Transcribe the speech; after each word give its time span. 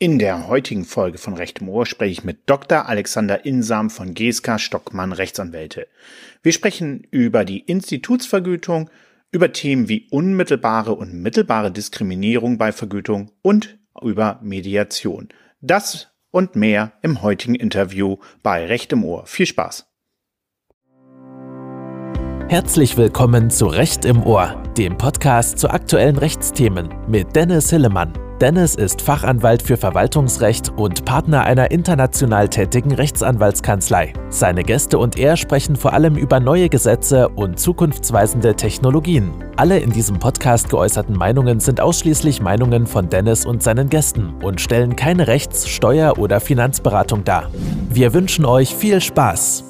In 0.00 0.20
der 0.20 0.46
heutigen 0.46 0.84
Folge 0.84 1.18
von 1.18 1.34
Recht 1.34 1.58
im 1.60 1.68
Ohr 1.68 1.84
spreche 1.84 2.12
ich 2.12 2.22
mit 2.22 2.48
Dr. 2.48 2.86
Alexander 2.86 3.44
Insam 3.44 3.90
von 3.90 4.14
GSK 4.14 4.60
Stockmann 4.60 5.12
Rechtsanwälte. 5.12 5.88
Wir 6.40 6.52
sprechen 6.52 7.04
über 7.10 7.44
die 7.44 7.58
Institutsvergütung, 7.58 8.90
über 9.32 9.52
Themen 9.52 9.88
wie 9.88 10.06
unmittelbare 10.12 10.94
und 10.94 11.14
mittelbare 11.14 11.72
Diskriminierung 11.72 12.58
bei 12.58 12.70
Vergütung 12.70 13.32
und 13.42 13.80
über 14.00 14.38
Mediation. 14.40 15.30
Das 15.60 16.12
und 16.30 16.54
mehr 16.54 16.92
im 17.02 17.20
heutigen 17.22 17.56
Interview 17.56 18.18
bei 18.44 18.66
Recht 18.66 18.92
im 18.92 19.04
Ohr. 19.04 19.26
Viel 19.26 19.46
Spaß! 19.46 19.84
Herzlich 22.48 22.96
willkommen 22.96 23.50
zu 23.50 23.66
Recht 23.66 24.04
im 24.04 24.22
Ohr, 24.22 24.62
dem 24.78 24.96
Podcast 24.96 25.58
zu 25.58 25.68
aktuellen 25.68 26.16
Rechtsthemen 26.16 26.88
mit 27.08 27.34
Dennis 27.34 27.70
Hillemann. 27.70 28.27
Dennis 28.40 28.76
ist 28.76 29.02
Fachanwalt 29.02 29.62
für 29.62 29.76
Verwaltungsrecht 29.76 30.70
und 30.76 31.04
Partner 31.04 31.42
einer 31.42 31.72
international 31.72 32.48
tätigen 32.48 32.92
Rechtsanwaltskanzlei. 32.94 34.12
Seine 34.28 34.62
Gäste 34.62 34.98
und 34.98 35.18
er 35.18 35.36
sprechen 35.36 35.74
vor 35.74 35.92
allem 35.92 36.14
über 36.14 36.38
neue 36.38 36.68
Gesetze 36.68 37.28
und 37.30 37.58
zukunftsweisende 37.58 38.54
Technologien. 38.54 39.32
Alle 39.56 39.80
in 39.80 39.90
diesem 39.90 40.20
Podcast 40.20 40.70
geäußerten 40.70 41.16
Meinungen 41.16 41.58
sind 41.58 41.80
ausschließlich 41.80 42.40
Meinungen 42.40 42.86
von 42.86 43.08
Dennis 43.08 43.44
und 43.44 43.60
seinen 43.64 43.90
Gästen 43.90 44.34
und 44.40 44.60
stellen 44.60 44.94
keine 44.94 45.26
Rechts-, 45.26 45.68
Steuer- 45.68 46.16
oder 46.16 46.38
Finanzberatung 46.38 47.24
dar. 47.24 47.50
Wir 47.90 48.14
wünschen 48.14 48.44
euch 48.44 48.72
viel 48.72 49.00
Spaß. 49.00 49.64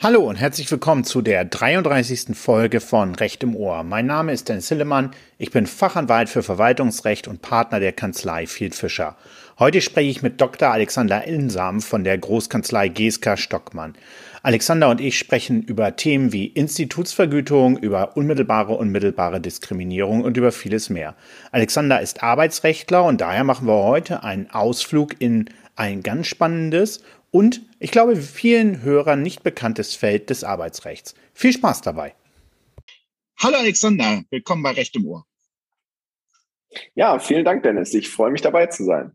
Hallo 0.00 0.20
und 0.20 0.36
herzlich 0.36 0.70
willkommen 0.70 1.02
zu 1.02 1.22
der 1.22 1.44
33. 1.44 2.36
Folge 2.36 2.78
von 2.78 3.16
Recht 3.16 3.42
im 3.42 3.56
Ohr. 3.56 3.82
Mein 3.82 4.06
Name 4.06 4.32
ist 4.32 4.48
Dennis 4.48 4.68
Hillemann, 4.68 5.10
ich 5.38 5.50
bin 5.50 5.66
Fachanwalt 5.66 6.28
für 6.28 6.44
Verwaltungsrecht 6.44 7.26
und 7.26 7.42
Partner 7.42 7.80
der 7.80 7.90
Kanzlei 7.90 8.46
Field 8.46 8.76
Fischer. 8.76 9.16
Heute 9.58 9.80
spreche 9.80 10.08
ich 10.08 10.22
mit 10.22 10.40
Dr. 10.40 10.68
Alexander 10.68 11.24
Insam 11.24 11.80
von 11.80 12.04
der 12.04 12.16
Großkanzlei 12.16 12.90
GSK 12.90 13.36
Stockmann. 13.36 13.96
Alexander 14.44 14.88
und 14.88 15.00
ich 15.00 15.18
sprechen 15.18 15.62
über 15.62 15.96
Themen 15.96 16.32
wie 16.32 16.46
Institutsvergütung, 16.46 17.76
über 17.76 18.16
unmittelbare 18.16 18.74
und 18.74 18.92
mittelbare 18.92 19.40
Diskriminierung 19.40 20.22
und 20.22 20.36
über 20.36 20.52
vieles 20.52 20.90
mehr. 20.90 21.16
Alexander 21.50 22.00
ist 22.00 22.22
Arbeitsrechtler 22.22 23.02
und 23.02 23.20
daher 23.20 23.42
machen 23.42 23.66
wir 23.66 23.82
heute 23.82 24.22
einen 24.22 24.48
Ausflug 24.48 25.20
in 25.20 25.50
ein 25.74 26.02
ganz 26.04 26.28
spannendes 26.28 27.02
und 27.30 27.62
ich 27.78 27.90
glaube 27.90 28.16
vielen 28.16 28.82
Hörern 28.82 29.22
nicht 29.22 29.42
bekanntes 29.42 29.94
Feld 29.94 30.30
des 30.30 30.44
Arbeitsrechts. 30.44 31.14
Viel 31.34 31.52
Spaß 31.52 31.82
dabei. 31.82 32.14
Hallo 33.38 33.56
Alexander, 33.56 34.22
willkommen 34.30 34.62
bei 34.62 34.72
Recht 34.72 34.96
im 34.96 35.06
Ohr. 35.06 35.24
Ja, 36.94 37.18
vielen 37.18 37.44
Dank, 37.44 37.62
Dennis. 37.62 37.94
Ich 37.94 38.08
freue 38.08 38.30
mich 38.30 38.42
dabei 38.42 38.66
zu 38.66 38.84
sein. 38.84 39.12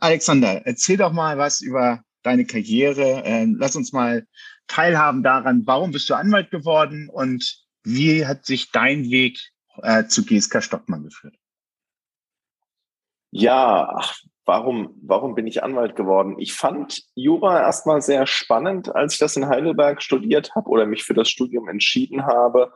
Alexander, 0.00 0.62
erzähl 0.66 0.96
doch 0.96 1.12
mal 1.12 1.38
was 1.38 1.60
über 1.60 2.02
deine 2.22 2.44
Karriere. 2.44 3.22
Ähm, 3.24 3.56
lass 3.58 3.76
uns 3.76 3.92
mal 3.92 4.26
teilhaben 4.66 5.22
daran, 5.22 5.66
warum 5.66 5.92
bist 5.92 6.08
du 6.08 6.14
Anwalt 6.14 6.50
geworden 6.50 7.08
und 7.08 7.64
wie 7.82 8.26
hat 8.26 8.46
sich 8.46 8.70
dein 8.70 9.10
Weg 9.10 9.38
äh, 9.82 10.06
zu 10.06 10.24
GSK 10.24 10.62
Stockmann 10.62 11.04
geführt? 11.04 11.36
Ja, 13.30 13.92
ach, 13.94 14.16
warum, 14.44 14.94
warum 15.02 15.34
bin 15.34 15.46
ich 15.46 15.62
Anwalt 15.62 15.96
geworden? 15.96 16.36
Ich 16.38 16.52
fand 16.52 17.02
Jura 17.14 17.60
erstmal 17.60 18.02
sehr 18.02 18.26
spannend, 18.26 18.94
als 18.94 19.14
ich 19.14 19.18
das 19.18 19.36
in 19.36 19.48
Heidelberg 19.48 20.02
studiert 20.02 20.54
habe 20.54 20.68
oder 20.68 20.86
mich 20.86 21.04
für 21.04 21.14
das 21.14 21.28
Studium 21.28 21.68
entschieden 21.68 22.26
habe, 22.26 22.72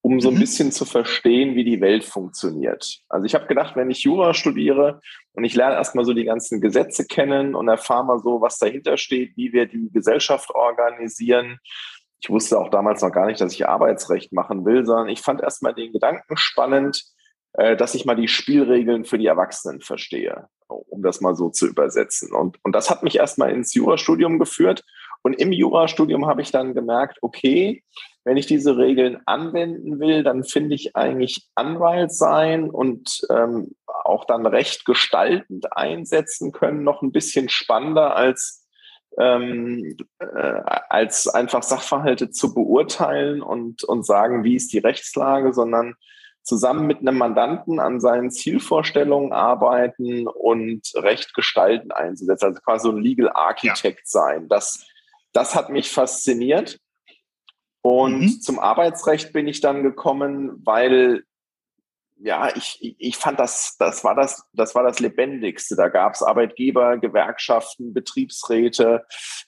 um 0.00 0.20
so 0.20 0.28
ein 0.28 0.36
mhm. 0.36 0.40
bisschen 0.40 0.72
zu 0.72 0.84
verstehen, 0.84 1.54
wie 1.56 1.64
die 1.64 1.80
Welt 1.80 2.04
funktioniert. 2.04 3.00
Also 3.08 3.26
ich 3.26 3.34
habe 3.34 3.46
gedacht, 3.46 3.74
wenn 3.76 3.90
ich 3.90 4.04
Jura 4.04 4.32
studiere 4.32 5.00
und 5.32 5.44
ich 5.44 5.54
lerne 5.54 5.74
erstmal 5.74 6.04
so 6.04 6.14
die 6.14 6.24
ganzen 6.24 6.60
Gesetze 6.60 7.04
kennen 7.04 7.54
und 7.54 7.68
erfahre 7.68 8.04
mal 8.04 8.18
so, 8.20 8.40
was 8.40 8.58
dahinter 8.58 8.96
steht, 8.96 9.36
wie 9.36 9.52
wir 9.52 9.66
die 9.66 9.90
Gesellschaft 9.92 10.50
organisieren. 10.54 11.58
Ich 12.20 12.30
wusste 12.30 12.58
auch 12.58 12.70
damals 12.70 13.02
noch 13.02 13.12
gar 13.12 13.26
nicht, 13.26 13.40
dass 13.40 13.52
ich 13.52 13.68
Arbeitsrecht 13.68 14.32
machen 14.32 14.64
will, 14.64 14.84
sondern 14.84 15.08
ich 15.08 15.20
fand 15.20 15.40
erstmal 15.40 15.74
den 15.74 15.92
Gedanken 15.92 16.36
spannend, 16.36 17.04
dass 17.76 17.94
ich 17.94 18.04
mal 18.04 18.14
die 18.14 18.28
Spielregeln 18.28 19.04
für 19.04 19.18
die 19.18 19.26
Erwachsenen 19.26 19.80
verstehe, 19.80 20.46
um 20.68 21.02
das 21.02 21.20
mal 21.20 21.34
so 21.34 21.50
zu 21.50 21.66
übersetzen. 21.66 22.32
Und, 22.32 22.58
und 22.62 22.72
das 22.72 22.88
hat 22.88 23.02
mich 23.02 23.16
erstmal 23.16 23.50
ins 23.50 23.74
Jurastudium 23.74 24.38
geführt. 24.38 24.84
Und 25.22 25.34
im 25.34 25.50
Jurastudium 25.50 26.26
habe 26.26 26.42
ich 26.42 26.52
dann 26.52 26.74
gemerkt, 26.74 27.18
okay, 27.20 27.82
wenn 28.24 28.36
ich 28.36 28.46
diese 28.46 28.76
Regeln 28.76 29.20
anwenden 29.26 29.98
will, 29.98 30.22
dann 30.22 30.44
finde 30.44 30.74
ich 30.74 30.94
eigentlich 30.94 31.48
Anwalt 31.54 32.12
sein 32.12 32.70
und 32.70 33.22
ähm, 33.30 33.74
auch 33.86 34.24
dann 34.26 34.46
recht 34.46 34.84
gestaltend 34.84 35.76
einsetzen 35.76 36.52
können 36.52 36.84
noch 36.84 37.02
ein 37.02 37.10
bisschen 37.10 37.48
spannender 37.48 38.14
als 38.14 38.66
ähm, 39.18 39.96
äh, 40.18 40.60
als 40.90 41.26
einfach 41.26 41.62
Sachverhalte 41.62 42.30
zu 42.30 42.54
beurteilen 42.54 43.42
und, 43.42 43.82
und 43.82 44.06
sagen, 44.06 44.44
wie 44.44 44.54
ist 44.54 44.72
die 44.72 44.78
Rechtslage, 44.78 45.52
sondern 45.52 45.94
zusammen 46.48 46.86
mit 46.86 47.00
einem 47.00 47.18
Mandanten 47.18 47.78
an 47.78 48.00
seinen 48.00 48.30
Zielvorstellungen 48.30 49.32
arbeiten 49.32 50.26
und 50.26 50.80
Recht 50.94 51.34
gestalten 51.34 51.92
einzusetzen. 51.92 52.46
Also 52.46 52.60
quasi 52.60 52.82
so 52.84 52.92
ein 52.96 53.02
Legal 53.02 53.30
Architect 53.34 54.00
ja. 54.00 54.04
sein. 54.06 54.48
Das, 54.48 54.86
das 55.32 55.54
hat 55.54 55.68
mich 55.68 55.90
fasziniert. 55.90 56.80
Und 57.82 58.20
mhm. 58.20 58.40
zum 58.40 58.58
Arbeitsrecht 58.58 59.32
bin 59.34 59.46
ich 59.46 59.60
dann 59.60 59.82
gekommen, 59.82 60.62
weil 60.64 61.24
ja, 62.20 62.50
ich, 62.56 62.96
ich 62.98 63.16
fand 63.16 63.38
das, 63.38 63.76
das 63.78 64.02
war 64.02 64.14
das, 64.14 64.42
das 64.52 64.74
war 64.74 64.82
das 64.82 64.98
Lebendigste. 64.98 65.76
Da 65.76 65.88
gab 65.88 66.14
es 66.14 66.22
Arbeitgeber, 66.22 66.96
Gewerkschaften, 66.96 67.92
Betriebsräte, 67.94 69.04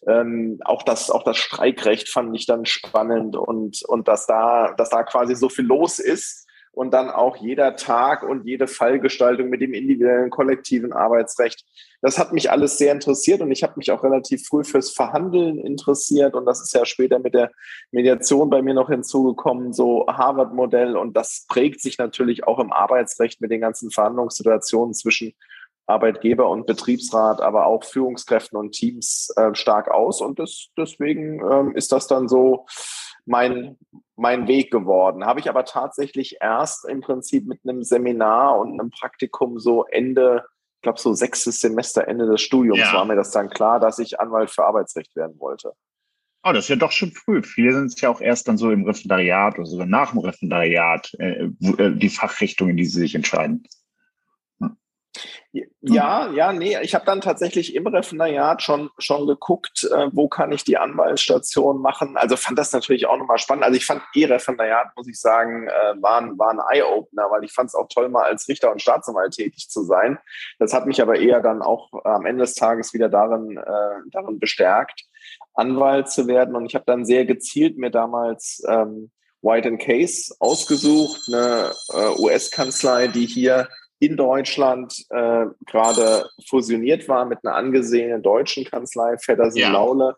ähm, 0.06 0.60
auch 0.64 0.84
das, 0.84 1.10
auch 1.10 1.24
das 1.24 1.38
Streikrecht 1.38 2.08
fand 2.08 2.36
ich 2.36 2.46
dann 2.46 2.66
spannend 2.66 3.36
und, 3.36 3.82
und 3.88 4.06
dass 4.06 4.26
da, 4.26 4.74
dass 4.76 4.90
da 4.90 5.02
quasi 5.02 5.34
so 5.34 5.48
viel 5.48 5.64
los 5.64 5.98
ist 5.98 6.46
und 6.72 6.92
dann 6.92 7.10
auch 7.10 7.36
jeder 7.36 7.76
Tag 7.76 8.22
und 8.22 8.46
jede 8.46 8.66
Fallgestaltung 8.66 9.48
mit 9.48 9.60
dem 9.60 9.74
individuellen 9.74 10.30
kollektiven 10.30 10.92
Arbeitsrecht. 10.92 11.64
Das 12.00 12.18
hat 12.18 12.32
mich 12.32 12.50
alles 12.50 12.78
sehr 12.78 12.92
interessiert 12.92 13.40
und 13.40 13.50
ich 13.50 13.62
habe 13.62 13.74
mich 13.76 13.90
auch 13.90 14.04
relativ 14.04 14.46
früh 14.46 14.64
fürs 14.64 14.90
Verhandeln 14.90 15.58
interessiert 15.58 16.34
und 16.34 16.46
das 16.46 16.60
ist 16.62 16.74
ja 16.74 16.84
später 16.84 17.18
mit 17.18 17.34
der 17.34 17.50
Mediation 17.90 18.50
bei 18.50 18.62
mir 18.62 18.74
noch 18.74 18.88
hinzugekommen, 18.88 19.72
so 19.72 20.06
Harvard-Modell 20.06 20.96
und 20.96 21.16
das 21.16 21.46
prägt 21.48 21.80
sich 21.80 21.98
natürlich 21.98 22.46
auch 22.46 22.58
im 22.58 22.72
Arbeitsrecht 22.72 23.40
mit 23.40 23.50
den 23.50 23.60
ganzen 23.60 23.90
Verhandlungssituationen 23.90 24.94
zwischen 24.94 25.34
Arbeitgeber 25.86 26.48
und 26.48 26.66
Betriebsrat, 26.66 27.40
aber 27.40 27.66
auch 27.66 27.82
Führungskräften 27.84 28.56
und 28.56 28.72
Teams 28.72 29.30
äh, 29.36 29.54
stark 29.54 29.90
aus 29.90 30.20
und 30.20 30.38
das, 30.38 30.68
deswegen 30.76 31.40
ähm, 31.50 31.74
ist 31.74 31.90
das 31.90 32.06
dann 32.06 32.28
so 32.28 32.66
mein, 33.26 33.76
mein 34.20 34.46
Weg 34.48 34.70
geworden. 34.70 35.24
Habe 35.24 35.40
ich 35.40 35.48
aber 35.48 35.64
tatsächlich 35.64 36.36
erst 36.40 36.86
im 36.88 37.00
Prinzip 37.00 37.46
mit 37.46 37.60
einem 37.64 37.82
Seminar 37.82 38.58
und 38.58 38.78
einem 38.78 38.90
Praktikum 38.90 39.58
so 39.58 39.84
Ende, 39.84 40.44
ich 40.76 40.82
glaube 40.82 41.00
so 41.00 41.14
sechstes 41.14 41.60
Semester, 41.60 42.06
Ende 42.06 42.26
des 42.26 42.42
Studiums 42.42 42.80
ja. 42.80 42.92
war 42.92 43.04
mir 43.06 43.16
das 43.16 43.30
dann 43.30 43.48
klar, 43.48 43.80
dass 43.80 43.98
ich 43.98 44.20
Anwalt 44.20 44.50
für 44.50 44.64
Arbeitsrecht 44.64 45.16
werden 45.16 45.38
wollte. 45.40 45.72
Oh, 46.42 46.52
das 46.52 46.64
ist 46.64 46.68
ja 46.68 46.76
doch 46.76 46.92
schon 46.92 47.12
früh. 47.12 47.42
Viele 47.42 47.72
sind 47.72 47.86
es 47.86 48.00
ja 48.00 48.08
auch 48.08 48.20
erst 48.20 48.48
dann 48.48 48.56
so 48.56 48.70
im 48.70 48.84
Referendariat 48.84 49.58
oder 49.58 49.66
sogar 49.66 49.86
nach 49.86 50.12
dem 50.12 50.20
Referendariat, 50.20 51.12
äh, 51.18 51.48
äh 51.78 51.94
die 51.94 52.08
Fachrichtung, 52.08 52.70
in 52.70 52.76
die 52.76 52.86
sie 52.86 53.00
sich 53.00 53.14
entscheiden. 53.14 53.64
Ja, 55.80 56.30
ja, 56.30 56.52
nee, 56.52 56.78
ich 56.82 56.94
habe 56.94 57.04
dann 57.04 57.20
tatsächlich 57.20 57.74
im 57.74 57.86
Referendariat 57.86 58.62
schon, 58.62 58.90
schon 58.98 59.26
geguckt, 59.26 59.82
äh, 59.92 60.08
wo 60.12 60.28
kann 60.28 60.52
ich 60.52 60.62
die 60.62 60.78
Anwaltsstation 60.78 61.80
machen. 61.80 62.16
Also 62.16 62.36
fand 62.36 62.58
das 62.58 62.72
natürlich 62.72 63.06
auch 63.06 63.16
nochmal 63.16 63.38
spannend. 63.38 63.64
Also 63.64 63.76
ich 63.76 63.84
fand 63.84 64.02
eh 64.14 64.26
Referendariat, 64.26 64.94
muss 64.96 65.08
ich 65.08 65.18
sagen, 65.18 65.66
äh, 65.66 66.00
war, 66.00 66.20
ein, 66.20 66.38
war 66.38 66.50
ein 66.50 66.60
Eye-Opener, 66.60 67.30
weil 67.30 67.44
ich 67.44 67.52
fand 67.52 67.68
es 67.68 67.74
auch 67.74 67.88
toll, 67.88 68.08
mal 68.08 68.24
als 68.24 68.46
Richter 68.46 68.70
und 68.70 68.80
Staatsanwalt 68.80 69.34
tätig 69.34 69.68
zu 69.68 69.82
sein. 69.82 70.18
Das 70.60 70.72
hat 70.72 70.86
mich 70.86 71.02
aber 71.02 71.18
eher 71.18 71.40
dann 71.40 71.62
auch 71.62 71.90
am 72.04 72.26
Ende 72.26 72.44
des 72.44 72.54
Tages 72.54 72.94
wieder 72.94 73.08
darin, 73.08 73.56
äh, 73.56 74.10
darin 74.12 74.38
bestärkt, 74.38 75.02
Anwalt 75.54 76.08
zu 76.10 76.28
werden. 76.28 76.54
Und 76.54 76.66
ich 76.66 76.76
habe 76.76 76.84
dann 76.86 77.04
sehr 77.04 77.24
gezielt 77.24 77.76
mir 77.76 77.90
damals 77.90 78.62
ähm, 78.68 79.10
White 79.42 79.78
Case 79.78 80.34
ausgesucht, 80.38 81.22
eine 81.28 81.72
äh, 81.92 82.20
US-Kanzlei, 82.20 83.08
die 83.08 83.26
hier 83.26 83.68
in 84.00 84.16
Deutschland 84.16 85.04
äh, 85.10 85.46
gerade 85.66 86.28
fusioniert 86.48 87.06
war 87.08 87.26
mit 87.26 87.44
einer 87.44 87.54
angesehenen 87.54 88.22
deutschen 88.22 88.64
Kanzlei, 88.64 89.16
Feddersen 89.18 89.60
ja. 89.60 89.70
Laule. 89.70 90.16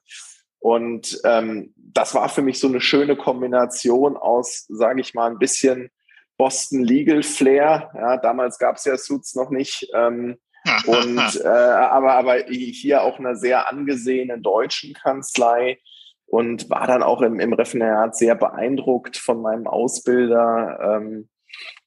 Und 0.60 1.20
ähm, 1.24 1.74
das 1.76 2.14
war 2.14 2.28
für 2.28 2.42
mich 2.42 2.60
so 2.60 2.68
eine 2.68 2.80
schöne 2.80 3.16
Kombination 3.16 4.16
aus, 4.16 4.64
sage 4.68 5.00
ich 5.00 5.12
mal, 5.12 5.28
ein 5.28 5.38
bisschen 5.38 5.90
Boston 6.38 6.84
Legal 6.84 7.24
Flair. 7.24 7.90
Ja, 7.94 8.16
damals 8.16 8.58
gab 8.58 8.76
es 8.76 8.84
ja 8.84 8.96
Suits 8.96 9.34
noch 9.34 9.50
nicht. 9.50 9.88
Ähm, 9.92 10.38
und 10.86 11.40
äh, 11.44 11.48
aber, 11.48 12.14
aber 12.14 12.36
hier 12.44 13.02
auch 13.02 13.18
einer 13.18 13.34
sehr 13.34 13.68
angesehenen 13.68 14.42
deutschen 14.42 14.94
Kanzlei 14.94 15.80
und 16.26 16.70
war 16.70 16.86
dann 16.86 17.02
auch 17.02 17.20
im, 17.20 17.40
im 17.40 17.52
Referendariat 17.52 18.16
sehr 18.16 18.36
beeindruckt 18.36 19.16
von 19.16 19.42
meinem 19.42 19.66
Ausbilder. 19.66 20.78
Ähm, 20.80 21.28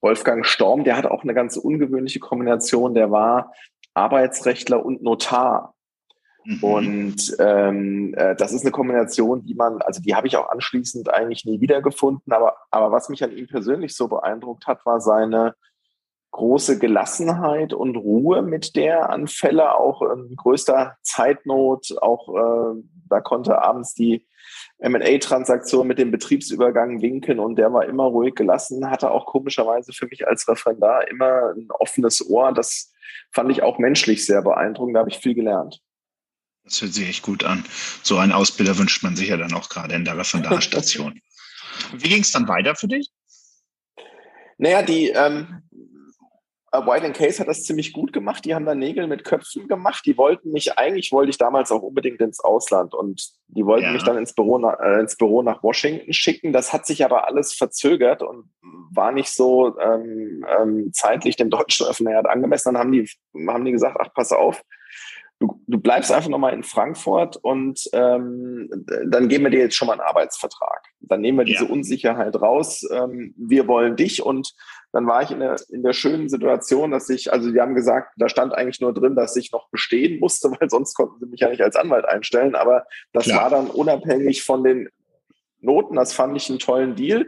Wolfgang 0.01 0.45
Storm, 0.45 0.83
der 0.83 0.97
hat 0.97 1.05
auch 1.05 1.23
eine 1.23 1.33
ganz 1.33 1.57
ungewöhnliche 1.57 2.19
Kombination. 2.19 2.93
Der 2.93 3.11
war 3.11 3.53
Arbeitsrechtler 3.93 4.85
und 4.85 5.01
Notar. 5.01 5.73
Mhm. 6.45 6.63
Und 6.63 7.35
ähm, 7.39 8.13
äh, 8.15 8.35
das 8.35 8.53
ist 8.53 8.61
eine 8.61 8.71
Kombination, 8.71 9.43
die 9.43 9.55
man, 9.55 9.81
also 9.81 10.01
die 10.01 10.15
habe 10.15 10.27
ich 10.27 10.37
auch 10.37 10.49
anschließend 10.49 11.11
eigentlich 11.13 11.45
nie 11.45 11.59
wiedergefunden. 11.59 12.31
Aber, 12.31 12.55
aber 12.71 12.91
was 12.91 13.09
mich 13.09 13.23
an 13.23 13.31
ihm 13.31 13.47
persönlich 13.47 13.95
so 13.95 14.07
beeindruckt 14.07 14.67
hat, 14.67 14.85
war 14.85 15.01
seine 15.01 15.55
große 16.35 16.79
Gelassenheit 16.79 17.73
und 17.73 17.95
Ruhe, 17.95 18.41
mit 18.41 18.75
der 18.75 19.09
an 19.09 19.27
Fälle 19.27 19.79
auch 19.79 20.01
in 20.01 20.35
größter 20.35 20.97
Zeitnot, 21.01 21.95
auch 22.01 22.27
äh, 22.35 22.81
da 23.07 23.21
konnte 23.21 23.63
abends 23.63 23.93
die 23.93 24.27
M&A-Transaktion 24.79 25.87
mit 25.87 25.99
dem 25.99 26.11
Betriebsübergang 26.11 27.01
winken 27.01 27.39
und 27.39 27.55
der 27.55 27.71
war 27.71 27.85
immer 27.85 28.05
ruhig 28.05 28.35
gelassen, 28.35 28.89
hatte 28.89 29.11
auch 29.11 29.25
komischerweise 29.25 29.93
für 29.93 30.07
mich 30.07 30.27
als 30.27 30.47
Referendar 30.47 31.07
immer 31.07 31.53
ein 31.55 31.67
offenes 31.69 32.27
Ohr. 32.29 32.53
Das 32.53 32.91
fand 33.31 33.51
ich 33.51 33.63
auch 33.63 33.79
menschlich 33.79 34.25
sehr 34.25 34.41
beeindruckend, 34.41 34.95
da 34.95 34.99
habe 34.99 35.09
ich 35.09 35.17
viel 35.17 35.33
gelernt. 35.33 35.79
Das 36.65 36.81
hört 36.81 36.93
sich 36.93 37.07
echt 37.07 37.23
gut 37.23 37.43
an. 37.43 37.63
So 38.01 38.17
einen 38.17 38.31
Ausbilder 38.31 38.77
wünscht 38.77 39.03
man 39.03 39.15
sich 39.15 39.29
ja 39.29 39.37
dann 39.37 39.53
auch 39.53 39.69
gerade 39.69 39.95
in 39.95 40.03
der 40.03 40.17
Referendarstation. 40.17 41.21
Wie 41.93 42.09
ging 42.09 42.21
es 42.21 42.31
dann 42.31 42.47
weiter 42.47 42.75
für 42.75 42.87
dich? 42.87 43.09
Naja, 44.57 44.81
die 44.81 45.09
ähm, 45.09 45.63
White 46.79 47.11
Case 47.13 47.39
hat 47.39 47.47
das 47.47 47.63
ziemlich 47.63 47.93
gut 47.93 48.13
gemacht. 48.13 48.45
Die 48.45 48.55
haben 48.55 48.65
da 48.65 48.73
Nägel 48.73 49.07
mit 49.07 49.23
Köpfen 49.23 49.67
gemacht. 49.67 50.05
Die 50.05 50.17
wollten 50.17 50.51
mich, 50.51 50.77
eigentlich 50.77 51.11
wollte 51.11 51.29
ich 51.29 51.37
damals 51.37 51.71
auch 51.71 51.81
unbedingt 51.81 52.21
ins 52.21 52.39
Ausland 52.39 52.93
und 52.93 53.29
die 53.47 53.65
wollten 53.65 53.85
ja. 53.85 53.91
mich 53.91 54.03
dann 54.03 54.17
ins 54.17 54.33
Büro, 54.33 54.59
äh, 54.67 54.99
ins 54.99 55.15
Büro 55.15 55.41
nach 55.41 55.63
Washington 55.63 56.13
schicken. 56.13 56.53
Das 56.53 56.73
hat 56.73 56.85
sich 56.85 57.05
aber 57.05 57.27
alles 57.27 57.53
verzögert 57.53 58.23
und 58.23 58.49
war 58.91 59.11
nicht 59.11 59.29
so 59.29 59.77
ähm, 59.79 60.45
ähm, 60.59 60.89
zeitlich 60.93 61.35
dem 61.35 61.49
deutschen 61.49 61.87
Öffentlichkeit 61.87 62.27
angemessen. 62.27 62.73
Dann 62.73 62.81
haben 62.81 62.91
die, 62.91 63.09
haben 63.47 63.65
die 63.65 63.71
gesagt, 63.71 63.97
ach, 63.99 64.13
pass 64.13 64.31
auf, 64.31 64.63
du, 65.39 65.61
du 65.67 65.77
bleibst 65.77 66.11
einfach 66.11 66.29
nochmal 66.29 66.53
in 66.53 66.63
Frankfurt 66.63 67.37
und 67.37 67.81
ähm, 67.93 68.69
dann 69.05 69.27
geben 69.27 69.45
wir 69.45 69.51
dir 69.51 69.59
jetzt 69.59 69.75
schon 69.75 69.87
mal 69.87 69.93
einen 69.93 70.01
Arbeitsvertrag. 70.01 70.83
Dann 71.01 71.21
nehmen 71.21 71.39
wir 71.39 71.45
diese 71.45 71.65
ja. 71.65 71.69
Unsicherheit 71.69 72.35
raus. 72.41 72.87
Ähm, 72.91 73.33
wir 73.37 73.67
wollen 73.67 73.95
dich 73.95 74.23
und 74.23 74.53
dann 74.91 75.07
war 75.07 75.21
ich 75.21 75.31
in 75.31 75.41
der, 75.41 75.57
in 75.69 75.83
der 75.83 75.91
schönen 75.91 76.29
Situation, 76.29 76.91
dass 76.91 77.09
ich, 77.09 77.33
also 77.33 77.51
die 77.51 77.59
haben 77.59 77.75
gesagt, 77.75 78.13
da 78.17 78.29
stand 78.29 78.53
eigentlich 78.53 78.79
nur 78.79 78.93
drin, 78.93 79.15
dass 79.15 79.35
ich 79.35 79.51
noch 79.51 79.69
bestehen 79.69 80.19
musste, 80.21 80.49
weil 80.59 80.69
sonst 80.69 80.93
konnten 80.95 81.19
sie 81.19 81.29
mich 81.29 81.41
ja 81.41 81.49
nicht 81.49 81.61
als 81.61 81.75
Anwalt 81.75 82.05
einstellen. 82.05 82.55
Aber 82.55 82.85
das 83.11 83.25
Klar. 83.25 83.43
war 83.43 83.49
dann 83.49 83.67
unabhängig 83.67 84.43
von 84.43 84.63
den 84.63 84.87
Noten. 85.65 85.95
Das 85.95 86.13
fand 86.13 86.37
ich 86.37 86.49
einen 86.49 86.59
tollen 86.59 86.95
Deal. 86.95 87.27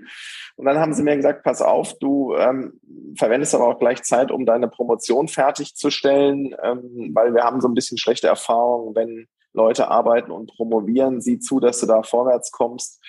Und 0.56 0.66
dann 0.66 0.80
haben 0.80 0.94
sie 0.94 1.04
mir 1.04 1.16
gesagt, 1.16 1.44
pass 1.44 1.62
auf, 1.62 1.98
du 2.00 2.36
ähm, 2.36 2.80
verwendest 3.16 3.54
aber 3.54 3.68
auch 3.68 3.80
gleich 3.80 4.04
Zeit, 4.04 4.32
um 4.32 4.46
deine 4.46 4.68
Promotion 4.68 5.28
fertigzustellen, 5.28 6.56
ähm, 6.64 7.12
weil 7.14 7.34
wir 7.34 7.44
haben 7.44 7.62
so 7.62 7.68
ein 7.68 7.74
bisschen 7.74 7.98
schlechte 7.98 8.28
Erfahrungen, 8.28 8.96
wenn 8.96 9.28
Leute 9.54 9.90
arbeiten 9.90 10.32
und 10.32 10.56
promovieren. 10.56 11.20
Sieh 11.22 11.40
zu, 11.40 11.60
dass 11.60 11.80
du 11.80 11.86
da 11.86 12.04
vorwärts 12.04 12.52
kommst. 12.52 13.04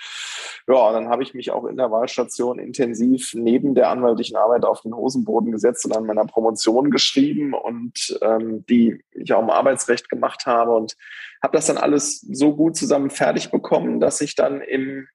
Ja, 0.67 0.93
dann 0.93 1.09
habe 1.09 1.23
ich 1.23 1.33
mich 1.33 1.51
auch 1.51 1.65
in 1.65 1.79
der 1.79 1.91
Wahlstation 1.91 2.59
intensiv 2.59 3.33
neben 3.35 3.75
der 3.75 3.89
anwaltlichen 3.89 4.37
Arbeit 4.37 4.65
auf 4.65 4.83
den 4.83 4.95
Hosenboden 4.95 5.51
gesetzt 5.51 5.87
und 5.87 5.97
an 5.97 6.05
meiner 6.05 6.27
Promotion 6.27 6.91
geschrieben 6.91 7.55
und 7.55 8.19
ähm, 8.21 8.67
die 8.67 9.03
ich 9.13 9.33
auch 9.33 9.43
im 9.43 9.49
Arbeitsrecht 9.49 10.11
gemacht 10.11 10.45
habe 10.45 10.73
und 10.73 10.95
habe 11.43 11.57
das 11.57 11.67
dann 11.67 11.79
alles 11.79 12.21
so 12.21 12.55
gut 12.55 12.77
zusammen 12.77 13.09
fertig 13.09 13.51
bekommen, 13.51 13.99
dass 13.99 14.21
ich 14.21 14.35
dann 14.35 14.61
im 14.61 15.09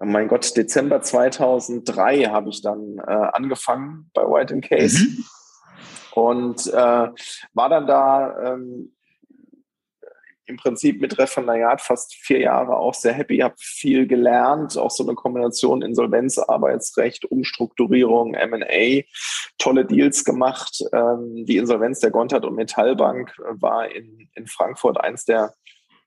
mein 0.00 0.28
Gott, 0.28 0.56
Dezember 0.56 1.00
2003 1.00 2.24
habe 2.24 2.50
ich 2.50 2.62
dann 2.62 2.98
äh, 2.98 3.10
angefangen 3.32 4.10
bei 4.12 4.22
White 4.22 4.60
Case. 4.60 4.98
Mhm. 4.98 5.24
Und 6.12 6.66
äh, 6.68 6.72
war 7.52 7.68
dann 7.68 7.86
da 7.86 8.52
ähm, 8.52 8.96
im 10.46 10.56
Prinzip 10.56 11.00
mit 11.00 11.18
Referendariat 11.18 11.80
fast 11.80 12.14
vier 12.14 12.40
Jahre 12.40 12.76
auch 12.76 12.94
sehr 12.94 13.12
happy, 13.12 13.38
habe 13.38 13.56
viel 13.58 14.06
gelernt, 14.06 14.78
auch 14.78 14.90
so 14.90 15.04
eine 15.04 15.14
Kombination 15.14 15.82
Insolvenzarbeitsrecht, 15.82 17.24
Umstrukturierung, 17.26 18.34
M&A, 18.34 19.02
tolle 19.58 19.84
Deals 19.84 20.24
gemacht. 20.24 20.82
Ähm, 20.92 21.44
die 21.46 21.56
Insolvenz 21.56 22.00
der 22.00 22.10
Gontard 22.10 22.44
und 22.44 22.54
Metallbank 22.54 23.32
war 23.38 23.90
in, 23.90 24.28
in 24.34 24.46
Frankfurt 24.46 25.00
eins 25.00 25.24
der 25.24 25.52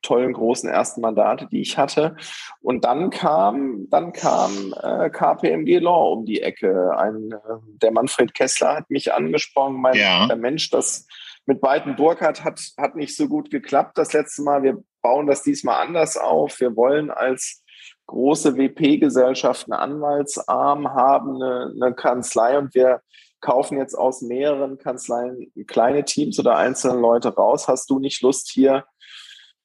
tollen 0.01 0.33
großen 0.33 0.69
ersten 0.69 1.01
Mandate, 1.01 1.47
die 1.51 1.61
ich 1.61 1.77
hatte. 1.77 2.15
Und 2.61 2.85
dann 2.85 3.09
kam, 3.09 3.87
dann 3.89 4.13
kam 4.13 4.73
äh, 4.81 5.09
KPMG 5.09 5.79
Law 5.79 6.13
um 6.13 6.25
die 6.25 6.41
Ecke. 6.41 6.97
Ein, 6.97 7.31
äh, 7.31 7.37
der 7.81 7.91
Manfred 7.91 8.33
Kessler 8.33 8.75
hat 8.77 8.89
mich 8.89 9.13
angesprochen, 9.13 9.81
mein 9.81 9.95
ja. 9.95 10.27
der 10.27 10.37
Mensch, 10.37 10.69
das 10.69 11.07
mit 11.45 11.61
Beiten 11.61 11.95
Burkhardt 11.95 12.43
hat, 12.43 12.61
hat 12.77 12.95
nicht 12.95 13.15
so 13.15 13.27
gut 13.27 13.49
geklappt 13.49 13.97
das 13.97 14.13
letzte 14.13 14.43
Mal. 14.43 14.63
Wir 14.63 14.83
bauen 15.01 15.27
das 15.27 15.43
diesmal 15.43 15.85
anders 15.85 16.17
auf. 16.17 16.59
Wir 16.59 16.75
wollen 16.75 17.09
als 17.09 17.63
große 18.05 18.57
WP-Gesellschaft 18.57 19.71
einen 19.71 19.79
Anwaltsarm 19.79 20.93
haben, 20.93 21.41
eine, 21.41 21.73
eine 21.75 21.95
Kanzlei 21.95 22.57
und 22.57 22.73
wir 22.73 23.01
kaufen 23.41 23.77
jetzt 23.77 23.95
aus 23.95 24.21
mehreren 24.21 24.77
Kanzleien 24.77 25.51
kleine 25.67 26.03
Teams 26.03 26.39
oder 26.39 26.57
einzelne 26.57 26.99
Leute 26.99 27.29
raus. 27.29 27.67
Hast 27.67 27.89
du 27.89 27.99
nicht 27.99 28.21
Lust, 28.21 28.51
hier 28.51 28.85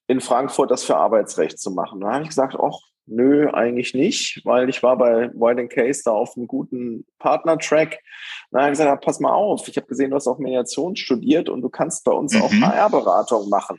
in 0.07 0.21
Frankfurt 0.21 0.71
das 0.71 0.85
für 0.85 0.97
Arbeitsrecht 0.97 1.59
zu 1.59 1.71
machen? 1.71 2.01
Da 2.01 2.13
habe 2.13 2.23
ich 2.23 2.29
gesagt, 2.29 2.57
ach, 2.61 2.79
Nö, 3.07 3.51
eigentlich 3.53 3.93
nicht, 3.93 4.41
weil 4.45 4.71
ich 4.71 4.83
war 4.83 4.97
bei 4.97 5.31
White 5.35 5.69
Case 5.69 6.01
da 6.05 6.13
auf 6.13 6.37
einem 6.37 6.47
guten 6.47 7.05
Partner-Track. 7.19 7.99
Dann 8.51 8.63
habe 8.63 8.73
ich 8.73 8.79
gesagt, 8.79 9.05
pass 9.05 9.21
mal 9.21 9.33
auf, 9.33 9.69
ich 9.69 9.77
habe 9.77 9.87
gesehen, 9.87 10.11
du 10.11 10.17
hast 10.17 10.27
auch 10.27 10.39
Mediation 10.39 10.97
studiert 10.97 11.51
und 11.51 11.61
du 11.61 11.69
kannst 11.69 12.05
bei 12.05 12.13
uns 12.13 12.33
mhm. 12.33 12.43
auch 12.43 12.51
HR-Beratung 12.51 13.51
machen. 13.51 13.79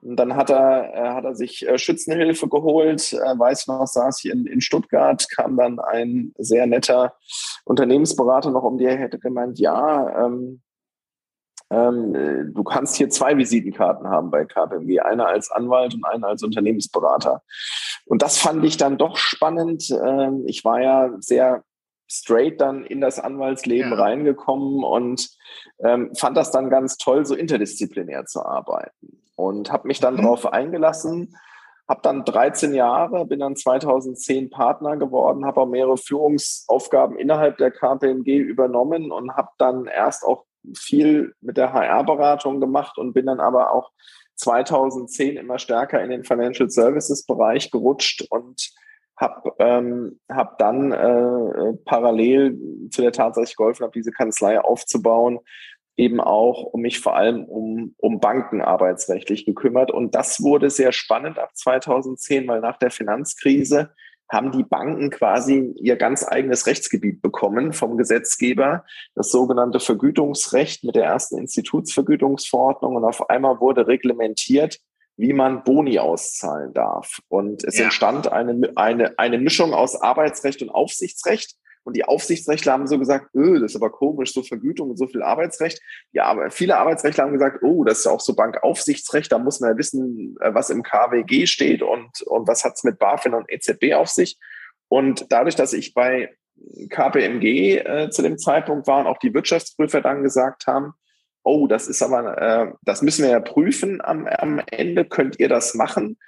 Und 0.00 0.16
dann 0.16 0.34
hat 0.34 0.48
er, 0.48 0.94
äh, 0.94 1.08
hat 1.10 1.24
er 1.24 1.34
sich 1.34 1.66
äh, 1.68 1.76
Schützenhilfe 1.76 2.48
geholt, 2.48 3.12
äh, 3.12 3.38
weiß 3.38 3.66
noch, 3.66 3.86
saß 3.86 4.24
ich 4.24 4.30
in, 4.30 4.46
in 4.46 4.60
Stuttgart, 4.62 5.26
kam 5.28 5.56
dann 5.56 5.78
ein 5.80 6.32
sehr 6.38 6.66
netter 6.66 7.14
Unternehmensberater 7.64 8.50
noch 8.50 8.62
um 8.62 8.78
die 8.78 8.88
hätte 8.88 9.18
gemeint, 9.18 9.58
ja, 9.58 10.24
ähm, 10.24 10.62
ähm, 11.70 12.52
du 12.54 12.64
kannst 12.64 12.96
hier 12.96 13.10
zwei 13.10 13.36
Visitenkarten 13.36 14.08
haben 14.08 14.30
bei 14.30 14.44
KPMG, 14.44 15.00
eine 15.00 15.26
als 15.26 15.50
Anwalt 15.50 15.94
und 15.94 16.04
eine 16.04 16.26
als 16.26 16.42
Unternehmensberater. 16.42 17.42
Und 18.06 18.22
das 18.22 18.38
fand 18.38 18.64
ich 18.64 18.76
dann 18.76 18.96
doch 18.96 19.16
spannend. 19.16 19.90
Ähm, 19.90 20.44
ich 20.46 20.64
war 20.64 20.80
ja 20.80 21.10
sehr 21.20 21.62
straight 22.10 22.60
dann 22.60 22.84
in 22.84 23.02
das 23.02 23.20
Anwaltsleben 23.20 23.92
ja. 23.92 23.98
reingekommen 23.98 24.82
und 24.82 25.28
ähm, 25.84 26.14
fand 26.14 26.36
das 26.36 26.50
dann 26.50 26.70
ganz 26.70 26.96
toll, 26.96 27.26
so 27.26 27.34
interdisziplinär 27.34 28.24
zu 28.24 28.44
arbeiten. 28.44 29.20
Und 29.36 29.70
habe 29.70 29.88
mich 29.88 30.00
dann 30.00 30.14
mhm. 30.14 30.22
darauf 30.22 30.50
eingelassen, 30.50 31.36
habe 31.86 32.00
dann 32.02 32.24
13 32.24 32.74
Jahre, 32.74 33.26
bin 33.26 33.40
dann 33.40 33.56
2010 33.56 34.50
Partner 34.50 34.96
geworden, 34.96 35.44
habe 35.44 35.60
auch 35.60 35.66
mehrere 35.66 35.96
Führungsaufgaben 35.96 37.18
innerhalb 37.18 37.58
der 37.58 37.70
KPMG 37.70 38.38
übernommen 38.38 39.10
und 39.10 39.34
habe 39.36 39.50
dann 39.58 39.86
erst 39.86 40.24
auch 40.24 40.44
viel 40.76 41.34
mit 41.40 41.56
der 41.56 41.72
HR-Beratung 41.72 42.60
gemacht 42.60 42.98
und 42.98 43.12
bin 43.12 43.26
dann 43.26 43.40
aber 43.40 43.72
auch 43.72 43.90
2010 44.36 45.36
immer 45.36 45.58
stärker 45.58 46.02
in 46.02 46.10
den 46.10 46.24
Financial 46.24 46.70
Services 46.70 47.26
Bereich 47.26 47.70
gerutscht 47.70 48.24
und 48.30 48.70
habe 49.16 49.52
ähm, 49.58 50.20
hab 50.30 50.58
dann 50.58 50.92
äh, 50.92 51.72
parallel 51.84 52.56
zu 52.90 53.02
der 53.02 53.12
Tatsache, 53.12 53.42
dass 53.42 53.50
ich 53.50 53.56
geholfen 53.56 53.82
habe, 53.82 53.92
diese 53.92 54.12
Kanzlei 54.12 54.60
aufzubauen, 54.60 55.40
eben 55.96 56.20
auch 56.20 56.62
um 56.62 56.80
mich 56.80 57.00
vor 57.00 57.16
allem 57.16 57.44
um, 57.44 57.94
um 57.98 58.20
Banken 58.20 58.62
arbeitsrechtlich 58.62 59.44
gekümmert. 59.44 59.90
Und 59.90 60.14
das 60.14 60.40
wurde 60.40 60.70
sehr 60.70 60.92
spannend 60.92 61.38
ab 61.38 61.50
2010, 61.54 62.46
weil 62.46 62.60
nach 62.60 62.78
der 62.78 62.92
Finanzkrise 62.92 63.90
haben 64.30 64.52
die 64.52 64.62
Banken 64.62 65.10
quasi 65.10 65.72
ihr 65.76 65.96
ganz 65.96 66.26
eigenes 66.26 66.66
Rechtsgebiet 66.66 67.22
bekommen 67.22 67.72
vom 67.72 67.96
Gesetzgeber, 67.96 68.84
das 69.14 69.30
sogenannte 69.30 69.80
Vergütungsrecht 69.80 70.84
mit 70.84 70.96
der 70.96 71.04
ersten 71.04 71.38
Institutsvergütungsverordnung. 71.38 72.96
Und 72.96 73.04
auf 73.04 73.30
einmal 73.30 73.60
wurde 73.60 73.86
reglementiert, 73.86 74.80
wie 75.16 75.32
man 75.32 75.64
Boni 75.64 75.98
auszahlen 75.98 76.72
darf. 76.74 77.20
Und 77.28 77.64
es 77.64 77.78
ja. 77.78 77.84
entstand 77.84 78.30
eine, 78.30 78.70
eine, 78.76 79.18
eine 79.18 79.38
Mischung 79.38 79.74
aus 79.74 80.00
Arbeitsrecht 80.00 80.62
und 80.62 80.70
Aufsichtsrecht. 80.70 81.56
Und 81.84 81.96
die 81.96 82.04
Aufsichtsrechtler 82.04 82.72
haben 82.72 82.86
so 82.86 82.98
gesagt, 82.98 83.34
öh, 83.34 83.60
das 83.60 83.72
ist 83.72 83.76
aber 83.76 83.90
komisch, 83.90 84.32
so 84.32 84.42
Vergütung 84.42 84.90
und 84.90 84.96
so 84.96 85.06
viel 85.06 85.22
Arbeitsrecht. 85.22 85.80
Ja, 86.12 86.24
aber 86.24 86.50
viele 86.50 86.78
Arbeitsrechtler 86.78 87.24
haben 87.24 87.32
gesagt, 87.32 87.62
oh, 87.62 87.84
das 87.84 87.98
ist 87.98 88.04
ja 88.04 88.12
auch 88.12 88.20
so 88.20 88.34
Bankaufsichtsrecht, 88.34 89.32
da 89.32 89.38
muss 89.38 89.60
man 89.60 89.70
ja 89.70 89.78
wissen, 89.78 90.36
äh, 90.40 90.52
was 90.54 90.70
im 90.70 90.82
KWG 90.82 91.46
steht 91.46 91.82
und, 91.82 92.22
und 92.22 92.46
was 92.46 92.64
hat's 92.64 92.84
mit 92.84 92.98
BaFin 92.98 93.34
und 93.34 93.50
EZB 93.50 93.94
auf 93.94 94.08
sich. 94.08 94.38
Und 94.88 95.26
dadurch, 95.30 95.54
dass 95.54 95.72
ich 95.72 95.94
bei 95.94 96.34
KPMG 96.90 97.78
äh, 97.78 98.10
zu 98.10 98.22
dem 98.22 98.38
Zeitpunkt 98.38 98.86
war 98.86 99.00
und 99.00 99.06
auch 99.06 99.18
die 99.18 99.32
Wirtschaftsprüfer 99.34 100.00
dann 100.00 100.22
gesagt 100.22 100.66
haben, 100.66 100.94
oh, 101.42 101.66
das 101.66 101.88
ist 101.88 102.02
aber, 102.02 102.38
äh, 102.38 102.72
das 102.82 103.02
müssen 103.02 103.24
wir 103.24 103.30
ja 103.30 103.40
prüfen 103.40 104.00
am, 104.02 104.26
am 104.26 104.60
Ende, 104.70 105.04
könnt 105.04 105.38
ihr 105.38 105.48
das 105.48 105.74
machen? 105.74 106.18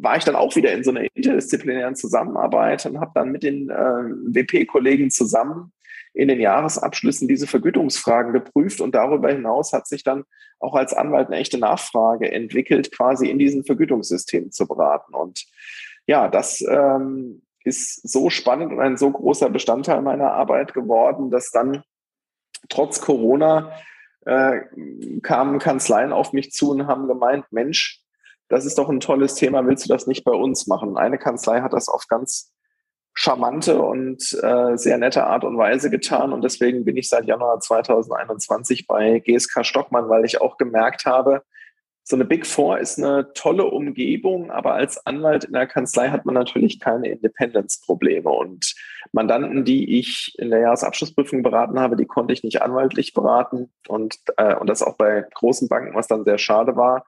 War 0.00 0.16
ich 0.16 0.24
dann 0.24 0.36
auch 0.36 0.54
wieder 0.56 0.72
in 0.72 0.84
so 0.84 0.90
einer 0.90 1.06
interdisziplinären 1.14 1.96
Zusammenarbeit 1.96 2.86
und 2.86 3.00
habe 3.00 3.12
dann 3.14 3.32
mit 3.32 3.42
den 3.42 3.68
äh, 3.68 3.74
WP-Kollegen 3.74 5.10
zusammen 5.10 5.72
in 6.14 6.28
den 6.28 6.40
Jahresabschlüssen 6.40 7.28
diese 7.28 7.46
Vergütungsfragen 7.46 8.32
geprüft 8.32 8.80
und 8.80 8.94
darüber 8.94 9.30
hinaus 9.30 9.72
hat 9.72 9.86
sich 9.86 10.02
dann 10.04 10.24
auch 10.58 10.74
als 10.74 10.92
Anwalt 10.94 11.28
eine 11.28 11.36
echte 11.36 11.58
Nachfrage 11.58 12.30
entwickelt, 12.30 12.92
quasi 12.92 13.28
in 13.28 13.38
diesen 13.38 13.64
Vergütungssystemen 13.64 14.50
zu 14.50 14.66
beraten. 14.66 15.14
Und 15.14 15.46
ja, 16.06 16.28
das 16.28 16.64
ähm, 16.68 17.42
ist 17.64 18.08
so 18.08 18.30
spannend 18.30 18.72
und 18.72 18.80
ein 18.80 18.96
so 18.96 19.10
großer 19.10 19.50
Bestandteil 19.50 20.02
meiner 20.02 20.32
Arbeit 20.32 20.74
geworden, 20.74 21.30
dass 21.30 21.50
dann 21.50 21.82
trotz 22.68 23.00
Corona 23.00 23.72
äh, 24.26 24.60
kamen 25.22 25.58
Kanzleien 25.58 26.12
auf 26.12 26.32
mich 26.32 26.50
zu 26.52 26.70
und 26.70 26.86
haben 26.86 27.06
gemeint, 27.06 27.44
Mensch, 27.50 28.02
das 28.48 28.64
ist 28.64 28.78
doch 28.78 28.88
ein 28.88 29.00
tolles 29.00 29.34
Thema, 29.34 29.66
willst 29.66 29.84
du 29.84 29.88
das 29.92 30.06
nicht 30.06 30.24
bei 30.24 30.32
uns 30.32 30.66
machen? 30.66 30.96
Eine 30.96 31.18
Kanzlei 31.18 31.60
hat 31.60 31.72
das 31.72 31.88
auf 31.88 32.06
ganz 32.08 32.52
charmante 33.14 33.82
und 33.82 34.22
äh, 34.42 34.76
sehr 34.76 34.96
nette 34.96 35.24
Art 35.24 35.44
und 35.44 35.58
Weise 35.58 35.90
getan. 35.90 36.32
Und 36.32 36.42
deswegen 36.42 36.84
bin 36.84 36.96
ich 36.96 37.08
seit 37.08 37.26
Januar 37.26 37.58
2021 37.58 38.86
bei 38.86 39.18
GSK 39.18 39.64
Stockmann, 39.64 40.08
weil 40.08 40.24
ich 40.24 40.40
auch 40.40 40.56
gemerkt 40.56 41.04
habe, 41.04 41.42
so 42.04 42.16
eine 42.16 42.24
Big 42.24 42.46
Four 42.46 42.78
ist 42.78 42.98
eine 42.98 43.34
tolle 43.34 43.64
Umgebung, 43.66 44.50
aber 44.50 44.72
als 44.72 45.04
Anwalt 45.04 45.44
in 45.44 45.52
der 45.52 45.66
Kanzlei 45.66 46.08
hat 46.08 46.24
man 46.24 46.34
natürlich 46.34 46.80
keine 46.80 47.08
Independence-Probleme. 47.08 48.30
Und 48.30 48.74
Mandanten, 49.12 49.66
die 49.66 49.98
ich 49.98 50.34
in 50.38 50.48
der 50.48 50.60
Jahresabschlussprüfung 50.60 51.42
beraten 51.42 51.78
habe, 51.78 51.96
die 51.96 52.06
konnte 52.06 52.32
ich 52.32 52.42
nicht 52.42 52.62
anwaltlich 52.62 53.12
beraten. 53.12 53.70
Und, 53.88 54.16
äh, 54.38 54.54
und 54.54 54.70
das 54.70 54.82
auch 54.82 54.96
bei 54.96 55.22
großen 55.34 55.68
Banken, 55.68 55.94
was 55.94 56.06
dann 56.06 56.24
sehr 56.24 56.38
schade 56.38 56.76
war. 56.76 57.04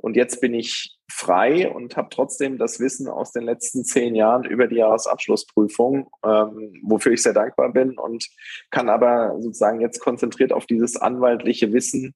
Und 0.00 0.16
jetzt 0.16 0.40
bin 0.40 0.54
ich 0.54 0.96
frei 1.10 1.70
und 1.70 1.96
habe 1.96 2.08
trotzdem 2.10 2.56
das 2.58 2.80
Wissen 2.80 3.08
aus 3.08 3.32
den 3.32 3.42
letzten 3.42 3.84
zehn 3.84 4.14
Jahren 4.14 4.44
über 4.44 4.66
die 4.66 4.76
Jahresabschlussprüfung, 4.76 6.10
ähm, 6.24 6.80
wofür 6.82 7.12
ich 7.12 7.22
sehr 7.22 7.34
dankbar 7.34 7.72
bin 7.72 7.98
und 7.98 8.26
kann 8.70 8.88
aber 8.88 9.36
sozusagen 9.40 9.80
jetzt 9.80 10.00
konzentriert 10.00 10.52
auf 10.52 10.66
dieses 10.66 10.96
anwaltliche 10.96 11.72
Wissen 11.72 12.14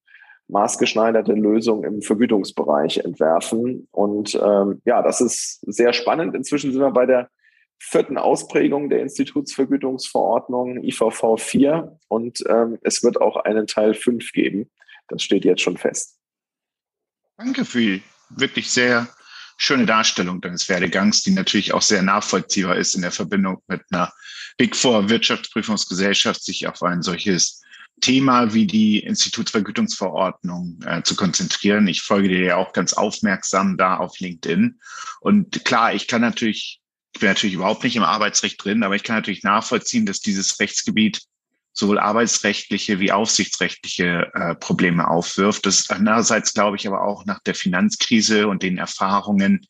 maßgeschneiderte 0.48 1.32
Lösungen 1.32 1.84
im 1.84 2.02
Vergütungsbereich 2.02 2.98
entwerfen. 2.98 3.88
Und 3.90 4.38
ähm, 4.42 4.82
ja, 4.84 5.02
das 5.02 5.20
ist 5.20 5.60
sehr 5.66 5.92
spannend. 5.92 6.34
Inzwischen 6.34 6.72
sind 6.72 6.80
wir 6.80 6.90
bei 6.90 7.06
der 7.06 7.28
vierten 7.78 8.18
Ausprägung 8.18 8.88
der 8.88 9.00
Institutsvergütungsverordnung 9.00 10.82
IVV 10.82 11.36
4 11.38 11.98
und 12.08 12.44
ähm, 12.48 12.78
es 12.82 13.02
wird 13.02 13.20
auch 13.20 13.36
einen 13.36 13.66
Teil 13.66 13.94
5 13.94 14.32
geben. 14.32 14.70
Das 15.08 15.22
steht 15.22 15.44
jetzt 15.44 15.62
schon 15.62 15.76
fest. 15.76 16.18
Danke 17.36 17.64
für 17.64 17.80
die 17.80 18.02
wirklich 18.30 18.70
sehr 18.70 19.08
schöne 19.56 19.86
Darstellung 19.86 20.40
deines 20.40 20.68
Werdegangs, 20.68 21.22
die 21.22 21.32
natürlich 21.32 21.74
auch 21.74 21.82
sehr 21.82 22.02
nachvollziehbar 22.02 22.76
ist 22.76 22.94
in 22.94 23.02
der 23.02 23.10
Verbindung 23.10 23.62
mit 23.66 23.82
einer 23.90 24.12
Big 24.56 24.76
Four 24.76 25.08
Wirtschaftsprüfungsgesellschaft, 25.08 26.42
sich 26.42 26.66
auf 26.68 26.82
ein 26.82 27.02
solches 27.02 27.62
Thema 28.00 28.54
wie 28.54 28.66
die 28.66 28.98
Institutsvergütungsverordnung 29.00 30.80
äh, 30.84 31.02
zu 31.02 31.16
konzentrieren. 31.16 31.86
Ich 31.86 32.02
folge 32.02 32.28
dir 32.28 32.40
ja 32.40 32.56
auch 32.56 32.72
ganz 32.72 32.92
aufmerksam 32.92 33.76
da 33.76 33.96
auf 33.96 34.18
LinkedIn. 34.18 34.80
Und 35.20 35.64
klar, 35.64 35.94
ich 35.94 36.06
kann 36.06 36.20
natürlich, 36.20 36.80
ich 37.12 37.20
bin 37.20 37.28
natürlich 37.28 37.54
überhaupt 37.54 37.84
nicht 37.84 37.96
im 37.96 38.02
Arbeitsrecht 38.02 38.62
drin, 38.64 38.82
aber 38.82 38.96
ich 38.96 39.04
kann 39.04 39.16
natürlich 39.16 39.42
nachvollziehen, 39.42 40.06
dass 40.06 40.20
dieses 40.20 40.58
Rechtsgebiet 40.60 41.22
sowohl 41.74 41.98
arbeitsrechtliche 41.98 43.00
wie 43.00 43.12
aufsichtsrechtliche 43.12 44.30
äh, 44.32 44.54
Probleme 44.54 45.08
aufwirft. 45.08 45.66
Das 45.66 45.90
andererseits, 45.90 46.54
glaube 46.54 46.76
ich, 46.76 46.86
aber 46.86 47.02
auch 47.02 47.26
nach 47.26 47.40
der 47.40 47.54
Finanzkrise 47.54 48.46
und 48.48 48.62
den 48.62 48.78
Erfahrungen, 48.78 49.66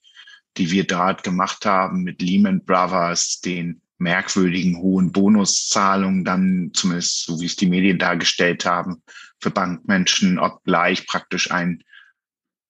die 0.59 0.71
wir 0.71 0.87
dort 0.87 1.25
gemacht 1.25 1.65
haben 1.65 2.03
mit 2.03 2.21
Lehman 2.21 2.65
Brothers, 2.65 3.41
den 3.41 3.81
merkwürdigen 3.97 4.77
hohen 4.77 5.13
Bonuszahlungen 5.13 6.25
dann, 6.25 6.71
zumindest 6.75 7.25
so 7.25 7.41
wie 7.41 7.47
es 7.47 7.57
die 7.57 7.67
Medien 7.67 7.99
dargestellt 7.99 8.67
haben, 8.67 9.03
für 9.41 9.51
Bankmenschen, 9.51 10.39
obgleich 10.39 11.07
praktisch 11.07 11.51
ein 11.51 11.83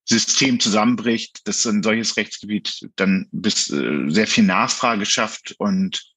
System 0.05 0.61
zusammenbricht, 0.61 1.47
dass 1.49 1.67
ein 1.67 1.83
solches 1.83 2.17
Rechtsgebiet 2.17 2.89
dann 2.95 3.27
bis 3.33 3.71
äh, 3.71 4.05
sehr 4.09 4.27
viel 4.27 4.45
Nachfrage 4.45 5.07
schafft 5.07 5.57
und 5.59 6.14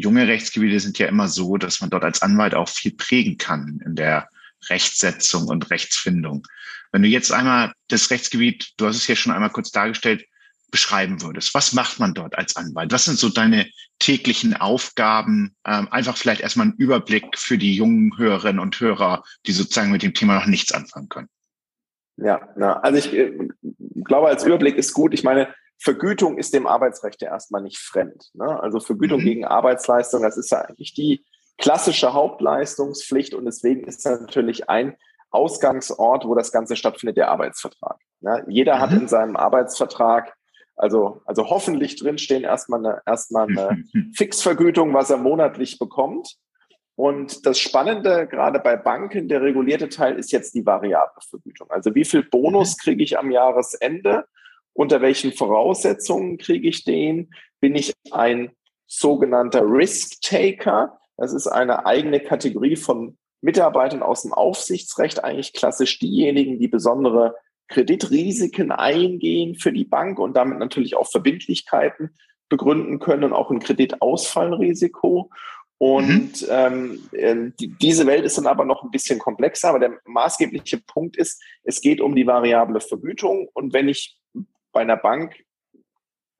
junge 0.00 0.26
Rechtsgebiete 0.26 0.80
sind 0.80 0.98
ja 0.98 1.06
immer 1.06 1.28
so, 1.28 1.56
dass 1.56 1.80
man 1.80 1.90
dort 1.90 2.04
als 2.04 2.22
Anwalt 2.22 2.54
auch 2.54 2.68
viel 2.68 2.92
prägen 2.92 3.38
kann 3.38 3.80
in 3.84 3.94
der 3.94 4.28
Rechtsetzung 4.68 5.48
und 5.48 5.70
Rechtsfindung. 5.70 6.46
Wenn 6.92 7.02
du 7.02 7.08
jetzt 7.08 7.32
einmal 7.32 7.72
das 7.88 8.10
Rechtsgebiet, 8.10 8.72
du 8.76 8.86
hast 8.86 8.96
es 8.96 9.06
ja 9.06 9.16
schon 9.16 9.32
einmal 9.32 9.50
kurz 9.50 9.70
dargestellt, 9.70 10.24
beschreiben 10.70 11.22
würdest, 11.22 11.54
was 11.54 11.72
macht 11.72 11.98
man 11.98 12.12
dort 12.12 12.36
als 12.36 12.56
Anwalt? 12.56 12.92
Was 12.92 13.06
sind 13.06 13.18
so 13.18 13.30
deine 13.30 13.66
täglichen 13.98 14.54
Aufgaben? 14.54 15.56
Ähm, 15.64 15.88
einfach 15.90 16.16
vielleicht 16.16 16.42
erstmal 16.42 16.66
einen 16.66 16.76
Überblick 16.76 17.38
für 17.38 17.56
die 17.56 17.74
jungen 17.74 18.16
Hörerinnen 18.18 18.60
und 18.60 18.78
Hörer, 18.78 19.22
die 19.46 19.52
sozusagen 19.52 19.90
mit 19.90 20.02
dem 20.02 20.12
Thema 20.12 20.34
noch 20.34 20.46
nichts 20.46 20.72
anfangen 20.72 21.08
können. 21.08 21.28
Ja, 22.16 22.48
na, 22.56 22.80
also 22.80 22.98
ich 22.98 23.14
äh, 23.14 23.32
glaube, 24.04 24.28
als 24.28 24.44
Überblick 24.44 24.76
ist 24.76 24.92
gut. 24.92 25.14
Ich 25.14 25.22
meine, 25.22 25.54
Vergütung 25.78 26.38
ist 26.38 26.54
dem 26.54 26.66
Arbeitsrecht 26.66 27.22
ja 27.22 27.30
erstmal 27.30 27.62
nicht 27.62 27.78
fremd. 27.78 28.30
Ne? 28.34 28.60
Also 28.60 28.80
Vergütung 28.80 29.20
mhm. 29.20 29.24
gegen 29.24 29.44
Arbeitsleistung, 29.44 30.22
das 30.22 30.36
ist 30.36 30.50
ja 30.50 30.62
eigentlich 30.62 30.94
die 30.94 31.24
klassische 31.56 32.12
Hauptleistungspflicht 32.12 33.34
und 33.34 33.44
deswegen 33.44 33.84
ist 33.84 34.04
natürlich 34.04 34.68
ein 34.68 34.96
Ausgangsort, 35.30 36.24
wo 36.24 36.34
das 36.34 36.52
Ganze 36.52 36.76
stattfindet, 36.76 37.16
der 37.16 37.30
Arbeitsvertrag. 37.30 37.98
Ne? 38.20 38.44
Jeder 38.48 38.76
mhm. 38.76 38.80
hat 38.80 38.92
in 38.92 39.08
seinem 39.08 39.36
Arbeitsvertrag 39.36 40.34
also, 40.78 41.22
also 41.26 41.50
hoffentlich 41.50 41.96
drinstehen 41.96 42.44
erstmal 42.44 42.78
eine, 42.78 43.02
erstmal 43.04 43.48
eine 43.48 43.82
Fixvergütung, 44.14 44.94
was 44.94 45.10
er 45.10 45.16
monatlich 45.18 45.78
bekommt. 45.78 46.36
Und 46.94 47.46
das 47.46 47.58
Spannende, 47.58 48.26
gerade 48.26 48.60
bei 48.60 48.76
Banken, 48.76 49.28
der 49.28 49.42
regulierte 49.42 49.88
Teil 49.88 50.16
ist 50.16 50.32
jetzt 50.32 50.54
die 50.54 50.64
variable 50.64 51.20
Vergütung. 51.28 51.70
Also 51.70 51.94
wie 51.94 52.04
viel 52.04 52.22
Bonus 52.22 52.76
mhm. 52.76 52.82
kriege 52.82 53.04
ich 53.04 53.18
am 53.18 53.30
Jahresende? 53.30 54.24
Unter 54.78 55.00
welchen 55.00 55.32
Voraussetzungen 55.32 56.38
kriege 56.38 56.68
ich 56.68 56.84
den? 56.84 57.34
Bin 57.58 57.74
ich 57.74 57.94
ein 58.12 58.52
sogenannter 58.86 59.62
Risk-Taker? 59.62 61.00
Das 61.16 61.32
ist 61.32 61.48
eine 61.48 61.84
eigene 61.84 62.20
Kategorie 62.20 62.76
von 62.76 63.18
Mitarbeitern 63.40 64.04
aus 64.04 64.22
dem 64.22 64.32
Aufsichtsrecht, 64.32 65.24
eigentlich 65.24 65.52
klassisch 65.52 65.98
diejenigen, 65.98 66.60
die 66.60 66.68
besondere 66.68 67.34
Kreditrisiken 67.66 68.70
eingehen 68.70 69.56
für 69.56 69.72
die 69.72 69.84
Bank 69.84 70.20
und 70.20 70.36
damit 70.36 70.60
natürlich 70.60 70.94
auch 70.94 71.10
Verbindlichkeiten 71.10 72.16
begründen 72.48 73.00
können, 73.00 73.32
auch 73.32 73.50
ein 73.50 73.58
Kreditausfallrisiko. 73.58 75.28
Und 75.78 76.42
mhm. 76.42 76.48
ähm, 76.50 77.08
äh, 77.10 77.50
die, 77.58 77.74
diese 77.82 78.06
Welt 78.06 78.24
ist 78.24 78.38
dann 78.38 78.46
aber 78.46 78.64
noch 78.64 78.84
ein 78.84 78.92
bisschen 78.92 79.18
komplexer, 79.18 79.70
aber 79.70 79.80
der 79.80 79.98
maßgebliche 80.06 80.78
Punkt 80.86 81.16
ist, 81.16 81.42
es 81.64 81.80
geht 81.80 82.00
um 82.00 82.14
die 82.14 82.28
variable 82.28 82.80
Vergütung. 82.80 83.48
Und 83.54 83.72
wenn 83.72 83.88
ich 83.88 84.17
bei 84.78 84.82
einer 84.82 84.96
Bank, 84.96 85.44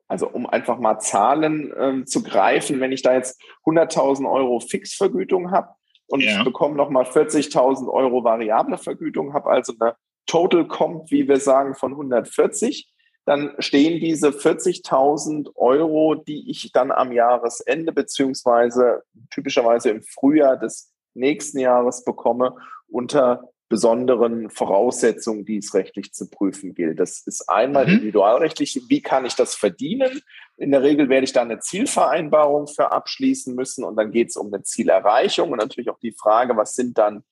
also 0.06 0.28
um 0.28 0.46
einfach 0.46 0.78
mal 0.78 1.00
Zahlen 1.00 1.72
äh, 1.72 2.04
zu 2.04 2.22
greifen, 2.22 2.78
wenn 2.78 2.92
ich 2.92 3.02
da 3.02 3.14
jetzt 3.14 3.42
100.000 3.66 4.30
Euro 4.30 4.60
Fixvergütung 4.60 5.50
habe 5.50 5.74
und 6.06 6.20
ja. 6.20 6.38
ich 6.38 6.44
bekomme 6.44 6.76
nochmal 6.76 7.02
40.000 7.02 7.92
Euro 7.92 8.22
variable 8.22 8.78
Vergütung, 8.78 9.34
habe 9.34 9.50
also 9.50 9.74
eine 9.80 9.96
Total 10.26 10.68
Comp, 10.68 11.10
wie 11.10 11.26
wir 11.26 11.40
sagen, 11.40 11.74
von 11.74 11.90
140, 11.90 12.88
dann 13.24 13.56
stehen 13.58 13.98
diese 13.98 14.28
40.000 14.28 15.56
Euro, 15.56 16.14
die 16.14 16.48
ich 16.48 16.70
dann 16.70 16.92
am 16.92 17.10
Jahresende 17.10 17.92
beziehungsweise 17.92 19.02
typischerweise 19.30 19.90
im 19.90 20.02
Frühjahr 20.04 20.56
des 20.56 20.92
nächsten 21.14 21.58
Jahres 21.58 22.04
bekomme, 22.04 22.54
unter 22.88 23.50
besonderen 23.68 24.48
Voraussetzungen, 24.50 25.44
die 25.44 25.58
es 25.58 25.74
rechtlich 25.74 26.12
zu 26.14 26.30
prüfen 26.30 26.74
gilt. 26.74 26.98
Das 26.98 27.20
ist 27.26 27.48
einmal 27.48 27.86
mhm. 27.86 27.94
individualrechtlich, 27.94 28.82
wie 28.88 29.02
kann 29.02 29.26
ich 29.26 29.34
das 29.34 29.54
verdienen? 29.54 30.22
In 30.56 30.70
der 30.70 30.82
Regel 30.82 31.08
werde 31.08 31.24
ich 31.24 31.32
da 31.32 31.42
eine 31.42 31.58
Zielvereinbarung 31.58 32.66
für 32.66 32.92
abschließen 32.92 33.54
müssen 33.54 33.84
und 33.84 33.96
dann 33.96 34.10
geht 34.10 34.30
es 34.30 34.36
um 34.36 34.52
eine 34.52 34.62
Zielerreichung 34.62 35.50
und 35.52 35.58
natürlich 35.58 35.90
auch 35.90 35.98
die 35.98 36.12
Frage, 36.12 36.56
was 36.56 36.74
sind 36.74 36.96
dann 36.96 37.24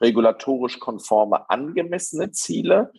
regulatorisch 0.00 0.78
konforme 0.78 1.50
angemessene 1.50 2.30
Ziele? 2.30 2.92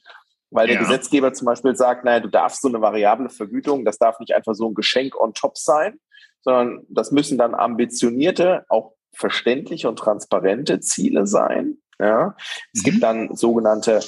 Weil 0.50 0.68
der 0.68 0.76
ja. 0.76 0.82
Gesetzgeber 0.82 1.32
zum 1.32 1.46
Beispiel 1.46 1.76
sagt, 1.78 2.04
naja, 2.04 2.20
du 2.20 2.28
darfst 2.28 2.62
so 2.62 2.68
eine 2.68 2.82
variable 2.82 3.30
Vergütung, 3.30 3.86
das 3.86 3.98
darf 3.98 4.20
nicht 4.20 4.36
einfach 4.36 4.54
so 4.54 4.68
ein 4.68 4.76
Geschenk 4.76 5.20
on 5.20 5.34
top 5.34 5.58
sein, 5.58 5.98
sondern 6.42 6.86
das 6.90 7.12
müssen 7.12 7.38
dann 7.38 7.56
ambitionierte, 7.56 8.66
auch 8.68 8.94
verständliche 9.14 9.88
und 9.88 9.98
transparente 9.98 10.82
Ziele 10.82 11.26
sein. 11.26 11.78
Ja. 12.02 12.36
Es 12.74 12.82
mhm. 12.82 12.86
gibt 12.86 13.04
dann 13.04 13.36
sogenannte 13.36 14.02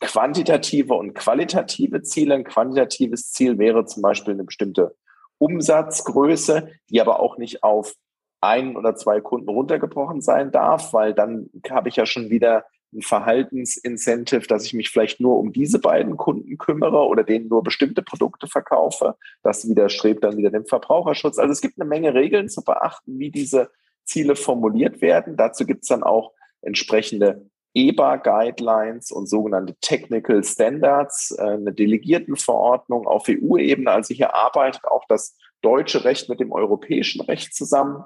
quantitative 0.00 0.94
und 0.94 1.14
qualitative 1.14 2.02
Ziele. 2.02 2.34
Ein 2.34 2.44
quantitatives 2.44 3.32
Ziel 3.32 3.58
wäre 3.58 3.84
zum 3.84 4.02
Beispiel 4.02 4.34
eine 4.34 4.44
bestimmte 4.44 4.94
Umsatzgröße, 5.38 6.68
die 6.88 7.00
aber 7.00 7.20
auch 7.20 7.36
nicht 7.36 7.62
auf 7.62 7.94
ein 8.40 8.76
oder 8.76 8.96
zwei 8.96 9.20
Kunden 9.20 9.48
runtergebrochen 9.48 10.20
sein 10.20 10.50
darf, 10.50 10.92
weil 10.92 11.14
dann 11.14 11.50
habe 11.70 11.88
ich 11.88 11.96
ja 11.96 12.06
schon 12.06 12.30
wieder 12.30 12.64
ein 12.92 13.02
Verhaltensincentive, 13.02 14.46
dass 14.46 14.66
ich 14.66 14.74
mich 14.74 14.90
vielleicht 14.90 15.20
nur 15.20 15.38
um 15.38 15.52
diese 15.52 15.78
beiden 15.78 16.16
Kunden 16.16 16.58
kümmere 16.58 17.06
oder 17.06 17.24
denen 17.24 17.48
nur 17.48 17.62
bestimmte 17.62 18.02
Produkte 18.02 18.48
verkaufe. 18.48 19.16
Das 19.42 19.66
widerstrebt 19.68 20.22
dann 20.22 20.36
wieder 20.36 20.50
dem 20.50 20.66
Verbraucherschutz. 20.66 21.38
Also 21.38 21.52
es 21.52 21.60
gibt 21.60 21.80
eine 21.80 21.88
Menge 21.88 22.14
Regeln 22.14 22.48
zu 22.48 22.62
beachten, 22.62 23.18
wie 23.18 23.30
diese 23.30 23.70
Ziele 24.04 24.36
formuliert 24.36 25.00
werden. 25.00 25.36
Dazu 25.36 25.64
gibt 25.64 25.82
es 25.82 25.88
dann 25.88 26.02
auch 26.02 26.32
entsprechende 26.62 27.46
EBA-Guidelines 27.74 29.10
und 29.10 29.28
sogenannte 29.28 29.74
Technical 29.80 30.44
Standards, 30.44 31.34
äh, 31.38 31.42
eine 31.42 31.72
Delegiertenverordnung 31.72 33.06
auf 33.06 33.28
EU-Ebene. 33.28 33.90
Also 33.90 34.14
hier 34.14 34.34
arbeitet 34.34 34.84
auch 34.84 35.04
das 35.08 35.36
deutsche 35.62 36.04
Recht 36.04 36.28
mit 36.28 36.40
dem 36.40 36.52
europäischen 36.52 37.20
Recht 37.22 37.54
zusammen. 37.54 38.04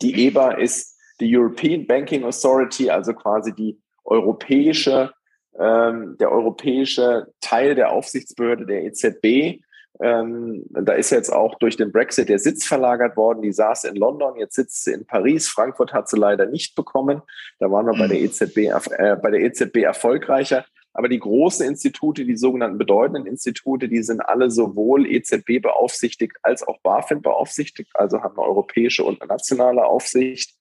Die 0.00 0.26
EBA 0.26 0.52
ist 0.52 0.98
die 1.20 1.36
European 1.36 1.86
Banking 1.86 2.24
Authority, 2.24 2.90
also 2.90 3.12
quasi 3.14 3.54
die 3.54 3.80
europäische, 4.04 5.12
ähm, 5.58 6.16
der 6.18 6.32
europäische 6.32 7.28
Teil 7.40 7.74
der 7.74 7.92
Aufsichtsbehörde 7.92 8.66
der 8.66 8.84
EZB. 8.84 9.62
Ähm, 10.02 10.64
da 10.70 10.94
ist 10.94 11.10
jetzt 11.10 11.30
auch 11.30 11.54
durch 11.60 11.76
den 11.76 11.92
Brexit 11.92 12.28
der 12.28 12.40
Sitz 12.40 12.64
verlagert 12.64 13.16
worden. 13.16 13.40
Die 13.42 13.52
saß 13.52 13.84
in 13.84 13.94
London, 13.94 14.36
jetzt 14.36 14.56
sitzt 14.56 14.84
sie 14.84 14.92
in 14.92 15.06
Paris. 15.06 15.48
Frankfurt 15.48 15.92
hat 15.92 16.08
sie 16.08 16.18
leider 16.18 16.46
nicht 16.46 16.74
bekommen. 16.74 17.22
Da 17.60 17.70
waren 17.70 17.86
wir 17.86 17.92
bei 17.92 18.08
der 18.08 18.18
mhm. 18.18 18.24
EZB, 18.24 18.56
äh, 18.98 19.16
bei 19.22 19.30
der 19.30 19.40
EZB 19.40 19.76
erfolgreicher. 19.76 20.64
Aber 20.92 21.08
die 21.08 21.20
großen 21.20 21.66
Institute, 21.66 22.24
die 22.24 22.36
sogenannten 22.36 22.78
bedeutenden 22.78 23.26
Institute, 23.26 23.88
die 23.88 24.02
sind 24.02 24.20
alle 24.20 24.50
sowohl 24.50 25.06
EZB 25.06 25.62
beaufsichtigt 25.62 26.36
als 26.42 26.62
auch 26.62 26.80
BaFin 26.82 27.22
beaufsichtigt, 27.22 27.90
also 27.94 28.22
haben 28.22 28.36
eine 28.36 28.46
europäische 28.46 29.04
und 29.04 29.22
eine 29.22 29.28
nationale 29.28 29.84
Aufsicht. 29.84 30.54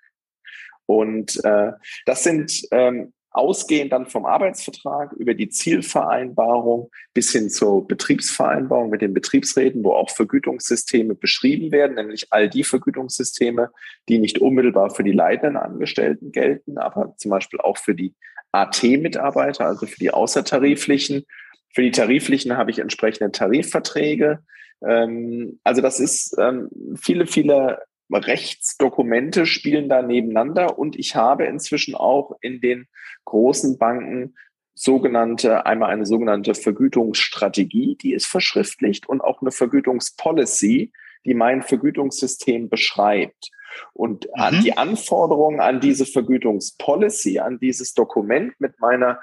Und 0.85 1.43
äh, 1.43 1.71
das 2.05 2.23
sind 2.23 2.61
ähm, 2.71 3.13
ausgehend 3.31 3.93
dann 3.93 4.07
vom 4.07 4.25
Arbeitsvertrag 4.25 5.13
über 5.13 5.33
die 5.33 5.49
Zielvereinbarung 5.49 6.91
bis 7.13 7.31
hin 7.31 7.49
zur 7.49 7.87
Betriebsvereinbarung 7.87 8.89
mit 8.89 9.01
den 9.01 9.13
Betriebsräten, 9.13 9.83
wo 9.83 9.93
auch 9.93 10.09
Vergütungssysteme 10.09 11.15
beschrieben 11.15 11.71
werden, 11.71 11.95
nämlich 11.95 12.27
all 12.31 12.49
die 12.49 12.65
Vergütungssysteme, 12.65 13.71
die 14.09 14.19
nicht 14.19 14.39
unmittelbar 14.39 14.89
für 14.89 15.03
die 15.03 15.13
leitenden 15.13 15.57
Angestellten 15.57 16.31
gelten, 16.31 16.77
aber 16.77 17.15
zum 17.17 17.31
Beispiel 17.31 17.59
auch 17.59 17.77
für 17.77 17.95
die 17.95 18.13
AT-Mitarbeiter, 18.51 19.65
also 19.65 19.85
für 19.85 19.99
die 19.99 20.11
Außertariflichen. 20.11 21.25
Für 21.73 21.83
die 21.83 21.91
Tariflichen 21.91 22.57
habe 22.57 22.71
ich 22.71 22.79
entsprechende 22.79 23.31
Tarifverträge. 23.31 24.39
Ähm, 24.85 25.59
also 25.63 25.81
das 25.81 26.01
ist 26.01 26.35
ähm, 26.37 26.69
viele, 26.99 27.27
viele 27.27 27.79
Rechtsdokumente 28.13 29.45
spielen 29.45 29.89
da 29.89 30.01
nebeneinander 30.01 30.77
und 30.77 30.97
ich 30.97 31.15
habe 31.15 31.45
inzwischen 31.45 31.95
auch 31.95 32.37
in 32.41 32.61
den 32.61 32.87
großen 33.25 33.77
Banken 33.77 34.35
sogenannte, 34.73 35.65
einmal 35.65 35.91
eine 35.91 36.05
sogenannte 36.05 36.55
Vergütungsstrategie, 36.55 37.97
die 38.01 38.13
ist 38.13 38.25
verschriftlicht 38.25 39.07
und 39.07 39.21
auch 39.21 39.41
eine 39.41 39.51
Vergütungspolicy, 39.51 40.91
die 41.25 41.33
mein 41.33 41.61
Vergütungssystem 41.61 42.69
beschreibt. 42.69 43.51
Und 43.93 44.25
mhm. 44.25 44.41
an 44.41 44.61
die 44.61 44.77
Anforderungen 44.77 45.59
an 45.59 45.79
diese 45.79 46.05
Vergütungspolicy, 46.05 47.39
an 47.39 47.59
dieses 47.59 47.93
Dokument 47.93 48.53
mit 48.59 48.79
meiner 48.79 49.19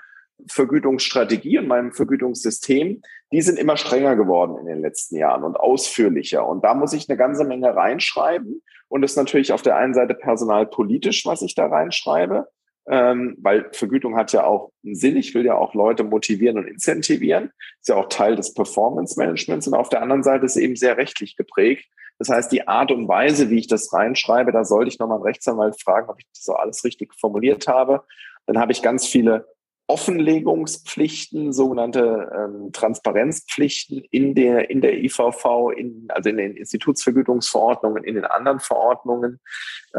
Vergütungsstrategie 0.46 1.58
und 1.58 1.66
meinem 1.66 1.92
Vergütungssystem, 1.92 3.02
die 3.32 3.42
sind 3.42 3.58
immer 3.58 3.76
strenger 3.76 4.16
geworden 4.16 4.56
in 4.58 4.66
den 4.66 4.80
letzten 4.80 5.16
Jahren 5.16 5.44
und 5.44 5.56
ausführlicher. 5.56 6.46
Und 6.46 6.64
da 6.64 6.74
muss 6.74 6.92
ich 6.92 7.08
eine 7.08 7.18
ganze 7.18 7.44
Menge 7.44 7.74
reinschreiben. 7.74 8.62
Und 8.88 9.02
das 9.02 9.12
ist 9.12 9.16
natürlich 9.16 9.52
auf 9.52 9.62
der 9.62 9.76
einen 9.76 9.94
Seite 9.94 10.14
personalpolitisch, 10.14 11.26
was 11.26 11.42
ich 11.42 11.54
da 11.54 11.66
reinschreibe, 11.66 12.48
ähm, 12.88 13.36
weil 13.40 13.68
Vergütung 13.72 14.16
hat 14.16 14.32
ja 14.32 14.44
auch 14.44 14.72
einen 14.84 14.94
Sinn. 14.94 15.16
Ich 15.16 15.34
will 15.34 15.44
ja 15.44 15.54
auch 15.54 15.74
Leute 15.74 16.04
motivieren 16.04 16.58
und 16.58 16.66
incentivieren. 16.66 17.50
Ist 17.80 17.88
ja 17.88 17.96
auch 17.96 18.08
Teil 18.08 18.34
des 18.34 18.54
Performance 18.54 19.18
Managements. 19.18 19.66
Und 19.66 19.74
auf 19.74 19.90
der 19.90 20.02
anderen 20.02 20.22
Seite 20.22 20.46
ist 20.46 20.56
eben 20.56 20.76
sehr 20.76 20.96
rechtlich 20.96 21.36
geprägt. 21.36 21.86
Das 22.18 22.30
heißt, 22.30 22.50
die 22.50 22.66
Art 22.66 22.90
und 22.90 23.06
Weise, 23.06 23.50
wie 23.50 23.58
ich 23.58 23.68
das 23.68 23.92
reinschreibe, 23.92 24.52
da 24.52 24.64
sollte 24.64 24.88
ich 24.88 24.98
nochmal 24.98 25.18
einen 25.18 25.26
Rechtsanwalt 25.26 25.80
fragen, 25.80 26.08
ob 26.08 26.18
ich 26.18 26.26
das 26.32 26.42
so 26.42 26.54
alles 26.54 26.82
richtig 26.84 27.14
formuliert 27.14 27.68
habe. 27.68 28.04
Dann 28.46 28.58
habe 28.58 28.72
ich 28.72 28.82
ganz 28.82 29.06
viele 29.06 29.46
Offenlegungspflichten, 29.88 31.52
sogenannte 31.54 32.30
ähm, 32.34 32.72
Transparenzpflichten 32.72 34.04
in 34.10 34.34
der, 34.34 34.68
in 34.68 34.82
der 34.82 35.02
IVV, 35.02 35.72
in, 35.74 36.04
also 36.10 36.28
in 36.28 36.36
den 36.36 36.56
Institutsvergütungsverordnungen, 36.56 38.04
in 38.04 38.14
den 38.14 38.26
anderen 38.26 38.60
Verordnungen. 38.60 39.40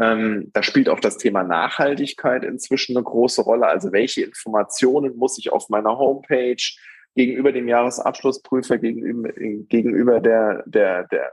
Ähm, 0.00 0.50
da 0.52 0.62
spielt 0.62 0.88
auch 0.88 1.00
das 1.00 1.18
Thema 1.18 1.42
Nachhaltigkeit 1.42 2.44
inzwischen 2.44 2.96
eine 2.96 3.02
große 3.04 3.42
Rolle. 3.42 3.66
Also 3.66 3.90
welche 3.90 4.22
Informationen 4.22 5.16
muss 5.16 5.38
ich 5.38 5.50
auf 5.52 5.68
meiner 5.70 5.98
Homepage 5.98 6.62
gegenüber 7.16 7.50
dem 7.50 7.66
Jahresabschlussprüfer, 7.66 8.78
gegenüber, 8.78 9.30
gegenüber 9.32 10.20
der, 10.20 10.62
der, 10.66 11.08
der, 11.08 11.32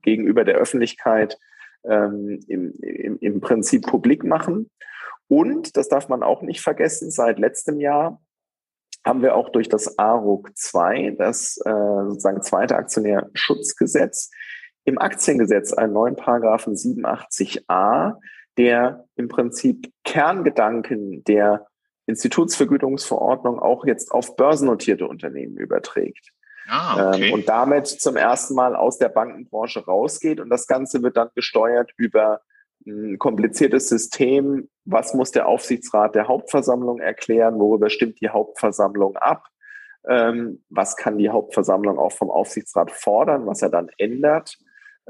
gegenüber 0.00 0.44
der 0.44 0.56
Öffentlichkeit 0.56 1.36
ähm, 1.84 2.40
im, 2.48 2.72
im, 2.80 3.18
im 3.18 3.40
Prinzip 3.42 3.82
publik 3.82 4.24
machen. 4.24 4.70
Und, 5.28 5.76
das 5.76 5.88
darf 5.88 6.08
man 6.08 6.22
auch 6.22 6.42
nicht 6.42 6.60
vergessen, 6.60 7.10
seit 7.10 7.38
letztem 7.38 7.80
Jahr 7.80 8.20
haben 9.04 9.22
wir 9.22 9.36
auch 9.36 9.50
durch 9.50 9.68
das 9.68 9.98
ARUG 9.98 10.50
2, 10.54 11.16
das 11.18 11.58
äh, 11.64 11.70
sozusagen 12.08 12.42
zweite 12.42 12.76
Aktionärschutzgesetz, 12.76 14.30
im 14.84 14.98
Aktiengesetz 14.98 15.72
einen 15.72 15.92
neuen 15.92 16.16
Paragraphen 16.16 16.74
87a, 16.74 18.14
der 18.56 19.04
im 19.16 19.28
Prinzip 19.28 19.92
Kerngedanken 20.04 21.22
der 21.24 21.66
Institutsvergütungsverordnung 22.06 23.58
auch 23.60 23.84
jetzt 23.84 24.10
auf 24.10 24.34
börsennotierte 24.36 25.06
Unternehmen 25.06 25.58
überträgt. 25.58 26.32
Ah, 26.68 27.08
okay. 27.08 27.28
ähm, 27.28 27.34
und 27.34 27.48
damit 27.48 27.86
zum 27.86 28.16
ersten 28.16 28.54
Mal 28.54 28.74
aus 28.74 28.98
der 28.98 29.08
Bankenbranche 29.08 29.84
rausgeht. 29.84 30.40
Und 30.40 30.50
das 30.50 30.66
Ganze 30.66 31.02
wird 31.02 31.16
dann 31.16 31.30
gesteuert 31.34 31.92
über 31.96 32.40
ein 32.88 33.18
kompliziertes 33.18 33.88
System. 33.88 34.68
Was 34.84 35.14
muss 35.14 35.30
der 35.30 35.46
Aufsichtsrat 35.46 36.14
der 36.14 36.28
Hauptversammlung 36.28 37.00
erklären? 37.00 37.58
Worüber 37.58 37.90
stimmt 37.90 38.20
die 38.20 38.30
Hauptversammlung 38.30 39.16
ab? 39.16 39.44
Ähm, 40.08 40.64
was 40.70 40.96
kann 40.96 41.18
die 41.18 41.28
Hauptversammlung 41.28 41.98
auch 41.98 42.12
vom 42.12 42.30
Aufsichtsrat 42.30 42.90
fordern, 42.90 43.46
was 43.46 43.62
er 43.62 43.70
dann 43.70 43.90
ändert? 43.98 44.56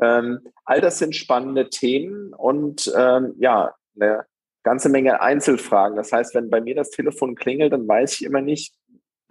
Ähm, 0.00 0.40
all 0.64 0.80
das 0.80 0.98
sind 0.98 1.14
spannende 1.14 1.70
Themen 1.70 2.32
und 2.34 2.92
ähm, 2.96 3.34
ja, 3.38 3.74
eine 3.96 4.24
ganze 4.62 4.88
Menge 4.88 5.20
Einzelfragen. 5.20 5.96
Das 5.96 6.12
heißt, 6.12 6.34
wenn 6.34 6.50
bei 6.50 6.60
mir 6.60 6.74
das 6.74 6.90
Telefon 6.90 7.34
klingelt, 7.34 7.72
dann 7.72 7.86
weiß 7.86 8.14
ich 8.14 8.24
immer 8.24 8.40
nicht, 8.40 8.74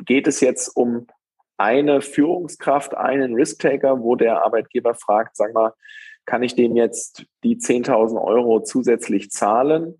geht 0.05 0.27
es 0.27 0.41
jetzt 0.41 0.69
um 0.75 1.07
eine 1.57 2.01
Führungskraft, 2.01 2.95
einen 2.95 3.33
Risk-Taker, 3.33 4.01
wo 4.01 4.15
der 4.15 4.43
Arbeitgeber 4.43 4.93
fragt, 4.93 5.35
sag 5.35 5.53
mal, 5.53 5.73
kann 6.27 6.43
ich 6.43 6.55
dem 6.55 6.75
jetzt 6.75 7.25
die 7.43 7.55
10.000 7.55 8.21
Euro 8.21 8.61
zusätzlich 8.61 9.31
zahlen? 9.31 9.97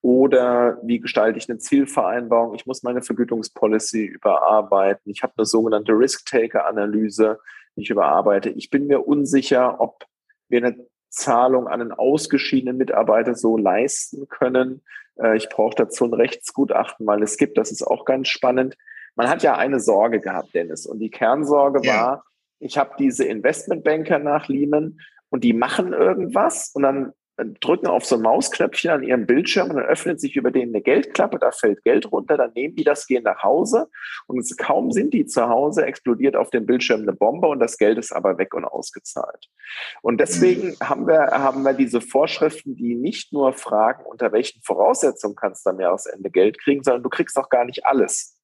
Oder 0.00 0.78
wie 0.82 1.00
gestalte 1.00 1.38
ich 1.38 1.48
eine 1.48 1.58
Zielvereinbarung? 1.58 2.54
Ich 2.54 2.66
muss 2.66 2.82
meine 2.82 3.02
Vergütungspolicy 3.02 4.04
überarbeiten. 4.04 5.10
Ich 5.10 5.22
habe 5.22 5.34
eine 5.36 5.46
sogenannte 5.46 5.92
Risk-Taker-Analyse, 5.92 7.38
die 7.76 7.82
ich 7.82 7.90
überarbeite. 7.90 8.50
Ich 8.50 8.70
bin 8.70 8.86
mir 8.86 9.06
unsicher, 9.06 9.80
ob 9.80 10.04
wir 10.48 10.64
eine 10.64 10.86
Zahlung 11.10 11.68
an 11.68 11.80
einen 11.80 11.92
ausgeschiedenen 11.92 12.76
Mitarbeiter 12.76 13.34
so 13.34 13.56
leisten 13.56 14.28
können. 14.28 14.82
Äh, 15.20 15.36
ich 15.36 15.48
brauche 15.48 15.74
dazu 15.74 16.04
ein 16.04 16.14
Rechtsgutachten, 16.14 17.06
weil 17.06 17.22
es 17.22 17.36
gibt, 17.36 17.58
das 17.58 17.70
ist 17.70 17.82
auch 17.82 18.04
ganz 18.04 18.28
spannend. 18.28 18.76
Man 19.14 19.28
hat 19.28 19.42
ja 19.42 19.56
eine 19.56 19.80
Sorge 19.80 20.20
gehabt, 20.20 20.54
Dennis, 20.54 20.86
und 20.86 21.00
die 21.00 21.10
Kernsorge 21.10 21.80
ja. 21.86 21.94
war, 21.94 22.24
ich 22.58 22.78
habe 22.78 22.94
diese 22.98 23.24
Investmentbanker 23.24 24.18
nach 24.18 24.48
Lehman 24.48 24.98
und 25.30 25.44
die 25.44 25.52
machen 25.52 25.92
irgendwas 25.92 26.70
und 26.74 26.82
dann 26.82 27.12
drücken 27.60 27.86
auf 27.86 28.04
so 28.04 28.16
ein 28.16 28.22
Mausknöpfchen 28.22 28.90
an 28.90 29.02
ihrem 29.02 29.26
Bildschirm 29.26 29.68
und 29.68 29.76
dann 29.76 29.84
öffnet 29.84 30.20
sich 30.20 30.36
über 30.36 30.50
denen 30.50 30.74
eine 30.74 30.82
Geldklappe, 30.82 31.38
da 31.38 31.50
fällt 31.50 31.84
Geld 31.84 32.10
runter, 32.10 32.36
dann 32.36 32.52
nehmen 32.54 32.76
die 32.76 32.84
das, 32.84 33.06
gehen 33.06 33.24
nach 33.24 33.42
Hause 33.42 33.88
und 34.26 34.42
kaum 34.56 34.90
sind 34.90 35.12
die 35.12 35.26
zu 35.26 35.48
Hause, 35.48 35.84
explodiert 35.84 36.34
auf 36.34 36.50
dem 36.50 36.64
Bildschirm 36.64 37.02
eine 37.02 37.12
Bombe 37.12 37.48
und 37.48 37.60
das 37.60 37.76
Geld 37.76 37.98
ist 37.98 38.12
aber 38.12 38.38
weg 38.38 38.54
und 38.54 38.64
ausgezahlt. 38.64 39.48
Und 40.00 40.18
deswegen 40.18 40.68
mhm. 40.68 40.76
haben 40.82 41.06
wir, 41.06 41.26
haben 41.26 41.62
wir 41.62 41.74
diese 41.74 42.00
Vorschriften, 42.00 42.74
die 42.74 42.94
nicht 42.94 43.32
nur 43.32 43.52
fragen, 43.52 44.04
unter 44.06 44.32
welchen 44.32 44.62
Voraussetzungen 44.62 45.36
kannst 45.36 45.66
du 45.66 45.70
am 45.70 45.80
Jahresende 45.80 46.30
Geld 46.30 46.58
kriegen, 46.58 46.82
sondern 46.82 47.02
du 47.02 47.10
kriegst 47.10 47.36
auch 47.36 47.50
gar 47.50 47.66
nicht 47.66 47.84
alles 47.84 48.35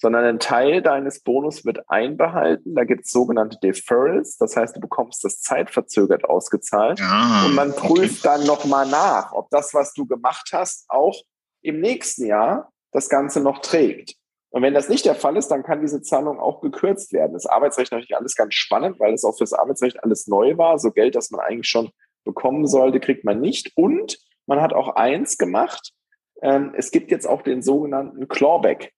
sondern 0.00 0.24
ein 0.24 0.38
Teil 0.38 0.82
deines 0.82 1.22
Bonus 1.22 1.64
wird 1.64 1.88
einbehalten. 1.88 2.74
Da 2.74 2.84
gibt 2.84 3.04
es 3.04 3.10
sogenannte 3.10 3.58
Deferrals, 3.62 4.38
das 4.38 4.56
heißt, 4.56 4.76
du 4.76 4.80
bekommst 4.80 5.22
das 5.24 5.40
zeitverzögert 5.40 6.24
ausgezahlt 6.24 7.00
ah, 7.02 7.44
und 7.46 7.54
man 7.54 7.72
prüft 7.72 8.24
okay. 8.24 8.36
dann 8.36 8.46
nochmal 8.46 8.88
nach, 8.88 9.32
ob 9.32 9.50
das, 9.50 9.74
was 9.74 9.92
du 9.92 10.06
gemacht 10.06 10.50
hast, 10.52 10.86
auch 10.88 11.20
im 11.62 11.80
nächsten 11.80 12.26
Jahr 12.26 12.72
das 12.92 13.08
Ganze 13.08 13.40
noch 13.40 13.60
trägt. 13.60 14.16
Und 14.50 14.62
wenn 14.62 14.74
das 14.74 14.88
nicht 14.88 15.04
der 15.04 15.14
Fall 15.14 15.36
ist, 15.36 15.48
dann 15.48 15.62
kann 15.62 15.80
diese 15.80 16.02
Zahlung 16.02 16.40
auch 16.40 16.60
gekürzt 16.60 17.12
werden. 17.12 17.34
Das 17.34 17.46
Arbeitsrecht 17.46 17.92
natürlich 17.92 18.16
alles 18.16 18.34
ganz 18.34 18.54
spannend, 18.54 18.98
weil 18.98 19.14
es 19.14 19.24
auch 19.24 19.36
fürs 19.36 19.52
Arbeitsrecht 19.52 20.02
alles 20.02 20.26
neu 20.26 20.58
war. 20.58 20.78
So 20.78 20.90
Geld, 20.90 21.14
das 21.14 21.30
man 21.30 21.40
eigentlich 21.40 21.68
schon 21.68 21.90
bekommen 22.24 22.66
sollte, 22.66 22.98
kriegt 22.98 23.24
man 23.24 23.40
nicht. 23.40 23.76
Und 23.76 24.18
man 24.46 24.60
hat 24.60 24.72
auch 24.72 24.96
eins 24.96 25.38
gemacht. 25.38 25.92
Ähm, 26.42 26.72
es 26.76 26.90
gibt 26.90 27.12
jetzt 27.12 27.28
auch 27.28 27.42
den 27.42 27.62
sogenannten 27.62 28.26
Clawback. 28.26 28.92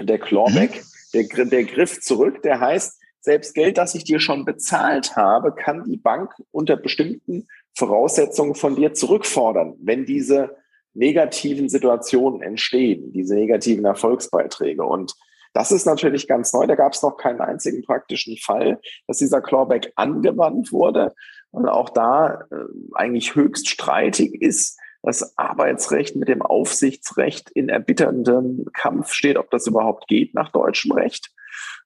Der 0.00 0.18
Clawback, 0.18 0.84
mhm. 1.12 1.28
der, 1.36 1.44
der 1.46 1.64
Griff 1.64 2.00
zurück, 2.00 2.42
der 2.42 2.60
heißt, 2.60 2.98
selbst 3.20 3.54
Geld, 3.54 3.78
das 3.78 3.94
ich 3.94 4.04
dir 4.04 4.20
schon 4.20 4.44
bezahlt 4.44 5.16
habe, 5.16 5.52
kann 5.52 5.84
die 5.84 5.96
Bank 5.96 6.32
unter 6.50 6.76
bestimmten 6.76 7.46
Voraussetzungen 7.74 8.54
von 8.54 8.76
dir 8.76 8.94
zurückfordern, 8.94 9.74
wenn 9.80 10.06
diese 10.06 10.56
negativen 10.94 11.68
Situationen 11.68 12.42
entstehen, 12.42 13.12
diese 13.12 13.34
negativen 13.34 13.84
Erfolgsbeiträge. 13.84 14.84
Und 14.84 15.14
das 15.52 15.72
ist 15.72 15.86
natürlich 15.86 16.26
ganz 16.26 16.52
neu. 16.52 16.66
Da 16.66 16.74
gab 16.74 16.92
es 16.92 17.02
noch 17.02 17.16
keinen 17.16 17.40
einzigen 17.40 17.82
praktischen 17.82 18.36
Fall, 18.36 18.80
dass 19.06 19.18
dieser 19.18 19.40
Clawback 19.40 19.92
angewandt 19.96 20.72
wurde. 20.72 21.14
Und 21.50 21.68
auch 21.68 21.90
da 21.90 22.44
äh, 22.50 22.56
eigentlich 22.94 23.34
höchst 23.34 23.68
streitig 23.68 24.40
ist, 24.40 24.78
das 25.02 25.36
Arbeitsrecht 25.38 26.16
mit 26.16 26.28
dem 26.28 26.42
Aufsichtsrecht 26.42 27.50
in 27.50 27.68
erbitterndem 27.68 28.66
Kampf 28.72 29.12
steht, 29.12 29.38
ob 29.38 29.50
das 29.50 29.66
überhaupt 29.66 30.08
geht 30.08 30.34
nach 30.34 30.50
deutschem 30.50 30.92
Recht. 30.92 31.30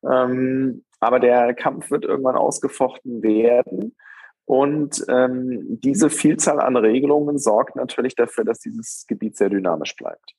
Ähm, 0.08 0.84
aber 1.00 1.20
der 1.20 1.54
Kampf 1.54 1.90
wird 1.90 2.04
irgendwann 2.04 2.36
ausgefochten 2.36 3.22
werden. 3.22 3.96
Und 4.44 5.04
ähm, 5.08 5.80
diese 5.80 6.10
Vielzahl 6.10 6.60
an 6.60 6.76
Regelungen 6.76 7.38
sorgt 7.38 7.76
natürlich 7.76 8.14
dafür, 8.14 8.44
dass 8.44 8.58
dieses 8.58 9.04
Gebiet 9.06 9.36
sehr 9.36 9.50
dynamisch 9.50 9.94
bleibt. 9.96 10.34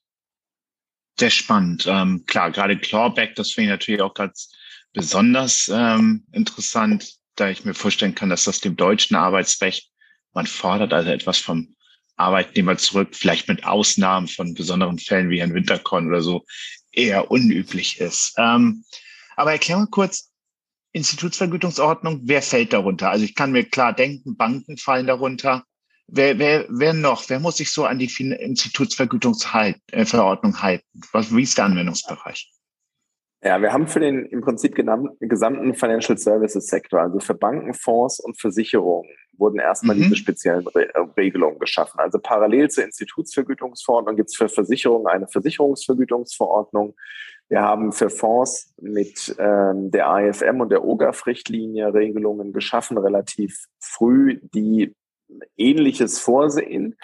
Sehr 1.20 1.30
spannend. 1.30 1.86
Ähm, 1.88 2.24
klar, 2.26 2.52
gerade 2.52 2.78
Clawback, 2.78 3.36
das 3.36 3.52
finde 3.52 3.70
ich 3.70 3.80
natürlich 3.80 4.02
auch 4.02 4.14
ganz 4.14 4.52
besonders 4.94 5.72
ähm, 5.74 6.26
interessant, 6.32 7.16
da 7.36 7.50
ich 7.50 7.66
mir 7.66 7.74
vorstellen 7.74 8.16
kann, 8.16 8.30
dass 8.30 8.46
das 8.46 8.60
dem 8.60 8.76
deutschen 8.76 9.16
Arbeitsrecht, 9.16 9.92
man 10.34 10.48
fordert 10.48 10.94
also 10.94 11.10
etwas 11.10 11.38
vom 11.38 11.73
Arbeitnehmer 12.16 12.78
zurück, 12.78 13.10
vielleicht 13.14 13.48
mit 13.48 13.66
Ausnahmen 13.66 14.28
von 14.28 14.54
besonderen 14.54 15.00
Fällen 15.00 15.30
wie 15.30 15.40
Herrn 15.40 15.54
Winterkorn 15.54 16.08
oder 16.08 16.22
so, 16.22 16.46
eher 16.92 17.32
unüblich 17.32 18.00
ist. 18.00 18.34
Ähm, 18.38 18.84
aber 19.36 19.54
erklär 19.54 19.78
mal 19.78 19.88
kurz, 19.88 20.30
Institutsvergütungsordnung, 20.94 22.22
wer 22.24 22.44
fällt 22.44 22.72
darunter? 22.72 23.10
Also 23.10 23.26
ich 23.26 23.36
kann 23.36 23.52
mir 23.52 23.66
klar 23.66 23.92
denken, 23.94 24.38
Banken 24.38 24.78
fallen 24.78 25.08
darunter. 25.08 25.66
Wer, 26.08 26.38
wer, 26.38 26.68
wer 26.70 26.94
noch? 26.94 27.28
Wer 27.30 27.40
muss 27.40 27.58
sich 27.58 27.72
so 27.72 27.86
an 27.86 27.98
die 27.98 28.06
Institutsvergütungsverordnung 28.06 30.62
halten? 30.62 30.86
Was, 31.12 31.36
wie 31.36 31.42
ist 31.44 31.58
der 31.58 31.66
Anwendungsbereich? 31.66 32.52
Ja, 33.42 33.60
wir 33.62 33.74
haben 33.74 33.88
für 33.88 34.00
den 34.00 34.28
im 34.28 34.42
Prinzip 34.42 34.76
gesamten 34.76 35.74
Financial 35.74 36.16
Services 36.18 36.68
Sektor, 36.68 37.02
also 37.02 37.20
für 37.20 37.34
Banken, 37.34 37.74
Fonds 37.74 38.20
und 38.20 38.40
Versicherungen, 38.40 39.10
wurden 39.38 39.60
erstmal 39.60 39.96
mhm. 39.96 40.04
diese 40.04 40.16
speziellen 40.16 40.68
Re 40.68 40.94
äh, 40.94 41.00
Regelungen 41.18 41.60
geschaffen. 41.60 42.00
Also 42.00 42.20
parallel 42.20 42.70
zur 42.70 42.86
Institutsvergütungsverordnung 42.86 44.16
gibt 44.16 44.30
es 44.30 44.36
für 44.36 44.50
Versicherungen 44.50 45.08
eine 45.08 45.28
Versicherungsvergütungsverordnung. 45.28 46.96
Wir 47.50 47.62
haben 47.62 47.92
für 47.92 48.10
Fonds 48.10 48.74
mit 48.82 49.36
ähm, 49.38 49.92
der 49.92 50.10
AFM 50.10 50.62
und 50.62 50.72
der 50.72 50.84
OGAF-Richtlinie 50.84 51.94
Regelungen 51.94 52.54
geschaffen, 52.54 52.98
relativ 52.98 53.66
früh, 53.80 54.40
die 54.54 54.96
Ähnliches 55.58 56.20
vorsehen, 56.20 56.96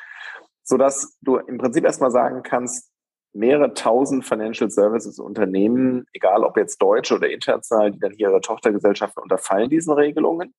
sodass 0.63 1.17
du 1.21 1.37
im 1.37 1.57
Prinzip 1.57 1.83
erstmal 1.83 2.11
sagen 2.11 2.43
kannst, 2.43 2.91
mehrere 3.33 3.73
tausend 3.73 4.25
Financial 4.25 4.69
Services 4.69 5.19
Unternehmen, 5.19 6.05
egal 6.13 6.43
ob 6.43 6.57
jetzt 6.57 6.81
deutsche 6.81 7.15
oder 7.15 7.29
international, 7.29 7.91
die 7.91 7.99
dann 7.99 8.13
hier 8.13 8.29
ihre 8.29 8.41
Tochtergesellschaften 8.41 9.21
unterfallen 9.21 9.69
diesen 9.69 9.93
Regelungen. 9.93 10.53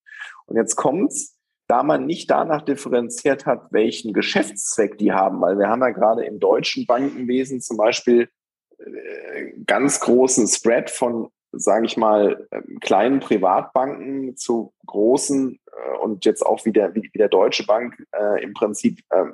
Und 0.47 0.57
jetzt 0.57 0.77
kommt's, 0.77 1.37
da 1.71 1.85
man 1.85 2.05
nicht 2.05 2.29
danach 2.29 2.63
differenziert 2.63 3.47
hat, 3.47 3.73
welchen 3.73 4.13
Geschäftszweck 4.13 4.99
die 4.99 5.13
haben, 5.13 5.41
weil 5.41 5.57
wir 5.57 5.69
haben 5.69 5.83
ja 5.83 5.91
gerade 5.91 6.25
im 6.25 6.41
deutschen 6.41 6.85
Bankenwesen 6.85 7.61
zum 7.61 7.77
Beispiel 7.77 8.29
äh, 8.79 9.53
ganz 9.67 10.01
großen 10.01 10.49
Spread 10.49 10.91
von, 10.91 11.29
sage 11.53 11.87
ich 11.87 11.97
mal, 11.97 12.49
ähm, 12.51 12.81
kleinen 12.81 13.21
Privatbanken 13.21 14.37
zu 14.37 14.75
großen 14.85 15.61
äh, 15.71 15.99
und 15.99 16.25
jetzt 16.25 16.45
auch 16.45 16.65
wieder 16.65 16.93
wie, 16.97 17.09
wie 17.13 17.19
der 17.19 17.29
Deutsche 17.29 17.65
Bank 17.65 18.05
äh, 18.19 18.43
im 18.43 18.53
Prinzip 18.53 18.99
äh, 19.11 19.27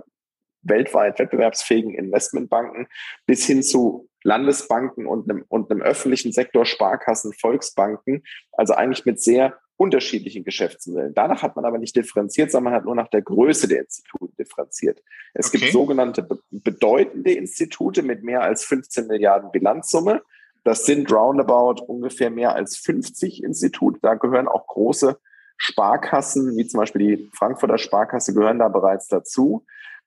weltweit 0.60 1.18
wettbewerbsfähigen 1.18 1.94
Investmentbanken 1.94 2.86
bis 3.24 3.46
hin 3.46 3.62
zu 3.62 4.10
Landesbanken 4.24 5.06
und 5.06 5.30
einem, 5.30 5.46
und 5.48 5.70
einem 5.70 5.80
öffentlichen 5.80 6.32
Sektor, 6.32 6.66
Sparkassen, 6.66 7.32
Volksbanken, 7.32 8.24
also 8.52 8.74
eigentlich 8.74 9.06
mit 9.06 9.22
sehr 9.22 9.58
unterschiedlichen 9.76 10.44
Geschäftsmodellen. 10.44 11.14
Danach 11.14 11.42
hat 11.42 11.56
man 11.56 11.64
aber 11.64 11.78
nicht 11.78 11.94
differenziert, 11.96 12.50
sondern 12.50 12.72
man 12.72 12.80
hat 12.80 12.86
nur 12.86 12.94
nach 12.94 13.08
der 13.08 13.22
Größe 13.22 13.68
der 13.68 13.80
Institute 13.80 14.32
differenziert. 14.38 15.02
Es 15.34 15.48
okay. 15.48 15.58
gibt 15.58 15.72
sogenannte 15.72 16.26
bedeutende 16.50 17.32
Institute 17.32 18.02
mit 18.02 18.22
mehr 18.22 18.42
als 18.42 18.64
15 18.64 19.06
Milliarden 19.06 19.50
Bilanzsumme. 19.50 20.22
Das 20.64 20.86
sind 20.86 21.10
roundabout 21.12 21.84
ungefähr 21.84 22.30
mehr 22.30 22.54
als 22.54 22.76
50 22.78 23.42
Institute. 23.42 23.98
Da 24.02 24.14
gehören 24.14 24.48
auch 24.48 24.66
große 24.66 25.18
Sparkassen, 25.58 26.56
wie 26.56 26.66
zum 26.66 26.78
Beispiel 26.80 27.16
die 27.16 27.30
Frankfurter 27.34 27.78
Sparkasse, 27.78 28.34
gehören 28.34 28.58
da 28.58 28.68
bereits 28.68 29.08
dazu 29.08 29.64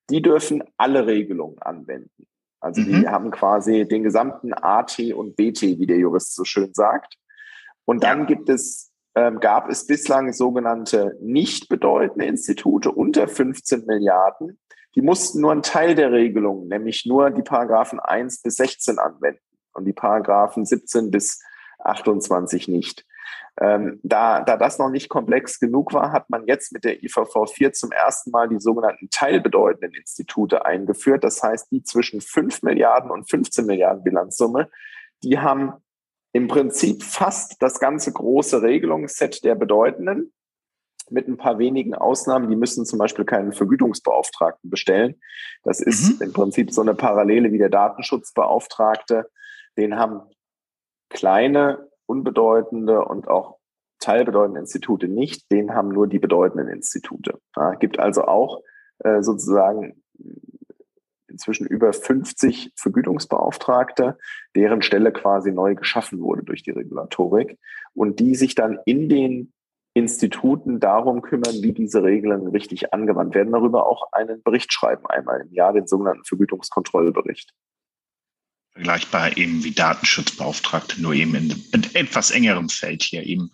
die 0.09 0.21
dürfen 0.21 0.63
alle 0.77 1.07
Regelungen 1.07 1.59
anwenden. 1.59 2.27
Also 2.59 2.83
die 2.83 2.91
mhm. 2.91 3.09
haben 3.09 3.31
quasi 3.31 3.87
den 3.87 4.03
gesamten 4.03 4.53
AT 4.53 4.99
und 5.15 5.35
BT, 5.37 5.61
wie 5.79 5.87
der 5.87 5.97
Jurist 5.97 6.35
so 6.35 6.43
schön 6.43 6.73
sagt. 6.73 7.15
Und 7.85 8.03
dann 8.03 8.21
ja. 8.21 8.25
gibt 8.25 8.49
es, 8.49 8.88
ähm, 9.19 9.41
gab 9.41 9.69
es 9.69 9.85
bislang 9.85 10.31
sogenannte 10.31 11.17
nicht 11.19 11.67
bedeutende 11.67 12.25
Institute 12.25 12.89
unter 12.89 13.27
15 13.27 13.85
Milliarden. 13.85 14.57
Die 14.95 15.01
mussten 15.01 15.41
nur 15.41 15.51
einen 15.51 15.61
Teil 15.61 15.93
der 15.93 16.13
Regelungen, 16.13 16.69
nämlich 16.69 17.05
nur 17.05 17.29
die 17.29 17.41
Paragraphen 17.41 17.99
1 17.99 18.41
bis 18.41 18.55
16 18.55 18.97
anwenden 18.97 19.41
und 19.73 19.83
die 19.83 19.93
Paragraphen 19.93 20.65
17 20.65 21.11
bis 21.11 21.43
28 21.79 22.69
nicht. 22.69 23.05
Ähm, 23.59 23.99
da, 24.03 24.39
da 24.39 24.55
das 24.55 24.79
noch 24.79 24.89
nicht 24.89 25.09
komplex 25.09 25.59
genug 25.59 25.93
war, 25.93 26.13
hat 26.13 26.29
man 26.29 26.47
jetzt 26.47 26.71
mit 26.71 26.85
der 26.85 27.03
IVV 27.03 27.45
4 27.53 27.73
zum 27.73 27.91
ersten 27.91 28.31
Mal 28.31 28.47
die 28.47 28.59
sogenannten 28.59 29.09
teilbedeutenden 29.09 29.93
Institute 29.95 30.65
eingeführt. 30.65 31.25
Das 31.25 31.43
heißt, 31.43 31.69
die 31.71 31.83
zwischen 31.83 32.21
5 32.21 32.63
Milliarden 32.63 33.11
und 33.11 33.29
15 33.29 33.65
Milliarden 33.65 34.01
Bilanzsumme, 34.01 34.69
die 35.23 35.39
haben 35.39 35.73
im 36.31 36.47
Prinzip 36.47 37.03
fast 37.03 37.61
das 37.61 37.79
ganze 37.79 38.13
große 38.13 38.61
Regelungsset 38.61 39.43
der 39.43 39.55
Bedeutenden 39.55 40.33
mit 41.09 41.27
ein 41.27 41.37
paar 41.37 41.57
wenigen 41.57 41.95
Ausnahmen. 41.95 42.49
Die 42.49 42.55
müssen 42.55 42.85
zum 42.85 42.99
Beispiel 42.99 43.25
keinen 43.25 43.51
Vergütungsbeauftragten 43.51 44.69
bestellen. 44.69 45.19
Das 45.63 45.79
ist 45.79 46.19
mhm. 46.19 46.27
im 46.27 46.33
Prinzip 46.33 46.71
so 46.71 46.81
eine 46.81 46.93
Parallele 46.93 47.51
wie 47.51 47.57
der 47.57 47.69
Datenschutzbeauftragte. 47.69 49.29
Den 49.77 49.95
haben 49.95 50.21
kleine 51.09 51.89
unbedeutende 52.05 53.03
und 53.03 53.27
auch 53.27 53.57
teilbedeutende 53.99 54.61
Institute 54.61 55.07
nicht, 55.07 55.51
den 55.51 55.73
haben 55.73 55.89
nur 55.89 56.07
die 56.07 56.19
bedeutenden 56.19 56.69
Institute. 56.69 57.39
Ja, 57.55 57.75
gibt 57.75 57.99
also 57.99 58.23
auch 58.23 58.61
äh, 58.99 59.21
sozusagen 59.21 60.03
inzwischen 61.39 61.65
über 61.65 61.93
50 61.93 62.73
Vergütungsbeauftragte, 62.75 64.17
deren 64.55 64.81
Stelle 64.81 65.13
quasi 65.13 65.51
neu 65.51 65.75
geschaffen 65.75 66.19
wurde 66.19 66.43
durch 66.43 66.63
die 66.63 66.71
Regulatorik 66.71 67.57
und 67.93 68.19
die 68.19 68.35
sich 68.35 68.55
dann 68.55 68.79
in 68.85 69.07
den 69.07 69.53
Instituten 69.93 70.79
darum 70.79 71.21
kümmern, 71.21 71.61
wie 71.61 71.71
diese 71.71 72.03
Regeln 72.03 72.47
richtig 72.47 72.93
angewandt 72.93 73.35
werden, 73.35 73.53
darüber 73.53 73.87
auch 73.87 74.11
einen 74.11 74.43
Bericht 74.43 74.71
schreiben, 74.71 75.05
einmal 75.07 75.41
im 75.41 75.53
Jahr, 75.53 75.73
den 75.73 75.87
sogenannten 75.87 76.25
Vergütungskontrollbericht 76.25 77.53
vergleichbar 78.79 79.35
eben 79.35 79.63
wie 79.65 79.71
Datenschutzbeauftragte, 79.71 81.01
nur 81.01 81.13
eben 81.13 81.35
in, 81.35 81.83
etwas 81.95 82.31
engerem 82.31 82.69
Feld 82.69 83.03
hier 83.03 83.23
eben. 83.25 83.51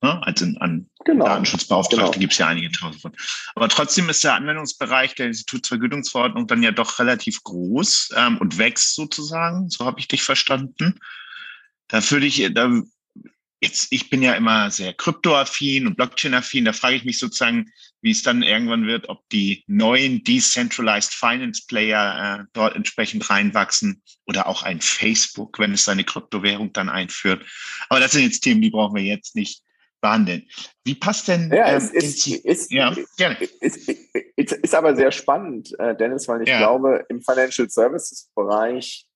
Ne? 0.00 0.22
Als 0.24 0.40
in, 0.42 0.56
an 0.58 0.88
genau. 1.04 1.24
Datenschutzbeauftragte 1.24 2.12
genau. 2.12 2.20
gibt 2.20 2.32
es 2.32 2.38
ja 2.38 2.46
einige 2.46 2.70
tausend 2.70 3.02
von. 3.02 3.12
Aber 3.54 3.68
trotzdem 3.68 4.08
ist 4.08 4.22
der 4.22 4.34
Anwendungsbereich 4.34 5.14
der 5.16 5.26
Institutsvergütungsverordnung 5.26 6.46
dann 6.46 6.62
ja 6.62 6.70
doch 6.70 6.98
relativ 7.00 7.42
groß 7.42 8.10
ähm, 8.16 8.38
und 8.38 8.58
wächst 8.58 8.94
sozusagen. 8.94 9.68
So 9.70 9.84
habe 9.84 9.98
ich 9.98 10.06
dich 10.06 10.22
verstanden. 10.22 11.00
Da 11.88 12.08
würde 12.10 12.26
ich, 12.26 12.48
da 12.52 12.82
jetzt, 13.60 13.88
ich 13.90 14.08
bin 14.08 14.22
ja 14.22 14.34
immer 14.34 14.70
sehr 14.70 14.92
kryptoaffin 14.92 15.86
und 15.86 15.96
Blockchain-affin, 15.96 16.64
da 16.64 16.72
frage 16.72 16.96
ich 16.96 17.04
mich 17.04 17.18
sozusagen, 17.18 17.72
wie 18.00 18.12
es 18.12 18.22
dann 18.22 18.42
irgendwann 18.42 18.86
wird, 18.86 19.08
ob 19.08 19.28
die 19.30 19.64
neuen 19.66 20.22
Decentralized 20.22 21.12
Finance 21.12 21.64
Player 21.66 22.40
äh, 22.40 22.44
dort 22.52 22.76
entsprechend 22.76 23.28
reinwachsen 23.28 24.02
oder 24.26 24.46
auch 24.46 24.62
ein 24.62 24.80
Facebook, 24.80 25.58
wenn 25.58 25.72
es 25.72 25.84
seine 25.84 26.04
Kryptowährung 26.04 26.72
dann 26.72 26.88
einführt. 26.88 27.44
Aber 27.88 27.98
das 27.98 28.12
sind 28.12 28.22
jetzt 28.22 28.40
Themen, 28.40 28.62
die 28.62 28.70
brauchen 28.70 28.94
wir 28.94 29.02
jetzt 29.02 29.34
nicht 29.34 29.62
behandeln. 30.00 30.46
Wie 30.84 30.94
passt 30.94 31.28
denn? 31.28 31.50
Ja, 31.52 31.68
ähm, 31.68 31.76
ist, 31.76 31.94
ist, 31.94 32.44
ist, 32.44 32.72
ja, 32.72 32.94
gerne. 33.16 33.36
Ist, 33.60 33.88
ist, 34.36 34.52
ist, 34.52 34.74
aber 34.74 34.96
sehr 34.96 35.10
spannend, 35.10 35.78
äh, 35.78 35.96
Dennis, 35.96 36.28
weil 36.28 36.42
ich 36.42 36.48
ja. 36.48 36.58
glaube, 36.58 37.04
im 37.08 37.22
Financial 37.22 37.68
Services 37.68 38.30
Bereich 38.34 39.08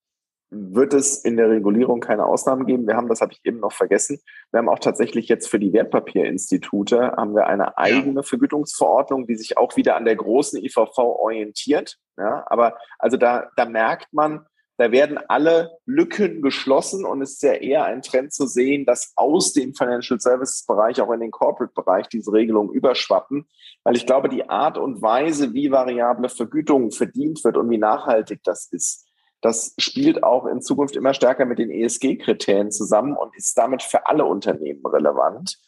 wird 0.55 0.93
es 0.93 1.25
in 1.25 1.39
der 1.39 1.49
Regulierung 1.49 2.01
keine 2.01 2.27
Ausnahmen 2.27 2.67
geben. 2.67 2.87
Wir 2.87 2.95
haben, 2.95 3.09
das 3.09 3.23
habe 3.23 3.33
ich 3.33 3.41
eben 3.43 3.61
noch 3.61 3.73
vergessen, 3.73 4.21
wir 4.51 4.59
haben 4.59 4.69
auch 4.69 4.79
tatsächlich 4.79 5.29
jetzt 5.29 5.49
für 5.49 5.59
die 5.59 5.73
Wertpapierinstitute 5.73 7.13
haben 7.17 7.35
wir 7.35 7.47
eine 7.47 7.79
eigene 7.79 8.21
ja. 8.21 8.23
Vergütungsverordnung, 8.23 9.27
die 9.27 9.37
sich 9.37 9.57
auch 9.57 9.77
wieder 9.77 9.97
an 9.97 10.05
der 10.05 10.17
großen 10.17 10.63
IVV 10.63 10.99
orientiert. 10.99 11.97
Ja, 12.19 12.45
aber 12.49 12.77
also 12.99 13.17
da, 13.17 13.49
da 13.57 13.65
merkt 13.65 14.13
man, 14.13 14.45
da 14.83 14.91
werden 14.91 15.17
alle 15.29 15.79
Lücken 15.87 16.43
geschlossen 16.43 17.05
und 17.05 17.23
es 17.23 17.35
ist 17.35 17.43
ja 17.45 17.53
eher 17.53 17.85
ein 17.85 18.03
Trend 18.03 18.33
zu 18.33 18.49
sehen, 18.49 18.85
dass 18.85 19.13
aus 19.15 19.53
dem 19.53 19.75
Financial 19.75 20.19
Services 20.19 20.67
Bereich 20.67 21.01
auch 21.01 21.13
in 21.13 21.21
den 21.21 21.31
Corporate 21.31 21.73
Bereich 21.73 22.09
diese 22.09 22.33
Regelungen 22.33 22.75
überschwappen, 22.75 23.47
weil 23.85 23.95
ich 23.95 24.07
glaube, 24.07 24.29
die 24.29 24.49
Art 24.49 24.79
und 24.79 25.01
Weise, 25.01 25.55
wie 25.55 25.71
variable 25.71 26.29
Vergütung 26.29 26.91
verdient 26.91 27.45
wird 27.45 27.57
und 27.57 27.71
wie 27.71 27.79
nachhaltig 27.79 28.41
das 28.43 28.67
ist, 28.73 29.07
das 29.41 29.73
spielt 29.79 30.25
auch 30.25 30.47
in 30.47 30.61
Zukunft 30.61 30.97
immer 30.97 31.15
stärker 31.15 31.45
mit 31.45 31.61
den 31.61 31.71
ESG-Kriterien 31.71 32.73
zusammen 32.73 33.17
und 33.17 33.37
ist 33.37 33.57
damit 33.57 33.85
für 33.85 34.07
alle 34.07 34.25
Unternehmen 34.25 34.85
relevant. 34.85 35.61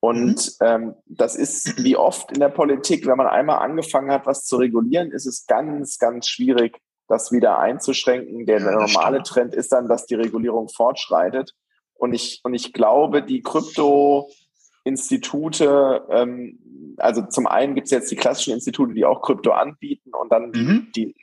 Und 0.00 0.56
mhm. 0.60 0.66
ähm, 0.66 0.94
das 1.04 1.36
ist 1.36 1.84
wie 1.84 1.98
oft 1.98 2.32
in 2.32 2.40
der 2.40 2.48
Politik, 2.48 3.06
wenn 3.06 3.18
man 3.18 3.26
einmal 3.26 3.58
angefangen 3.58 4.10
hat, 4.10 4.24
was 4.24 4.46
zu 4.46 4.56
regulieren, 4.56 5.12
ist 5.12 5.26
es 5.26 5.46
ganz, 5.46 5.98
ganz 5.98 6.26
schwierig, 6.26 6.80
das 7.12 7.30
wieder 7.30 7.58
einzuschränken. 7.58 8.46
Der 8.46 8.60
ja, 8.60 8.72
normale. 8.72 9.22
Trend 9.22 9.54
ist 9.54 9.70
dann, 9.72 9.86
dass 9.86 10.06
die 10.06 10.14
Regulierung 10.14 10.70
fortschreitet. 10.70 11.54
Und 11.94 12.14
ich, 12.14 12.40
und 12.42 12.54
ich 12.54 12.72
glaube, 12.72 13.22
die 13.22 13.42
Krypto-Institute, 13.42 16.06
ähm, 16.08 16.94
also 16.96 17.20
zum 17.22 17.46
einen 17.46 17.74
gibt 17.74 17.84
es 17.86 17.90
jetzt 17.90 18.10
die 18.10 18.16
klassischen 18.16 18.54
Institute, 18.54 18.94
die 18.94 19.04
auch 19.04 19.20
Krypto 19.22 19.52
anbieten 19.52 20.12
und 20.14 20.32
dann 20.32 20.50
mhm. 20.50 20.88
die, 20.96 21.14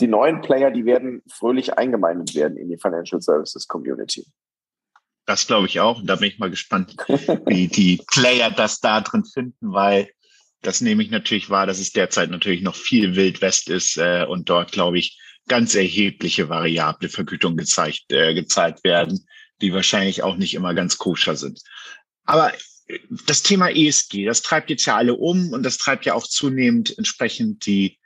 die 0.00 0.08
neuen 0.08 0.40
Player, 0.40 0.70
die 0.70 0.86
werden 0.86 1.22
fröhlich 1.30 1.76
eingemeindet 1.78 2.34
werden 2.34 2.56
in 2.56 2.70
die 2.70 2.78
Financial 2.78 3.20
Services 3.20 3.68
Community. 3.68 4.24
Das 5.26 5.46
glaube 5.46 5.66
ich 5.66 5.80
auch. 5.80 6.02
Da 6.04 6.16
bin 6.16 6.28
ich 6.28 6.38
mal 6.38 6.50
gespannt, 6.50 6.96
wie 7.46 7.68
die 7.68 8.02
Player 8.10 8.50
das 8.50 8.80
da 8.80 9.00
drin 9.00 9.24
finden, 9.24 9.72
weil 9.72 10.10
das 10.64 10.80
nehme 10.80 11.02
ich 11.02 11.10
natürlich 11.10 11.50
wahr, 11.50 11.66
dass 11.66 11.78
es 11.78 11.92
derzeit 11.92 12.30
natürlich 12.30 12.62
noch 12.62 12.74
viel 12.74 13.16
Wild 13.16 13.40
West 13.40 13.68
ist 13.68 13.96
äh, 13.96 14.24
und 14.28 14.48
dort, 14.48 14.72
glaube 14.72 14.98
ich, 14.98 15.20
ganz 15.46 15.74
erhebliche 15.74 16.48
variable 16.48 17.08
Vergütungen 17.08 17.58
gezeigt, 17.58 18.04
äh, 18.08 18.34
gezahlt 18.34 18.82
werden, 18.82 19.26
die 19.60 19.72
wahrscheinlich 19.72 20.22
auch 20.22 20.36
nicht 20.36 20.54
immer 20.54 20.74
ganz 20.74 20.96
koscher 20.96 21.36
sind. 21.36 21.60
Aber 22.24 22.52
äh, 22.86 22.98
das 23.26 23.42
Thema 23.42 23.68
ESG, 23.68 24.24
das 24.24 24.42
treibt 24.42 24.70
jetzt 24.70 24.86
ja 24.86 24.96
alle 24.96 25.14
um 25.14 25.52
und 25.52 25.62
das 25.62 25.76
treibt 25.76 26.06
ja 26.06 26.14
auch 26.14 26.26
zunehmend 26.26 26.96
entsprechend 26.96 27.66
die 27.66 27.98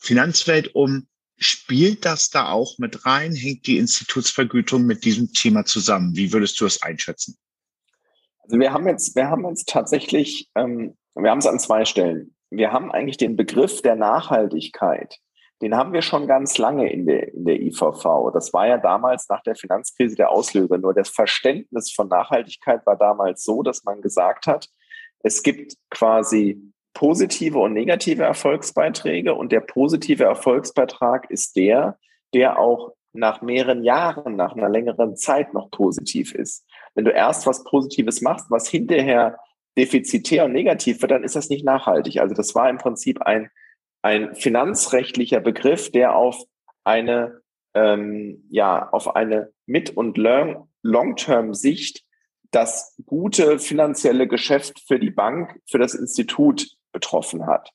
Finanzwelt 0.00 0.74
um. 0.74 1.06
Spielt 1.38 2.04
das 2.04 2.30
da 2.30 2.50
auch 2.50 2.78
mit 2.78 3.06
rein? 3.06 3.34
Hängt 3.34 3.66
die 3.66 3.78
Institutsvergütung 3.78 4.84
mit 4.84 5.04
diesem 5.04 5.32
Thema 5.32 5.64
zusammen? 5.64 6.16
Wie 6.16 6.32
würdest 6.32 6.60
du 6.60 6.66
es 6.66 6.82
einschätzen? 6.82 7.36
Also 8.40 8.58
wir 8.58 8.72
haben 8.72 8.88
jetzt, 8.88 9.14
wir 9.14 9.28
haben 9.28 9.48
jetzt 9.48 9.68
tatsächlich 9.68 10.50
ähm, 10.56 10.96
wir 11.14 11.30
haben 11.30 11.38
es 11.38 11.46
an 11.46 11.58
zwei 11.58 11.84
Stellen. 11.84 12.34
Wir 12.50 12.72
haben 12.72 12.92
eigentlich 12.92 13.16
den 13.16 13.36
Begriff 13.36 13.82
der 13.82 13.96
Nachhaltigkeit. 13.96 15.18
Den 15.62 15.76
haben 15.76 15.92
wir 15.92 16.02
schon 16.02 16.26
ganz 16.26 16.58
lange 16.58 16.92
in 16.92 17.06
der, 17.06 17.32
in 17.32 17.44
der 17.44 17.60
IVV. 17.60 18.32
Das 18.34 18.52
war 18.52 18.66
ja 18.66 18.78
damals 18.78 19.28
nach 19.28 19.42
der 19.42 19.54
Finanzkrise 19.54 20.16
der 20.16 20.30
Auslöser. 20.30 20.76
Nur 20.76 20.92
das 20.92 21.08
Verständnis 21.08 21.92
von 21.92 22.08
Nachhaltigkeit 22.08 22.84
war 22.84 22.96
damals 22.96 23.44
so, 23.44 23.62
dass 23.62 23.84
man 23.84 24.00
gesagt 24.00 24.46
hat, 24.46 24.68
es 25.20 25.42
gibt 25.42 25.74
quasi 25.88 26.60
positive 26.94 27.58
und 27.58 27.72
negative 27.74 28.24
Erfolgsbeiträge 28.24 29.34
und 29.34 29.52
der 29.52 29.60
positive 29.60 30.24
Erfolgsbeitrag 30.24 31.30
ist 31.30 31.56
der, 31.56 31.98
der 32.34 32.58
auch 32.58 32.92
nach 33.12 33.40
mehreren 33.40 33.84
Jahren, 33.84 34.36
nach 34.36 34.56
einer 34.56 34.68
längeren 34.68 35.16
Zeit 35.16 35.54
noch 35.54 35.70
positiv 35.70 36.34
ist. 36.34 36.66
Wenn 36.94 37.04
du 37.04 37.12
erst 37.12 37.46
was 37.46 37.62
Positives 37.64 38.20
machst, 38.20 38.50
was 38.50 38.68
hinterher 38.68 39.38
defizitär 39.76 40.44
und 40.44 40.52
negativ 40.52 41.00
wird, 41.00 41.10
dann 41.10 41.24
ist 41.24 41.36
das 41.36 41.48
nicht 41.48 41.64
nachhaltig. 41.64 42.20
Also 42.20 42.34
das 42.34 42.54
war 42.54 42.68
im 42.68 42.78
Prinzip 42.78 43.22
ein, 43.22 43.50
ein 44.02 44.34
finanzrechtlicher 44.34 45.40
Begriff, 45.40 45.90
der 45.90 46.14
auf 46.14 46.42
eine, 46.84 47.40
ähm, 47.74 48.44
ja, 48.50 48.88
auf 48.90 49.16
eine 49.16 49.52
Mid- 49.66 49.96
und 49.96 50.18
Long-Term-Sicht 50.82 52.04
das 52.50 52.96
gute 53.06 53.58
finanzielle 53.58 54.28
Geschäft 54.28 54.82
für 54.86 54.98
die 54.98 55.10
Bank, 55.10 55.58
für 55.66 55.78
das 55.78 55.94
Institut 55.94 56.68
betroffen 56.92 57.46
hat. 57.46 57.70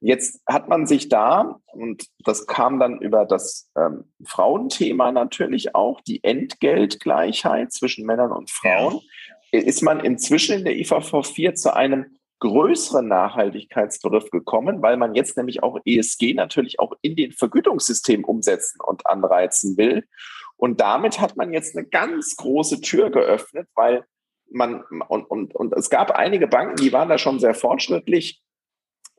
Jetzt 0.00 0.40
hat 0.48 0.68
man 0.68 0.86
sich 0.86 1.08
da, 1.10 1.60
und 1.66 2.06
das 2.24 2.46
kam 2.46 2.80
dann 2.80 3.00
über 3.00 3.24
das 3.24 3.70
ähm, 3.76 4.10
Frauenthema 4.24 5.12
natürlich 5.12 5.74
auch, 5.74 6.00
die 6.00 6.24
Entgeltgleichheit 6.24 7.72
zwischen 7.72 8.06
Männern 8.06 8.32
und 8.32 8.50
Frauen. 8.50 8.94
Ja 8.94 9.36
ist 9.60 9.82
man 9.82 10.00
inzwischen 10.00 10.58
in 10.58 10.64
der 10.64 10.76
IVV 10.76 11.24
4 11.24 11.54
zu 11.54 11.74
einem 11.74 12.18
größeren 12.40 13.06
Nachhaltigkeitsbegriff 13.06 14.30
gekommen, 14.30 14.82
weil 14.82 14.96
man 14.96 15.14
jetzt 15.14 15.36
nämlich 15.36 15.62
auch 15.62 15.78
ESG 15.84 16.34
natürlich 16.34 16.80
auch 16.80 16.92
in 17.00 17.14
den 17.14 17.30
Vergütungssystem 17.30 18.24
umsetzen 18.24 18.80
und 18.80 19.06
anreizen 19.06 19.76
will. 19.76 20.08
Und 20.56 20.80
damit 20.80 21.20
hat 21.20 21.36
man 21.36 21.52
jetzt 21.52 21.76
eine 21.76 21.86
ganz 21.86 22.34
große 22.36 22.80
Tür 22.80 23.10
geöffnet, 23.10 23.68
weil 23.76 24.04
man, 24.50 24.82
und, 25.08 25.24
und, 25.24 25.54
und 25.54 25.72
es 25.74 25.88
gab 25.88 26.10
einige 26.10 26.48
Banken, 26.48 26.76
die 26.76 26.92
waren 26.92 27.08
da 27.08 27.16
schon 27.16 27.38
sehr 27.38 27.54
fortschrittlich. 27.54 28.42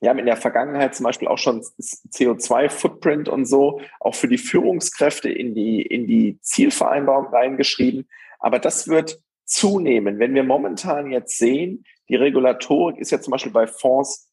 Wir 0.02 0.10
haben 0.10 0.19
in 0.19 0.26
der 0.26 0.36
Vergangenheit 0.36 0.93
zum 0.93 1.06
Beispiel 1.06 1.30
auch 1.30 1.38
schon 1.38 1.62
CO2-Footprint 1.62 3.30
und 3.30 3.46
so 3.46 3.80
auch 4.02 4.15
für 4.15 4.28
die 4.28 4.38
Führungskräfte 4.38 5.30
in 5.30 5.56
die, 5.56 5.82
in 5.82 6.08
die 6.08 6.39
Zielvereinbarung 6.41 7.28
reingeschrieben. 7.28 8.10
Aber 8.39 8.60
das 8.60 8.89
wird 8.89 9.22
zunehmen. 9.45 10.19
Wenn 10.19 10.34
wir 10.34 10.43
momentan 10.43 11.12
jetzt 11.12 11.38
sehen, 11.38 11.84
die 12.10 12.15
Regulatorik 12.15 12.97
ist 12.97 13.12
ja 13.12 13.21
zum 13.21 13.32
Beispiel 13.32 13.51
bei 13.51 13.67
Fonds 13.67 14.29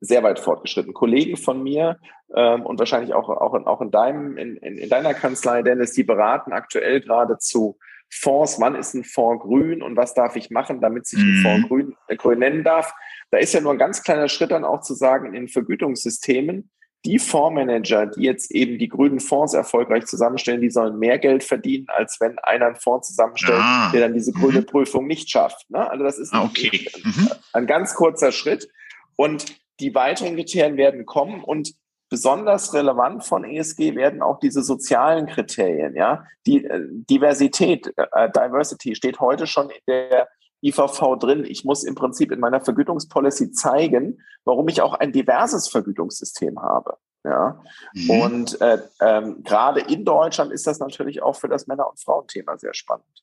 sehr 0.00 0.22
weit 0.22 0.40
fortgeschritten. 0.40 0.94
Kollegen 0.94 1.36
von 1.36 1.62
mir 1.62 1.98
ähm, 2.34 2.66
und 2.66 2.78
wahrscheinlich 2.78 3.14
auch, 3.14 3.28
auch, 3.28 3.54
auch 3.54 3.80
in, 3.80 3.90
deinem, 3.90 4.36
in, 4.36 4.56
in, 4.56 4.76
in 4.76 4.88
deiner 4.88 5.14
Kanzlei, 5.14 5.62
Dennis, 5.62 5.92
die 5.92 6.02
beraten 6.02 6.52
aktuell 6.52 7.00
gerade 7.00 7.38
zu 7.38 7.78
Fonds, 8.10 8.60
wann 8.60 8.74
ist 8.74 8.94
ein 8.94 9.04
Fonds 9.04 9.42
grün 9.42 9.80
und 9.80 9.96
was 9.96 10.12
darf 10.12 10.36
ich 10.36 10.50
machen, 10.50 10.80
damit 10.80 11.06
sich 11.06 11.20
ein 11.20 11.38
mhm. 11.38 11.42
Fonds 11.42 11.68
grün, 11.68 11.96
äh, 12.08 12.16
grün 12.16 12.40
nennen 12.40 12.64
darf. 12.64 12.92
Da 13.30 13.38
ist 13.38 13.54
ja 13.54 13.60
nur 13.60 13.72
ein 13.72 13.78
ganz 13.78 14.02
kleiner 14.02 14.28
Schritt 14.28 14.50
dann 14.50 14.64
auch 14.64 14.80
zu 14.80 14.94
sagen, 14.94 15.26
in 15.26 15.32
den 15.32 15.48
Vergütungssystemen, 15.48 16.70
die 17.04 17.18
Fondsmanager, 17.18 18.06
die 18.06 18.22
jetzt 18.22 18.52
eben 18.52 18.78
die 18.78 18.88
grünen 18.88 19.18
Fonds 19.18 19.54
erfolgreich 19.54 20.06
zusammenstellen, 20.06 20.60
die 20.60 20.70
sollen 20.70 20.98
mehr 20.98 21.18
Geld 21.18 21.42
verdienen, 21.42 21.86
als 21.88 22.20
wenn 22.20 22.38
einer 22.40 22.66
einen 22.66 22.76
Fonds 22.76 23.08
zusammenstellt, 23.08 23.60
ah. 23.60 23.90
der 23.92 24.02
dann 24.02 24.14
diese 24.14 24.32
grüne 24.32 24.60
mhm. 24.60 24.66
Prüfung 24.66 25.06
nicht 25.06 25.28
schafft. 25.28 25.68
Ne? 25.70 25.90
Also 25.90 26.04
das 26.04 26.18
ist 26.18 26.32
ah, 26.32 26.44
okay. 26.44 26.86
mhm. 27.02 27.28
ein 27.52 27.66
ganz 27.66 27.94
kurzer 27.94 28.30
Schritt. 28.30 28.68
Und 29.16 29.56
die 29.80 29.94
weiteren 29.94 30.36
Kriterien 30.36 30.76
werden 30.76 31.04
kommen 31.04 31.42
und 31.42 31.74
besonders 32.08 32.74
relevant 32.74 33.24
von 33.24 33.42
ESG 33.42 33.96
werden 33.96 34.22
auch 34.22 34.38
diese 34.38 34.62
sozialen 34.62 35.26
Kriterien. 35.26 35.96
Ja, 35.96 36.24
die 36.46 36.64
äh, 36.64 36.80
Diversität, 37.10 37.92
äh, 37.96 38.30
Diversity 38.30 38.94
steht 38.94 39.18
heute 39.18 39.46
schon 39.46 39.70
in 39.70 39.80
der 39.88 40.28
IVV 40.62 41.16
drin. 41.18 41.44
Ich 41.44 41.64
muss 41.64 41.84
im 41.84 41.94
Prinzip 41.94 42.30
in 42.30 42.40
meiner 42.40 42.60
Vergütungspolicy 42.60 43.52
zeigen, 43.52 44.20
warum 44.44 44.68
ich 44.68 44.80
auch 44.80 44.94
ein 44.94 45.12
diverses 45.12 45.68
Vergütungssystem 45.68 46.60
habe. 46.60 46.96
Ja, 47.24 47.62
mhm. 47.94 48.10
und 48.10 48.60
äh, 48.60 48.78
ähm, 49.00 49.44
gerade 49.44 49.80
in 49.80 50.04
Deutschland 50.04 50.50
ist 50.50 50.66
das 50.66 50.80
natürlich 50.80 51.22
auch 51.22 51.36
für 51.36 51.48
das 51.48 51.68
Männer- 51.68 51.88
und 51.88 52.00
Frauenthema 52.00 52.58
sehr 52.58 52.74
spannend. 52.74 53.22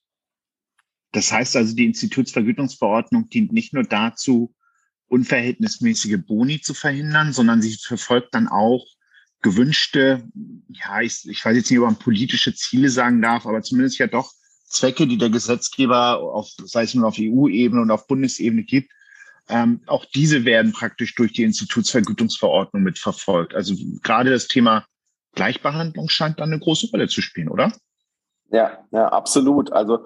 Das 1.11 1.33
heißt 1.33 1.57
also, 1.57 1.75
die 1.75 1.85
Institutsvergütungsverordnung 1.85 3.27
dient 3.29 3.51
nicht 3.51 3.73
nur 3.73 3.83
dazu, 3.83 4.53
unverhältnismäßige 5.07 6.17
Boni 6.25 6.61
zu 6.61 6.73
verhindern, 6.73 7.33
sondern 7.33 7.61
sie 7.61 7.75
verfolgt 7.75 8.33
dann 8.35 8.47
auch 8.47 8.85
gewünschte, 9.41 10.23
ja, 10.67 11.01
ich, 11.01 11.27
ich 11.27 11.43
weiß 11.43 11.55
jetzt 11.55 11.69
nicht, 11.69 11.79
ob 11.79 11.85
man 11.85 11.95
politische 11.95 12.53
Ziele 12.53 12.89
sagen 12.89 13.21
darf, 13.21 13.45
aber 13.45 13.61
zumindest 13.61 13.97
ja 13.97 14.07
doch 14.07 14.31
Zwecke, 14.69 15.07
die 15.07 15.17
der 15.17 15.29
Gesetzgeber 15.29 16.19
auf, 16.19 16.49
sei 16.63 16.83
es 16.83 16.93
nur 16.93 17.07
auf 17.07 17.17
EU-Ebene 17.19 17.81
und 17.81 17.91
auf 17.91 18.07
Bundesebene 18.07 18.63
gibt, 18.63 18.91
ähm, 19.49 19.81
auch 19.87 20.05
diese 20.05 20.45
werden 20.45 20.71
praktisch 20.71 21.15
durch 21.15 21.33
die 21.33 21.43
Institutsvergütungsverordnung 21.43 22.83
mitverfolgt. 22.83 23.55
Also 23.55 23.73
gerade 24.03 24.29
das 24.29 24.47
Thema 24.47 24.85
Gleichbehandlung 25.33 26.07
scheint 26.09 26.39
dann 26.39 26.51
eine 26.51 26.59
große 26.59 26.87
Rolle 26.91 27.07
zu 27.07 27.21
spielen, 27.21 27.49
oder? 27.49 27.73
Ja, 28.51 28.85
ja, 28.91 29.07
absolut. 29.09 29.71
Also 29.73 30.05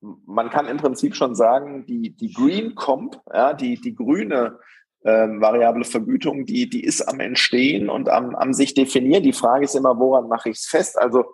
man 0.00 0.50
kann 0.50 0.66
im 0.66 0.78
Prinzip 0.78 1.14
schon 1.14 1.34
sagen, 1.34 1.84
die, 1.86 2.16
die 2.16 2.32
Green 2.32 2.74
Comp, 2.74 3.20
ja, 3.32 3.52
die, 3.52 3.80
die 3.80 3.94
grüne 3.94 4.58
ähm, 5.04 5.40
variable 5.40 5.84
Vergütung, 5.84 6.46
die, 6.46 6.68
die 6.68 6.84
ist 6.84 7.02
am 7.02 7.20
Entstehen 7.20 7.88
und 7.88 8.08
am, 8.08 8.34
am 8.34 8.52
sich 8.52 8.74
definieren. 8.74 9.22
Die 9.22 9.32
Frage 9.32 9.64
ist 9.64 9.74
immer, 9.74 9.98
woran 9.98 10.28
mache 10.28 10.50
ich 10.50 10.58
es 10.58 10.66
fest? 10.66 10.98
Also 10.98 11.24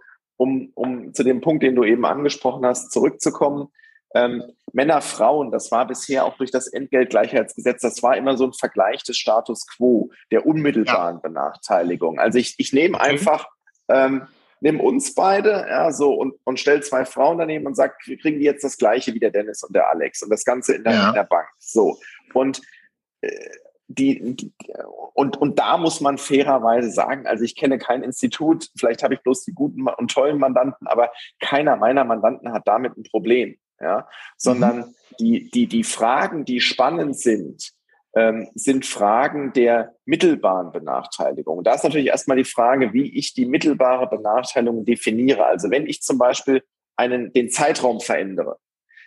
um, 0.42 0.72
um 0.74 1.14
zu 1.14 1.22
dem 1.22 1.40
Punkt, 1.40 1.62
den 1.62 1.76
du 1.76 1.84
eben 1.84 2.04
angesprochen 2.04 2.66
hast, 2.66 2.90
zurückzukommen. 2.90 3.68
Ähm, 4.12 4.42
Männer, 4.72 5.00
Frauen, 5.00 5.52
das 5.52 5.70
war 5.70 5.86
bisher 5.86 6.26
auch 6.26 6.36
durch 6.36 6.50
das 6.50 6.66
Entgeltgleichheitsgesetz, 6.66 7.80
das 7.80 8.02
war 8.02 8.16
immer 8.16 8.36
so 8.36 8.46
ein 8.46 8.52
Vergleich 8.52 9.04
des 9.04 9.16
Status 9.16 9.66
quo, 9.68 10.10
der 10.32 10.44
unmittelbaren 10.44 11.16
ja. 11.16 11.20
Benachteiligung. 11.20 12.18
Also 12.18 12.38
ich, 12.38 12.56
ich 12.58 12.72
nehme 12.72 12.96
okay. 12.96 13.10
einfach, 13.10 13.46
ähm, 13.88 14.26
nehme 14.60 14.82
uns 14.82 15.14
beide, 15.14 15.64
ja, 15.68 15.92
so 15.92 16.12
und, 16.12 16.34
und 16.44 16.58
stelle 16.58 16.80
zwei 16.80 17.04
Frauen 17.04 17.38
daneben 17.38 17.66
und 17.66 17.76
sage, 17.76 17.94
kriegen 18.20 18.40
die 18.40 18.44
jetzt 18.44 18.64
das 18.64 18.76
Gleiche 18.76 19.14
wie 19.14 19.20
der 19.20 19.30
Dennis 19.30 19.62
und 19.62 19.76
der 19.76 19.88
Alex 19.90 20.22
und 20.22 20.30
das 20.30 20.44
Ganze 20.44 20.74
in 20.74 20.82
der, 20.82 20.92
ja. 20.92 21.08
in 21.08 21.14
der 21.14 21.24
Bank. 21.24 21.48
So. 21.58 21.98
Und 22.34 22.60
äh, 23.20 23.30
die, 23.94 24.36
die, 24.36 24.52
und, 25.14 25.36
und 25.36 25.58
da 25.58 25.76
muss 25.76 26.00
man 26.00 26.18
fairerweise 26.18 26.90
sagen, 26.90 27.26
also 27.26 27.44
ich 27.44 27.56
kenne 27.56 27.78
kein 27.78 28.02
Institut, 28.02 28.68
vielleicht 28.76 29.02
habe 29.02 29.14
ich 29.14 29.20
bloß 29.22 29.44
die 29.44 29.52
guten 29.52 29.86
und 29.86 30.10
tollen 30.10 30.38
Mandanten, 30.38 30.86
aber 30.86 31.10
keiner 31.40 31.76
meiner 31.76 32.04
Mandanten 32.04 32.52
hat 32.52 32.66
damit 32.66 32.96
ein 32.96 33.04
Problem. 33.04 33.56
Ja, 33.80 34.06
sondern 34.36 34.76
mhm. 34.76 34.94
die, 35.18 35.50
die, 35.50 35.66
die 35.66 35.82
Fragen, 35.82 36.44
die 36.44 36.60
spannend 36.60 37.18
sind, 37.18 37.72
ähm, 38.14 38.48
sind 38.54 38.86
Fragen 38.86 39.52
der 39.54 39.96
mittelbaren 40.04 40.70
Benachteiligung. 40.70 41.64
Da 41.64 41.74
ist 41.74 41.82
natürlich 41.82 42.06
erstmal 42.06 42.36
die 42.36 42.44
Frage, 42.44 42.92
wie 42.92 43.12
ich 43.18 43.34
die 43.34 43.46
mittelbare 43.46 44.08
Benachteiligung 44.08 44.84
definiere. 44.84 45.46
Also 45.46 45.70
wenn 45.70 45.86
ich 45.86 46.00
zum 46.02 46.18
Beispiel 46.18 46.62
einen, 46.96 47.32
den 47.32 47.50
Zeitraum 47.50 48.00
verändere, 48.00 48.58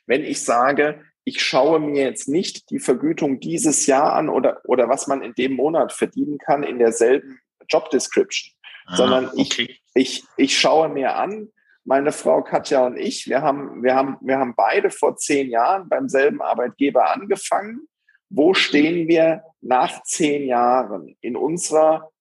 wenn 0.08 0.24
ich 0.24 0.44
sage, 0.44 1.02
ich 1.26 1.42
schaue 1.42 1.80
mir 1.80 2.04
jetzt 2.04 2.30
nicht 2.30 2.70
die 2.70 2.80
Vergütung 2.80 3.40
dieses 3.40 3.88
Jahr 3.88 4.14
an 4.14 4.30
oder, 4.30 4.62
oder 4.66 4.88
was 4.88 5.08
man 5.08 5.24
in 5.24 5.34
dem 5.34 5.54
Monat 5.54 5.92
verdienen 5.92 6.38
kann 6.38 6.64
in 6.64 6.78
derselben 6.78 7.40
Job 7.68 7.90
Description, 7.90 8.54
ah, 8.86 8.96
sondern 8.96 9.28
okay. 9.30 9.42
ich, 9.42 9.84
ich, 9.96 10.24
ich 10.38 10.58
schaue 10.58 10.88
mir 10.88 11.16
an, 11.16 11.50
meine 11.84 12.12
Frau 12.12 12.44
Katja 12.44 12.86
und 12.86 12.98
ich, 12.98 13.28
wir 13.28 13.42
haben, 13.42 13.84
wir 13.84 13.96
haben, 13.96 14.18
wir 14.22 14.38
haben 14.38 14.54
beide 14.56 14.92
vor 14.92 15.18
zehn 15.18 15.50
Jahren 15.50 15.90
beim 15.90 16.10
selben 16.10 16.42
Arbeitgeber 16.42 17.12
angefangen. 17.12 17.88
Wo 18.30 18.54
stehen 18.54 19.08
wir 19.08 19.44
nach 19.62 20.04
zehn 20.04 20.48
Jahren 20.48 21.16
in 21.22 21.36
unserer 21.36 22.12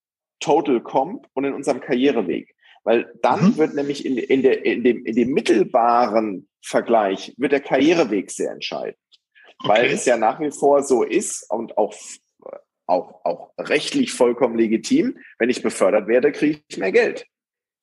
Total 0.40 0.80
Comp 0.80 1.26
und 1.32 1.44
in 1.44 1.54
unserem 1.54 1.80
Karriereweg? 1.80 2.53
Weil 2.84 3.10
dann 3.22 3.44
mhm. 3.44 3.56
wird 3.56 3.74
nämlich 3.74 4.04
in, 4.04 4.18
in, 4.18 4.42
der, 4.42 4.64
in, 4.64 4.84
dem, 4.84 5.04
in 5.04 5.14
dem 5.14 5.30
mittelbaren 5.30 6.48
Vergleich 6.62 7.34
wird 7.38 7.52
der 7.52 7.60
Karriereweg 7.60 8.30
sehr 8.30 8.52
entscheidend. 8.52 8.98
Okay. 9.58 9.68
Weil 9.68 9.86
es 9.86 10.04
ja 10.04 10.16
nach 10.16 10.40
wie 10.40 10.50
vor 10.50 10.82
so 10.82 11.02
ist 11.02 11.50
und 11.50 11.78
auch, 11.78 11.94
auch, 12.86 13.24
auch 13.24 13.52
rechtlich 13.58 14.12
vollkommen 14.12 14.56
legitim, 14.56 15.18
wenn 15.38 15.50
ich 15.50 15.62
befördert 15.62 16.08
werde, 16.08 16.32
kriege 16.32 16.60
ich 16.68 16.76
mehr 16.76 16.92
Geld. 16.92 17.26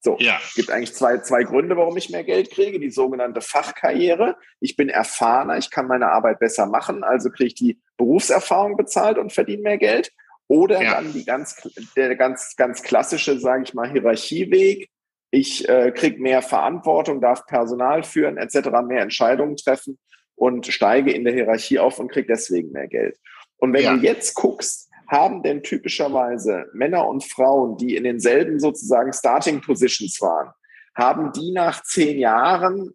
So, 0.04 0.18
ja. 0.20 0.40
gibt 0.56 0.72
eigentlich 0.72 0.96
zwei, 0.96 1.20
zwei 1.20 1.44
Gründe, 1.44 1.78
warum 1.78 1.96
ich 1.96 2.10
mehr 2.10 2.24
Geld 2.24 2.50
kriege. 2.50 2.80
Die 2.80 2.90
sogenannte 2.90 3.40
Fachkarriere. 3.40 4.36
Ich 4.60 4.76
bin 4.76 4.90
erfahrener, 4.90 5.58
ich 5.58 5.70
kann 5.70 5.88
meine 5.88 6.12
Arbeit 6.12 6.40
besser 6.40 6.66
machen, 6.66 7.04
also 7.04 7.30
kriege 7.30 7.48
ich 7.48 7.56
die 7.56 7.80
Berufserfahrung 7.98 8.78
bezahlt 8.78 9.20
und 9.20 9.32
verdiene 9.32 9.62
mehr 9.62 9.78
Geld. 9.78 10.12
Oder 10.48 10.82
ja. 10.82 10.96
dann 10.96 11.14
die 11.14 11.24
ganz, 11.24 11.56
der 11.96 12.16
ganz, 12.16 12.56
ganz 12.58 12.82
klassische, 12.82 13.40
sage 13.40 13.64
ich 13.64 13.74
mal, 13.74 13.90
Hierarchieweg. 13.90 14.90
Ich 15.32 15.68
äh, 15.68 15.92
kriege 15.92 16.22
mehr 16.22 16.42
Verantwortung, 16.42 17.22
darf 17.22 17.46
Personal 17.46 18.04
führen, 18.04 18.38
etc., 18.38 18.70
mehr 18.86 19.02
Entscheidungen 19.02 19.56
treffen 19.56 19.98
und 20.36 20.68
steige 20.68 21.12
in 21.12 21.24
der 21.24 21.34
Hierarchie 21.34 21.80
auf 21.80 22.00
und 22.00 22.12
kriege 22.12 22.28
deswegen 22.28 22.72
mehr 22.72 22.88
Geld. 22.88 23.18
Und 23.58 23.74
wenn 23.74 23.84
ja. 23.84 23.96
du 23.96 24.02
jetzt 24.02 24.36
guckst, 24.36 24.90
haben 25.08 25.44
denn 25.44 25.62
typischerweise 25.62 26.68
Männer 26.74 27.08
und 27.08 27.24
Frauen, 27.24 27.78
die 27.78 27.96
in 27.96 28.06
denselben 28.06 28.60
sozusagen 28.60 29.14
Starting 29.14 29.62
Positions 29.62 30.20
waren, 30.22 30.52
haben 30.96 31.32
die 31.34 31.52
nach 31.52 31.84
zehn 31.84 32.18
Jahren 32.18 32.94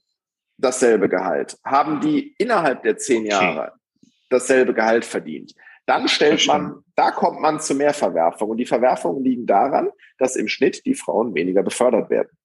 dasselbe 0.58 1.08
Gehalt? 1.08 1.58
Haben 1.64 2.00
die 2.00 2.34
innerhalb 2.38 2.82
der 2.82 2.96
zehn 2.96 3.26
Jahre 3.26 3.72
dasselbe 4.30 4.74
Gehalt 4.74 5.04
verdient? 5.04 5.54
Dann 5.86 6.08
stellt 6.08 6.46
man, 6.46 6.82
da 6.96 7.12
kommt 7.12 7.40
man 7.40 7.60
zu 7.60 7.74
mehr 7.74 7.94
Verwerfung. 7.94 8.50
Und 8.50 8.56
die 8.58 8.66
Verwerfungen 8.66 9.22
liegen 9.22 9.46
daran, 9.46 9.88
dass 10.18 10.36
im 10.36 10.48
Schnitt 10.48 10.84
die 10.84 10.94
Frauen 10.94 11.34
weniger 11.34 11.62
befördert 11.62 12.10
werden. 12.10 12.36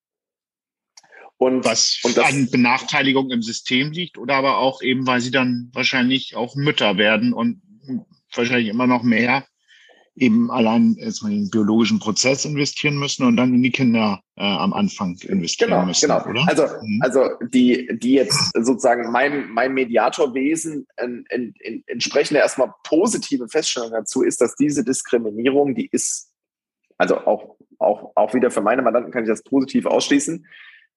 Und, 1.37 1.65
Was 1.65 1.99
und 2.03 2.15
das, 2.17 2.25
an 2.25 2.51
Benachteiligung 2.51 3.31
im 3.31 3.41
System 3.41 3.91
liegt 3.91 4.19
oder 4.19 4.35
aber 4.35 4.59
auch 4.59 4.83
eben, 4.83 5.07
weil 5.07 5.21
sie 5.21 5.31
dann 5.31 5.71
wahrscheinlich 5.73 6.35
auch 6.35 6.55
Mütter 6.55 6.97
werden 6.97 7.33
und 7.33 7.63
wahrscheinlich 8.35 8.67
immer 8.67 8.85
noch 8.85 9.01
mehr 9.01 9.47
eben 10.21 10.51
allein 10.51 10.95
erstmal 10.97 11.31
in 11.31 11.45
den 11.45 11.49
biologischen 11.49 11.97
Prozess 11.99 12.45
investieren 12.45 12.95
müssen 12.97 13.25
und 13.25 13.37
dann 13.37 13.55
in 13.55 13.63
die 13.63 13.71
Kinder 13.71 14.21
äh, 14.37 14.43
am 14.43 14.71
Anfang 14.71 15.17
investieren 15.23 15.71
genau, 15.71 15.85
müssen. 15.85 16.09
Genau, 16.09 16.23
oder? 16.29 16.45
Also, 16.47 16.63
mhm. 16.63 16.99
also 17.01 17.29
die, 17.51 17.89
die 17.99 18.13
jetzt 18.13 18.51
sozusagen 18.53 19.11
mein, 19.11 19.49
mein 19.49 19.73
Mediatorwesen 19.73 20.85
in, 21.01 21.25
in, 21.31 21.53
in, 21.59 21.83
entsprechende 21.87 22.39
erstmal 22.39 22.71
positive 22.83 23.47
Feststellung 23.49 23.89
dazu 23.91 24.21
ist, 24.21 24.39
dass 24.41 24.55
diese 24.55 24.83
Diskriminierung, 24.83 25.73
die 25.73 25.87
ist, 25.87 26.31
also 26.99 27.17
auch, 27.17 27.55
auch, 27.79 28.11
auch 28.13 28.33
wieder 28.35 28.51
für 28.51 28.61
meine 28.61 28.83
Mandanten 28.83 29.11
kann 29.11 29.23
ich 29.23 29.29
das 29.29 29.41
positiv 29.41 29.87
ausschließen, 29.87 30.45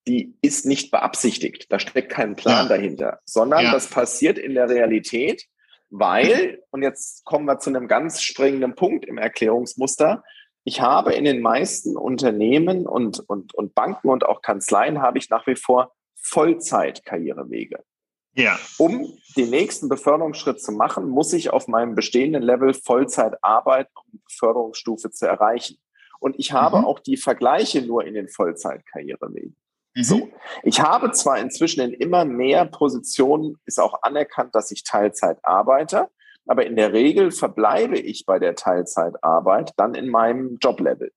die 0.06 0.34
ist 0.42 0.66
nicht 0.66 0.90
beabsichtigt. 0.90 1.72
Da 1.72 1.78
steckt 1.78 2.10
kein 2.10 2.36
Plan 2.36 2.64
ja. 2.64 2.68
dahinter, 2.68 3.20
sondern 3.24 3.64
ja. 3.64 3.72
das 3.72 3.88
passiert 3.88 4.36
in 4.36 4.52
der 4.52 4.68
Realität 4.68 5.46
weil, 5.90 6.62
und 6.70 6.82
jetzt 6.82 7.24
kommen 7.24 7.46
wir 7.46 7.58
zu 7.58 7.70
einem 7.70 7.88
ganz 7.88 8.22
springenden 8.22 8.74
Punkt 8.74 9.04
im 9.04 9.18
Erklärungsmuster, 9.18 10.22
ich 10.64 10.80
habe 10.80 11.12
in 11.12 11.24
den 11.24 11.42
meisten 11.42 11.96
Unternehmen 11.96 12.86
und, 12.86 13.20
und, 13.28 13.54
und 13.54 13.74
Banken 13.74 14.08
und 14.08 14.24
auch 14.24 14.40
Kanzleien 14.40 15.02
habe 15.02 15.18
ich 15.18 15.28
nach 15.28 15.46
wie 15.46 15.56
vor 15.56 15.92
Vollzeit-Karrierewege. 16.16 17.84
Ja. 18.34 18.58
Um 18.78 19.12
den 19.36 19.50
nächsten 19.50 19.88
Beförderungsschritt 19.88 20.60
zu 20.60 20.72
machen, 20.72 21.08
muss 21.08 21.32
ich 21.32 21.50
auf 21.50 21.68
meinem 21.68 21.94
bestehenden 21.94 22.42
Level 22.42 22.74
Vollzeit 22.74 23.34
arbeiten, 23.42 23.92
um 23.94 24.10
die 24.12 24.22
Beförderungsstufe 24.26 25.10
zu 25.10 25.26
erreichen. 25.26 25.76
Und 26.18 26.38
ich 26.38 26.52
habe 26.52 26.78
mhm. 26.78 26.84
auch 26.86 26.98
die 26.98 27.18
Vergleiche 27.18 27.82
nur 27.82 28.04
in 28.04 28.14
den 28.14 28.28
Vollzeit-Karrierewegen. 28.28 29.56
Mhm. 29.94 30.02
So. 30.02 30.30
Ich 30.62 30.80
habe 30.80 31.12
zwar 31.12 31.38
inzwischen 31.38 31.80
in 31.80 31.92
immer 31.92 32.24
mehr 32.24 32.64
Positionen 32.66 33.58
ist 33.64 33.80
auch 33.80 34.02
anerkannt, 34.02 34.54
dass 34.54 34.70
ich 34.70 34.84
Teilzeit 34.84 35.38
arbeite, 35.42 36.08
aber 36.46 36.66
in 36.66 36.76
der 36.76 36.92
Regel 36.92 37.30
verbleibe 37.30 37.98
ich 37.98 38.26
bei 38.26 38.38
der 38.38 38.54
Teilzeitarbeit 38.54 39.72
dann 39.76 39.94
in 39.94 40.08
meinem 40.08 40.58
Joblevel. 40.60 41.12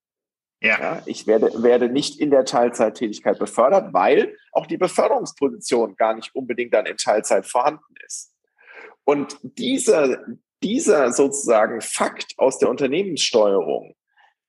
Ja. 0.62 0.80
ja. 0.80 1.02
ich 1.06 1.28
werde, 1.28 1.62
werde 1.62 1.90
nicht 1.90 2.20
in 2.20 2.32
der 2.32 2.46
Teilzeittätigkeit 2.46 3.38
befördert, 3.38 3.94
weil 3.94 4.36
auch 4.52 4.66
die 4.66 4.78
Beförderungsposition 4.78 5.96
gar 5.96 6.16
nicht 6.16 6.34
unbedingt 6.34 6.74
dann 6.74 6.86
in 6.86 6.98
Teilzeit 6.98 7.46
vorhanden 7.46 7.94
ist. 8.06 8.34
Und 9.04 9.38
dieser, 9.44 10.18
dieser 10.64 11.12
sozusagen 11.12 11.82
Fakt 11.82 12.34
aus 12.38 12.58
der 12.58 12.70
Unternehmenssteuerung, 12.70 13.96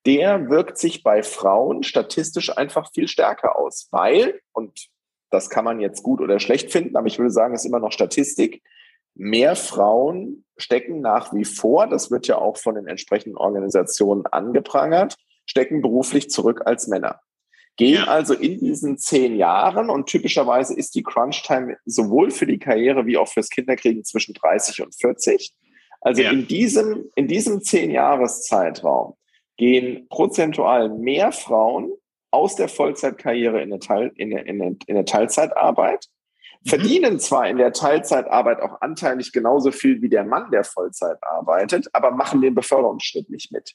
der 0.08 0.48
wirkt 0.48 0.78
sich 0.78 1.02
bei 1.02 1.22
Frauen 1.22 1.82
statistisch 1.82 2.56
einfach 2.56 2.90
viel 2.94 3.08
stärker 3.08 3.58
aus, 3.58 3.88
weil, 3.90 4.40
und 4.52 4.88
das 5.30 5.50
kann 5.50 5.66
man 5.66 5.80
jetzt 5.80 6.02
gut 6.02 6.22
oder 6.22 6.40
schlecht 6.40 6.72
finden, 6.72 6.96
aber 6.96 7.08
ich 7.08 7.18
würde 7.18 7.30
sagen, 7.30 7.54
es 7.54 7.60
ist 7.60 7.68
immer 7.68 7.78
noch 7.78 7.92
Statistik, 7.92 8.62
mehr 9.14 9.54
Frauen 9.54 10.46
stecken 10.56 11.02
nach 11.02 11.34
wie 11.34 11.44
vor, 11.44 11.86
das 11.88 12.10
wird 12.10 12.26
ja 12.26 12.38
auch 12.38 12.56
von 12.56 12.76
den 12.76 12.86
entsprechenden 12.86 13.36
Organisationen 13.36 14.24
angeprangert, 14.24 15.14
stecken 15.44 15.82
beruflich 15.82 16.30
zurück 16.30 16.62
als 16.64 16.88
Männer. 16.88 17.20
Gehen 17.76 17.96
ja. 17.96 18.04
also 18.04 18.32
in 18.32 18.58
diesen 18.58 18.96
zehn 18.96 19.36
Jahren 19.36 19.90
und 19.90 20.06
typischerweise 20.06 20.74
ist 20.74 20.94
die 20.94 21.02
Crunch-Time 21.02 21.76
sowohl 21.84 22.30
für 22.30 22.46
die 22.46 22.58
Karriere 22.58 23.04
wie 23.04 23.18
auch 23.18 23.28
fürs 23.28 23.50
Kinderkriegen 23.50 24.04
zwischen 24.04 24.32
30 24.32 24.80
und 24.80 24.94
40. 24.94 25.52
Also 26.00 26.22
ja. 26.22 26.30
in 26.30 26.46
diesem, 26.46 27.10
in 27.14 27.28
diesem 27.28 27.60
zehn 27.60 27.90
Jahreszeitraum 27.90 29.17
gehen 29.58 30.08
prozentual 30.08 30.88
mehr 30.88 31.32
Frauen 31.32 31.92
aus 32.30 32.56
der 32.56 32.68
Vollzeitkarriere 32.68 33.60
in 33.60 33.70
der, 33.70 33.80
Teil, 33.80 34.12
in 34.14 34.30
der, 34.30 34.46
in 34.46 34.58
der, 34.58 34.74
in 34.86 34.94
der 34.94 35.04
Teilzeitarbeit, 35.04 36.06
mhm. 36.62 36.68
verdienen 36.68 37.18
zwar 37.20 37.48
in 37.48 37.58
der 37.58 37.72
Teilzeitarbeit 37.72 38.60
auch 38.60 38.80
anteilig 38.80 39.32
genauso 39.32 39.70
viel 39.72 40.00
wie 40.00 40.08
der 40.08 40.24
Mann, 40.24 40.50
der 40.50 40.64
Vollzeit 40.64 41.18
arbeitet, 41.22 41.88
aber 41.92 42.12
machen 42.12 42.40
den 42.40 42.54
Beförderungsschritt 42.54 43.28
nicht 43.28 43.52
mit. 43.52 43.74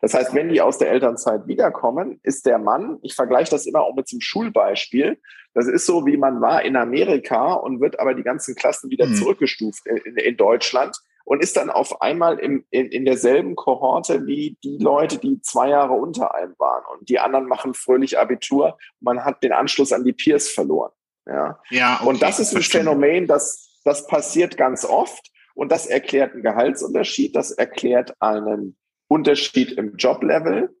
Das 0.00 0.14
heißt, 0.14 0.34
wenn 0.34 0.48
die 0.48 0.60
aus 0.60 0.78
der 0.78 0.90
Elternzeit 0.90 1.46
wiederkommen, 1.46 2.18
ist 2.22 2.46
der 2.46 2.58
Mann, 2.58 2.98
ich 3.02 3.14
vergleiche 3.14 3.50
das 3.50 3.66
immer 3.66 3.82
auch 3.82 3.94
mit 3.94 4.08
zum 4.08 4.20
Schulbeispiel, 4.20 5.20
das 5.54 5.68
ist 5.68 5.86
so, 5.86 6.06
wie 6.06 6.16
man 6.16 6.40
war 6.40 6.64
in 6.64 6.76
Amerika 6.76 7.52
und 7.54 7.80
wird 7.80 8.00
aber 8.00 8.14
die 8.14 8.22
ganzen 8.22 8.54
Klassen 8.54 8.90
wieder 8.90 9.06
mhm. 9.06 9.14
zurückgestuft 9.14 9.86
in, 9.86 10.16
in 10.16 10.36
Deutschland 10.36 10.96
und 11.24 11.42
ist 11.42 11.56
dann 11.56 11.70
auf 11.70 12.02
einmal 12.02 12.38
im, 12.38 12.64
in, 12.70 12.88
in 12.88 13.04
derselben 13.04 13.56
Kohorte 13.56 14.26
wie 14.26 14.56
die 14.64 14.78
Leute, 14.78 15.18
die 15.18 15.40
zwei 15.40 15.70
Jahre 15.70 15.94
unter 15.94 16.34
einem 16.34 16.54
waren. 16.58 16.84
Und 16.92 17.08
die 17.08 17.18
anderen 17.18 17.46
machen 17.46 17.74
fröhlich 17.74 18.18
Abitur. 18.18 18.78
Man 19.00 19.24
hat 19.24 19.42
den 19.42 19.52
Anschluss 19.52 19.92
an 19.92 20.04
die 20.04 20.12
Peers 20.12 20.48
verloren. 20.48 20.92
Ja, 21.26 21.60
ja 21.70 21.98
okay, 22.00 22.08
und 22.08 22.22
das 22.22 22.40
ist 22.40 22.54
ein 22.54 22.62
Phänomen, 22.62 23.26
das, 23.26 23.80
das 23.84 24.06
passiert 24.06 24.56
ganz 24.56 24.84
oft. 24.84 25.30
Und 25.54 25.70
das 25.70 25.86
erklärt 25.86 26.32
einen 26.32 26.42
Gehaltsunterschied, 26.42 27.36
das 27.36 27.50
erklärt 27.50 28.14
einen 28.20 28.76
Unterschied 29.08 29.72
im 29.72 29.96
Joblevel. 29.96 30.74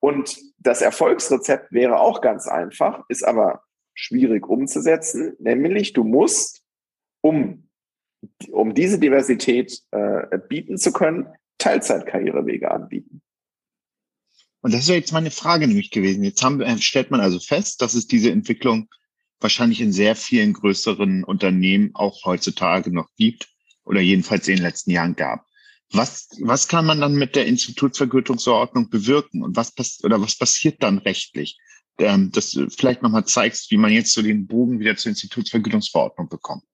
Und 0.00 0.36
das 0.58 0.82
Erfolgsrezept 0.82 1.72
wäre 1.72 1.98
auch 1.98 2.20
ganz 2.20 2.46
einfach, 2.46 3.04
ist 3.08 3.24
aber 3.24 3.62
schwierig 3.94 4.46
umzusetzen, 4.46 5.34
nämlich 5.40 5.92
du 5.92 6.04
musst, 6.04 6.62
um 7.20 7.67
um 8.50 8.74
diese 8.74 8.98
Diversität 8.98 9.82
äh, 9.90 10.38
bieten 10.48 10.78
zu 10.78 10.92
können, 10.92 11.28
Teilzeitkarrierewege 11.58 12.70
anbieten. 12.70 13.20
Und 14.60 14.74
das 14.74 14.82
ist 14.82 14.88
ja 14.88 14.96
jetzt 14.96 15.12
meine 15.12 15.30
Frage 15.30 15.68
nämlich 15.68 15.90
gewesen. 15.90 16.24
Jetzt 16.24 16.42
haben, 16.42 16.60
äh, 16.60 16.78
stellt 16.78 17.10
man 17.10 17.20
also 17.20 17.38
fest, 17.38 17.80
dass 17.82 17.94
es 17.94 18.06
diese 18.06 18.30
Entwicklung 18.30 18.88
wahrscheinlich 19.40 19.80
in 19.80 19.92
sehr 19.92 20.16
vielen 20.16 20.52
größeren 20.52 21.22
Unternehmen 21.24 21.90
auch 21.94 22.24
heutzutage 22.24 22.92
noch 22.92 23.08
gibt 23.16 23.48
oder 23.84 24.00
jedenfalls 24.00 24.48
in 24.48 24.56
den 24.56 24.64
letzten 24.64 24.90
Jahren 24.90 25.14
gab. 25.14 25.46
Was, 25.92 26.28
was 26.42 26.68
kann 26.68 26.84
man 26.84 27.00
dann 27.00 27.14
mit 27.14 27.34
der 27.34 27.46
Institutsvergütungsverordnung 27.46 28.90
bewirken 28.90 29.42
und 29.42 29.56
was 29.56 29.72
passiert 29.72 30.04
oder 30.04 30.20
was 30.20 30.36
passiert 30.36 30.82
dann 30.82 30.98
rechtlich? 30.98 31.56
Ähm, 31.98 32.30
dass 32.30 32.50
du 32.50 32.68
vielleicht 32.68 33.02
nochmal 33.02 33.24
zeigst, 33.24 33.70
wie 33.70 33.76
man 33.76 33.90
jetzt 33.90 34.12
so 34.12 34.22
den 34.22 34.46
Bogen 34.46 34.80
wieder 34.80 34.96
zur 34.96 35.10
Institutsvergütungsverordnung 35.10 36.28
bekommt. 36.28 36.64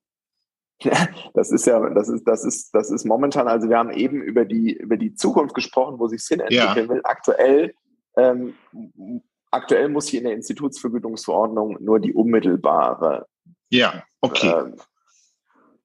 Das 1.35 1.51
ist 1.51 1.67
ja, 1.67 1.81
das 1.91 2.09
ist, 2.09 2.25
das 2.27 2.45
ist, 2.45 2.75
das 2.75 2.91
ist 2.91 3.05
momentan, 3.05 3.49
also 3.49 3.69
wir 3.69 3.79
haben 3.79 3.91
eben 3.91 4.23
über 4.23 4.45
die, 4.45 4.73
über 4.73 4.97
die 4.97 5.15
Zukunft 5.15 5.55
gesprochen, 5.55 5.99
wo 5.99 6.07
sich 6.09 6.21
es 6.21 6.29
hin 6.29 6.41
entwickeln 6.41 6.87
ja. 6.87 6.89
will. 6.89 7.01
Aktuell, 7.05 7.75
ähm, 8.17 8.55
aktuell 9.51 9.89
muss 9.89 10.09
hier 10.09 10.21
in 10.21 10.27
der 10.27 10.35
Institutsvergütungsverordnung 10.35 11.79
nur 11.81 12.01
die 12.01 12.15
unmittelbare 12.15 13.27
ja, 13.71 14.05
okay. 14.21 14.49
Äh, 14.49 14.73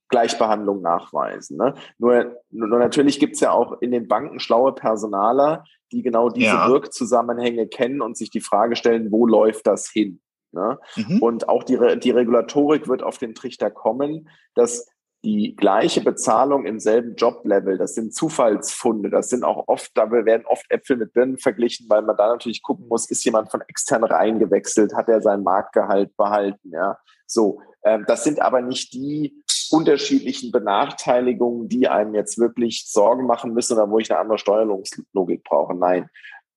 Gleichbehandlung 0.10 0.82
nachweisen. 0.82 1.58
Ne? 1.58 1.76
Nur, 2.00 2.36
nur 2.50 2.80
natürlich 2.80 3.20
gibt 3.20 3.36
es 3.36 3.42
ja 3.42 3.52
auch 3.52 3.80
in 3.80 3.92
den 3.92 4.08
Banken 4.08 4.40
schlaue 4.40 4.74
Personaler, 4.74 5.64
die 5.92 6.02
genau 6.02 6.30
diese 6.30 6.48
ja. 6.48 6.68
Wirkzusammenhänge 6.68 7.68
kennen 7.68 8.02
und 8.02 8.18
sich 8.18 8.32
die 8.32 8.42
Frage 8.42 8.76
stellen, 8.76 9.12
wo 9.12 9.28
läuft 9.28 9.68
das 9.68 9.88
hin? 9.90 10.20
Ne? 10.52 10.80
Mhm. 10.96 11.22
Und 11.22 11.50
auch 11.50 11.64
die, 11.64 11.78
die 12.00 12.12
Regulatorik 12.12 12.88
wird 12.88 13.04
auf 13.04 13.18
den 13.18 13.36
Trichter 13.36 13.70
kommen, 13.70 14.30
dass 14.56 14.88
die 15.24 15.56
gleiche 15.56 16.02
Bezahlung 16.02 16.66
im 16.66 16.80
selben 16.80 17.16
Joblevel, 17.16 17.78
das 17.78 17.94
sind 17.94 18.14
Zufallsfunde, 18.14 19.10
das 19.10 19.30
sind 19.30 19.44
auch 19.44 19.68
oft, 19.68 19.92
da 19.96 20.10
werden 20.12 20.46
oft 20.46 20.66
Äpfel 20.70 20.96
mit 20.96 21.14
Birnen 21.14 21.38
verglichen, 21.38 21.88
weil 21.90 22.04
man 22.04 22.16
da 22.16 22.28
natürlich 22.28 22.64
gucken 22.64 22.88
muss, 22.88 23.10
ist 23.10 23.26
jemand 23.26 23.52
von 23.52 23.62
extern 23.68 24.06
reingewechselt, 24.06 24.94
hat 24.96 25.10
er 25.10 25.22
sein 25.22 25.44
Marktgehalt 25.44 26.16
behalten, 26.16 26.72
ja. 26.72 26.98
So, 27.28 27.62
ähm, 27.84 28.06
das 28.08 28.24
sind 28.24 28.42
aber 28.42 28.62
nicht 28.62 28.94
die 28.94 29.44
unterschiedlichen 29.72 30.52
Benachteiligungen, 30.52 31.68
die 31.68 31.88
einem 31.88 32.16
jetzt 32.16 32.40
wirklich 32.40 32.90
Sorgen 32.90 33.28
machen 33.28 33.54
müssen 33.54 33.74
oder 33.74 33.90
wo 33.90 34.00
ich 34.00 34.10
eine 34.10 34.20
andere 34.20 34.40
Steuerungslogik 34.40 35.44
brauche. 35.44 35.76
Nein. 35.76 36.10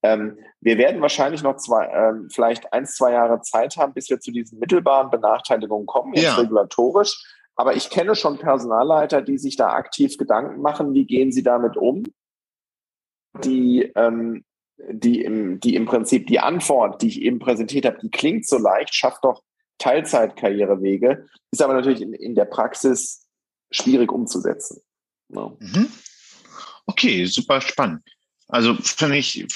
Ähm, 0.02 0.38
wir 0.60 0.78
werden 0.78 1.00
wahrscheinlich 1.00 1.42
noch 1.42 1.56
zwei, 1.56 1.86
ähm, 1.86 2.28
vielleicht 2.30 2.72
ein, 2.72 2.86
zwei 2.86 3.12
Jahre 3.12 3.40
Zeit 3.42 3.76
haben, 3.76 3.94
bis 3.94 4.10
wir 4.10 4.20
zu 4.20 4.32
diesen 4.32 4.58
mittelbaren 4.58 5.10
Benachteiligungen 5.10 5.86
kommen, 5.86 6.14
jetzt 6.14 6.24
ja. 6.24 6.34
regulatorisch. 6.34 7.24
Aber 7.54 7.76
ich 7.76 7.90
kenne 7.90 8.14
schon 8.16 8.38
Personalleiter, 8.38 9.22
die 9.22 9.38
sich 9.38 9.56
da 9.56 9.68
aktiv 9.72 10.16
Gedanken 10.16 10.60
machen, 10.60 10.94
wie 10.94 11.04
gehen 11.04 11.32
sie 11.32 11.42
damit 11.42 11.76
um, 11.76 12.04
die, 13.44 13.92
ähm, 13.94 14.44
die, 14.76 15.22
im, 15.22 15.60
die 15.60 15.76
im 15.76 15.86
Prinzip 15.86 16.26
die 16.26 16.40
Antwort, 16.40 17.02
die 17.02 17.08
ich 17.08 17.22
eben 17.22 17.38
präsentiert 17.38 17.84
habe, 17.84 17.98
die 18.02 18.10
klingt 18.10 18.46
so 18.46 18.58
leicht, 18.58 18.94
schafft 18.94 19.24
doch 19.24 19.42
Teilzeitkarrierewege, 19.78 21.26
ist 21.50 21.62
aber 21.62 21.74
natürlich 21.74 22.00
in, 22.00 22.12
in 22.12 22.34
der 22.34 22.44
Praxis 22.44 23.26
schwierig 23.70 24.12
umzusetzen. 24.12 24.80
Ja. 25.28 25.52
Mhm. 25.58 25.88
Okay, 26.86 27.24
super 27.26 27.60
spannend. 27.60 28.02
Also 28.52 28.74
finde 28.74 29.16
ich, 29.16 29.46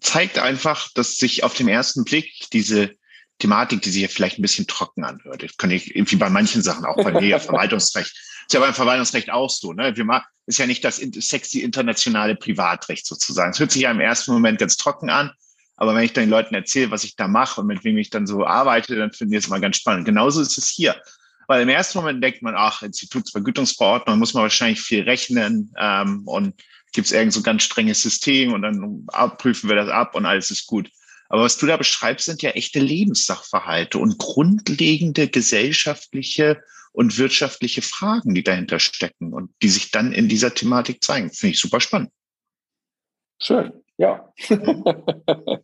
zeigt 0.00 0.40
einfach, 0.40 0.88
dass 0.94 1.16
sich 1.16 1.44
auf 1.44 1.54
den 1.54 1.68
ersten 1.68 2.02
Blick 2.02 2.50
diese 2.52 2.90
Thematik, 3.38 3.82
die 3.82 3.90
sich 3.90 4.02
ja 4.02 4.08
vielleicht 4.08 4.40
ein 4.40 4.42
bisschen 4.42 4.66
trocken 4.66 5.04
anhört, 5.04 5.44
das 5.44 5.56
kann 5.56 5.70
ich 5.70 5.94
irgendwie 5.94 6.16
bei 6.16 6.28
manchen 6.28 6.60
Sachen, 6.60 6.84
auch 6.86 6.96
bei 6.96 7.12
mir 7.12 7.28
ja 7.28 7.38
Verwaltungsrecht, 7.38 8.10
ist 8.10 8.52
ja 8.52 8.58
beim 8.58 8.74
Verwaltungsrecht 8.74 9.30
auch 9.30 9.48
so, 9.48 9.72
ne? 9.72 9.96
Wir 9.96 10.04
machen, 10.04 10.26
ist 10.46 10.58
ja 10.58 10.66
nicht 10.66 10.82
das 10.82 10.96
sexy 10.96 11.60
internationale 11.60 12.34
Privatrecht 12.34 13.06
sozusagen. 13.06 13.52
Es 13.52 13.60
hört 13.60 13.70
sich 13.70 13.82
ja 13.82 13.92
im 13.92 14.00
ersten 14.00 14.32
Moment 14.32 14.58
ganz 14.58 14.76
trocken 14.76 15.08
an, 15.08 15.30
aber 15.76 15.94
wenn 15.94 16.02
ich 16.02 16.12
dann 16.12 16.24
den 16.24 16.30
Leuten 16.30 16.56
erzähle, 16.56 16.90
was 16.90 17.04
ich 17.04 17.14
da 17.14 17.28
mache 17.28 17.60
und 17.60 17.68
mit 17.68 17.84
wem 17.84 17.96
ich 17.96 18.10
dann 18.10 18.26
so 18.26 18.44
arbeite, 18.44 18.96
dann 18.96 19.12
finden 19.12 19.30
die 19.30 19.38
es 19.38 19.46
immer 19.46 19.60
ganz 19.60 19.76
spannend. 19.76 20.04
Genauso 20.04 20.40
ist 20.40 20.58
es 20.58 20.68
hier. 20.68 21.00
Weil 21.46 21.62
im 21.62 21.68
ersten 21.68 21.98
Moment 21.98 22.24
denkt 22.24 22.42
man, 22.42 22.54
ach, 22.56 22.82
Institutsvergütungsverordnung, 22.82 24.18
muss 24.18 24.34
man 24.34 24.42
wahrscheinlich 24.42 24.80
viel 24.80 25.04
rechnen 25.04 25.72
ähm, 25.78 26.22
und 26.26 26.54
gibt 26.96 27.06
es 27.06 27.12
irgend 27.12 27.32
so 27.32 27.42
ganz 27.42 27.62
strenges 27.62 28.02
System 28.02 28.52
und 28.52 28.62
dann 28.62 29.06
prüfen 29.38 29.68
wir 29.68 29.76
das 29.76 29.88
ab 29.88 30.16
und 30.16 30.26
alles 30.26 30.50
ist 30.50 30.66
gut. 30.66 30.90
Aber 31.28 31.42
was 31.42 31.58
du 31.58 31.66
da 31.66 31.76
beschreibst, 31.76 32.26
sind 32.26 32.42
ja 32.42 32.50
echte 32.50 32.80
Lebenssachverhalte 32.80 33.98
und 33.98 34.18
grundlegende 34.18 35.28
gesellschaftliche 35.28 36.62
und 36.92 37.18
wirtschaftliche 37.18 37.82
Fragen, 37.82 38.34
die 38.34 38.42
dahinter 38.42 38.80
stecken 38.80 39.32
und 39.32 39.50
die 39.62 39.68
sich 39.68 39.90
dann 39.90 40.12
in 40.12 40.28
dieser 40.28 40.54
Thematik 40.54 41.04
zeigen. 41.04 41.30
Finde 41.30 41.52
ich 41.52 41.60
super 41.60 41.80
spannend. 41.80 42.10
Schön. 43.40 43.72
Ja. 43.98 44.32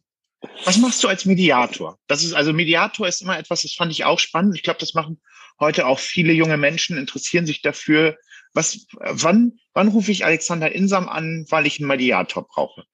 Was 0.65 0.79
machst 0.79 1.03
du 1.03 1.09
als 1.09 1.25
Mediator? 1.25 1.99
Das 2.07 2.25
ist 2.25 2.35
also 2.35 2.53
Mediator 2.53 3.09
ist 3.09 3.23
immer 3.23 3.39
etwas, 3.39 3.63
das 3.63 3.73
fand 3.75 3.93
ich 3.93 4.05
auch 4.05 4.19
spannend. 4.19 4.57
Ich 4.57 4.63
glaube, 4.63 4.81
das 4.81 4.95
machen 4.95 5.21
heute 5.61 5.87
auch 5.87 6.01
viele 6.01 6.33
junge 6.33 6.57
Menschen, 6.57 6.99
interessieren 6.99 7.47
sich 7.47 7.63
dafür. 7.63 8.19
Was, 8.55 8.87
wann, 9.01 9.59
wann 9.73 9.89
rufe 9.89 10.11
ich 10.11 10.25
Alexander 10.25 10.73
Insam 10.73 11.09
an, 11.09 11.47
weil 11.49 11.67
ich 11.67 11.81
einen 11.81 11.89
Mediator 11.89 12.47
brauche? 12.47 12.85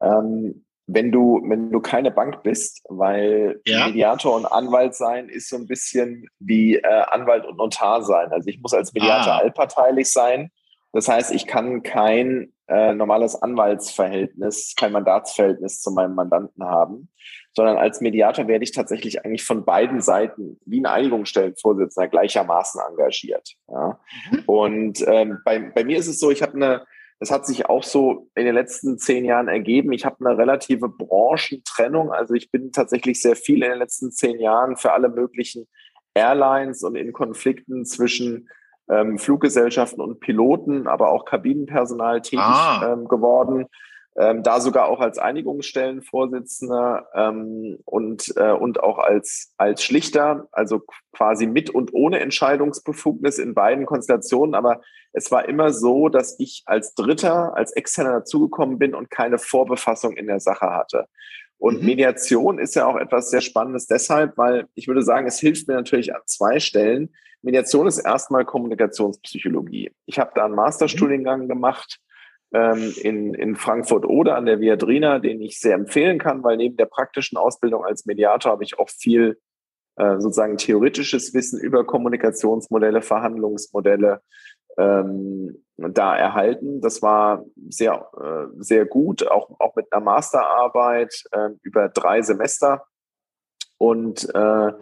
Ähm, 0.00 0.64
wenn 0.86 1.12
du, 1.12 1.40
wenn 1.44 1.70
du 1.70 1.80
keine 1.80 2.10
Bank 2.10 2.42
bist, 2.42 2.82
weil 2.88 3.60
ja. 3.66 3.86
Mediator 3.86 4.34
und 4.36 4.46
Anwalt 4.46 4.94
sein 4.94 5.28
ist 5.28 5.48
so 5.48 5.56
ein 5.56 5.66
bisschen 5.66 6.26
wie 6.38 6.76
äh, 6.76 7.02
Anwalt 7.08 7.44
und 7.46 7.58
Notar 7.58 8.02
sein. 8.02 8.32
Also 8.32 8.48
ich 8.48 8.60
muss 8.60 8.74
als 8.74 8.92
Mediator 8.92 9.34
ah. 9.34 9.38
allparteilich 9.38 10.10
sein. 10.10 10.50
Das 10.92 11.08
heißt, 11.08 11.32
ich 11.32 11.46
kann 11.46 11.82
kein 11.82 12.52
äh, 12.68 12.94
normales 12.94 13.40
Anwaltsverhältnis, 13.40 14.74
kein 14.76 14.92
Mandatsverhältnis 14.92 15.80
zu 15.80 15.90
meinem 15.90 16.14
Mandanten 16.14 16.64
haben, 16.64 17.08
sondern 17.54 17.76
als 17.76 18.00
Mediator 18.00 18.48
werde 18.48 18.64
ich 18.64 18.72
tatsächlich 18.72 19.24
eigentlich 19.24 19.44
von 19.44 19.64
beiden 19.64 20.00
Seiten 20.00 20.58
wie 20.64 20.80
ein 20.80 20.86
Einigungsstellenvorsitzender 20.86 22.08
gleichermaßen 22.08 22.80
engagiert. 22.88 23.54
Ja? 23.68 24.00
Mhm. 24.30 24.42
Und 24.46 25.04
ähm, 25.06 25.38
bei, 25.44 25.58
bei 25.58 25.84
mir 25.84 25.98
ist 25.98 26.08
es 26.08 26.18
so, 26.18 26.30
ich 26.30 26.42
habe 26.42 26.54
eine, 26.54 26.86
das 27.20 27.30
hat 27.30 27.46
sich 27.46 27.66
auch 27.66 27.82
so 27.82 28.28
in 28.34 28.46
den 28.46 28.54
letzten 28.54 28.98
zehn 28.98 29.24
Jahren 29.24 29.48
ergeben. 29.48 29.92
Ich 29.92 30.04
habe 30.04 30.24
eine 30.24 30.36
relative 30.36 30.88
Branchentrennung. 30.88 32.10
Also 32.10 32.34
ich 32.34 32.50
bin 32.50 32.72
tatsächlich 32.72 33.20
sehr 33.20 33.36
viel 33.36 33.62
in 33.62 33.70
den 33.70 33.78
letzten 33.78 34.10
zehn 34.10 34.40
Jahren 34.40 34.76
für 34.76 34.92
alle 34.92 35.08
möglichen 35.08 35.68
Airlines 36.14 36.82
und 36.82 36.96
in 36.96 37.12
Konflikten 37.12 37.84
zwischen 37.84 38.48
ähm, 38.90 39.18
Fluggesellschaften 39.18 40.00
und 40.00 40.20
Piloten, 40.20 40.86
aber 40.86 41.10
auch 41.10 41.24
Kabinenpersonal 41.24 42.22
tätig 42.22 42.40
ah. 42.40 42.92
ähm, 42.92 43.06
geworden. 43.06 43.66
Ähm, 44.14 44.42
da 44.42 44.60
sogar 44.60 44.88
auch 44.88 45.00
als 45.00 45.16
Einigungsstellenvorsitzender 45.16 47.08
ähm, 47.14 47.78
und, 47.86 48.34
äh, 48.36 48.52
und 48.52 48.80
auch 48.80 48.98
als, 48.98 49.54
als 49.56 49.82
Schlichter, 49.82 50.48
also 50.52 50.82
quasi 51.12 51.46
mit 51.46 51.70
und 51.70 51.94
ohne 51.94 52.20
Entscheidungsbefugnis 52.20 53.38
in 53.38 53.54
beiden 53.54 53.86
Konstellationen. 53.86 54.54
Aber 54.54 54.82
es 55.14 55.30
war 55.30 55.48
immer 55.48 55.70
so, 55.70 56.10
dass 56.10 56.38
ich 56.38 56.62
als 56.66 56.94
Dritter, 56.94 57.56
als 57.56 57.72
Externer 57.72 58.12
dazugekommen 58.12 58.78
bin 58.78 58.94
und 58.94 59.08
keine 59.08 59.38
Vorbefassung 59.38 60.14
in 60.14 60.26
der 60.26 60.40
Sache 60.40 60.66
hatte. 60.66 61.06
Und 61.56 61.80
mhm. 61.80 61.86
Mediation 61.86 62.58
ist 62.58 62.74
ja 62.74 62.86
auch 62.86 62.96
etwas 62.96 63.30
sehr 63.30 63.40
Spannendes 63.40 63.86
deshalb, 63.86 64.36
weil 64.36 64.66
ich 64.74 64.88
würde 64.88 65.02
sagen, 65.02 65.26
es 65.26 65.38
hilft 65.38 65.68
mir 65.68 65.74
natürlich 65.74 66.14
an 66.14 66.20
zwei 66.26 66.60
Stellen. 66.60 67.14
Mediation 67.40 67.86
ist 67.86 67.98
erstmal 67.98 68.44
Kommunikationspsychologie. 68.44 69.90
Ich 70.04 70.18
habe 70.18 70.32
da 70.34 70.44
einen 70.44 70.54
Masterstudiengang 70.54 71.48
gemacht 71.48 71.98
ähm, 72.52 72.92
in, 73.00 73.34
in 73.34 73.56
Frankfurt 73.56 74.04
oder 74.04 74.36
an 74.36 74.46
der 74.46 74.60
Viadrina, 74.60 75.18
den 75.18 75.40
ich 75.40 75.58
sehr 75.58 75.74
empfehlen 75.74 76.18
kann, 76.18 76.42
weil 76.42 76.56
neben 76.56 76.76
der 76.76 76.86
praktischen 76.86 77.38
Ausbildung 77.38 77.84
als 77.84 78.06
Mediator 78.06 78.52
habe 78.52 78.64
ich 78.64 78.78
auch 78.78 78.90
viel 78.90 79.38
äh, 79.96 80.18
sozusagen 80.18 80.56
theoretisches 80.56 81.34
Wissen 81.34 81.60
über 81.60 81.84
Kommunikationsmodelle, 81.84 83.02
Verhandlungsmodelle, 83.02 84.22
ähm, 84.78 85.64
da 85.76 86.16
erhalten. 86.16 86.80
Das 86.80 87.02
war 87.02 87.44
sehr, 87.68 88.08
äh, 88.18 88.46
sehr 88.58 88.86
gut, 88.86 89.26
auch, 89.28 89.50
auch 89.60 89.76
mit 89.76 89.92
einer 89.92 90.02
Masterarbeit 90.02 91.24
äh, 91.32 91.50
über 91.62 91.88
drei 91.88 92.22
Semester. 92.22 92.84
Und 93.78 94.28
äh, 94.34 94.72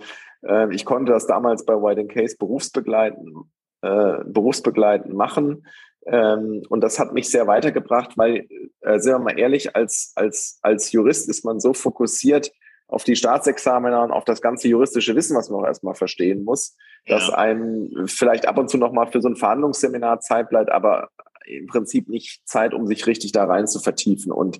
äh, 0.43 0.75
ich 0.75 0.85
konnte 0.85 1.13
das 1.13 1.27
damals 1.27 1.65
bei 1.65 1.75
White 1.75 2.07
Case 2.07 2.37
berufsbegleitend, 2.39 3.47
berufsbegleitend 3.83 5.15
machen. 5.15 5.65
Ähm, 6.07 6.63
und 6.69 6.81
das 6.81 6.99
hat 6.99 7.13
mich 7.13 7.31
sehr 7.31 7.47
weitergebracht, 7.47 8.17
weil, 8.17 8.47
äh, 8.81 8.99
sind 8.99 9.13
wir 9.13 9.19
mal 9.19 9.39
ehrlich, 9.39 9.77
als, 9.77 10.13
als, 10.17 10.59
als 10.63 10.93
Jurist 10.93 11.29
ist 11.29 11.45
man 11.45 11.61
so 11.61 11.75
fokussiert 11.75 12.53
auf 12.89 13.05
die 13.05 13.17
Staatsexaminer 13.17 14.03
und 14.03 14.11
auf 14.11 14.25
das 14.25 14.41
ganze 14.41 14.69
juristische 14.69 15.15
Wissen, 15.15 15.37
was 15.37 15.49
man 15.49 15.61
auch 15.61 15.67
erstmal 15.67 15.95
verstehen 15.95 16.45
muss, 16.45 16.77
ja. 17.07 17.17
dass 17.17 17.31
einem 17.31 18.07
vielleicht 18.07 18.47
ab 18.47 18.59
und 18.59 18.69
zu 18.69 18.79
nochmal 18.79 19.07
für 19.07 19.21
so 19.21 19.29
ein 19.29 19.37
Verhandlungsseminar 19.37 20.21
Zeit 20.21 20.49
bleibt, 20.49 20.71
aber 20.71 21.11
im 21.47 21.67
Prinzip 21.67 22.09
nicht 22.09 22.47
Zeit, 22.47 22.75
um 22.75 22.87
sich 22.87 23.07
richtig 23.07 23.33
da 23.33 23.45
rein 23.45 23.67
zu 23.67 23.79
vertiefen. 23.79 24.33
Und 24.33 24.59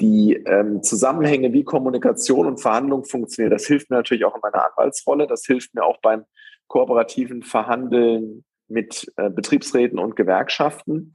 die 0.00 0.34
ähm, 0.46 0.82
Zusammenhänge, 0.82 1.52
wie 1.52 1.64
Kommunikation 1.64 2.46
und 2.46 2.60
Verhandlung 2.60 3.04
funktionieren, 3.04 3.52
das 3.52 3.66
hilft 3.66 3.90
mir 3.90 3.96
natürlich 3.96 4.24
auch 4.24 4.34
in 4.34 4.40
meiner 4.42 4.70
Anwaltsrolle. 4.70 5.26
Das 5.26 5.44
hilft 5.44 5.74
mir 5.74 5.84
auch 5.84 5.98
beim 6.02 6.24
kooperativen 6.68 7.42
Verhandeln 7.42 8.44
mit 8.68 9.12
äh, 9.16 9.30
Betriebsräten 9.30 9.98
und 9.98 10.16
Gewerkschaften. 10.16 11.12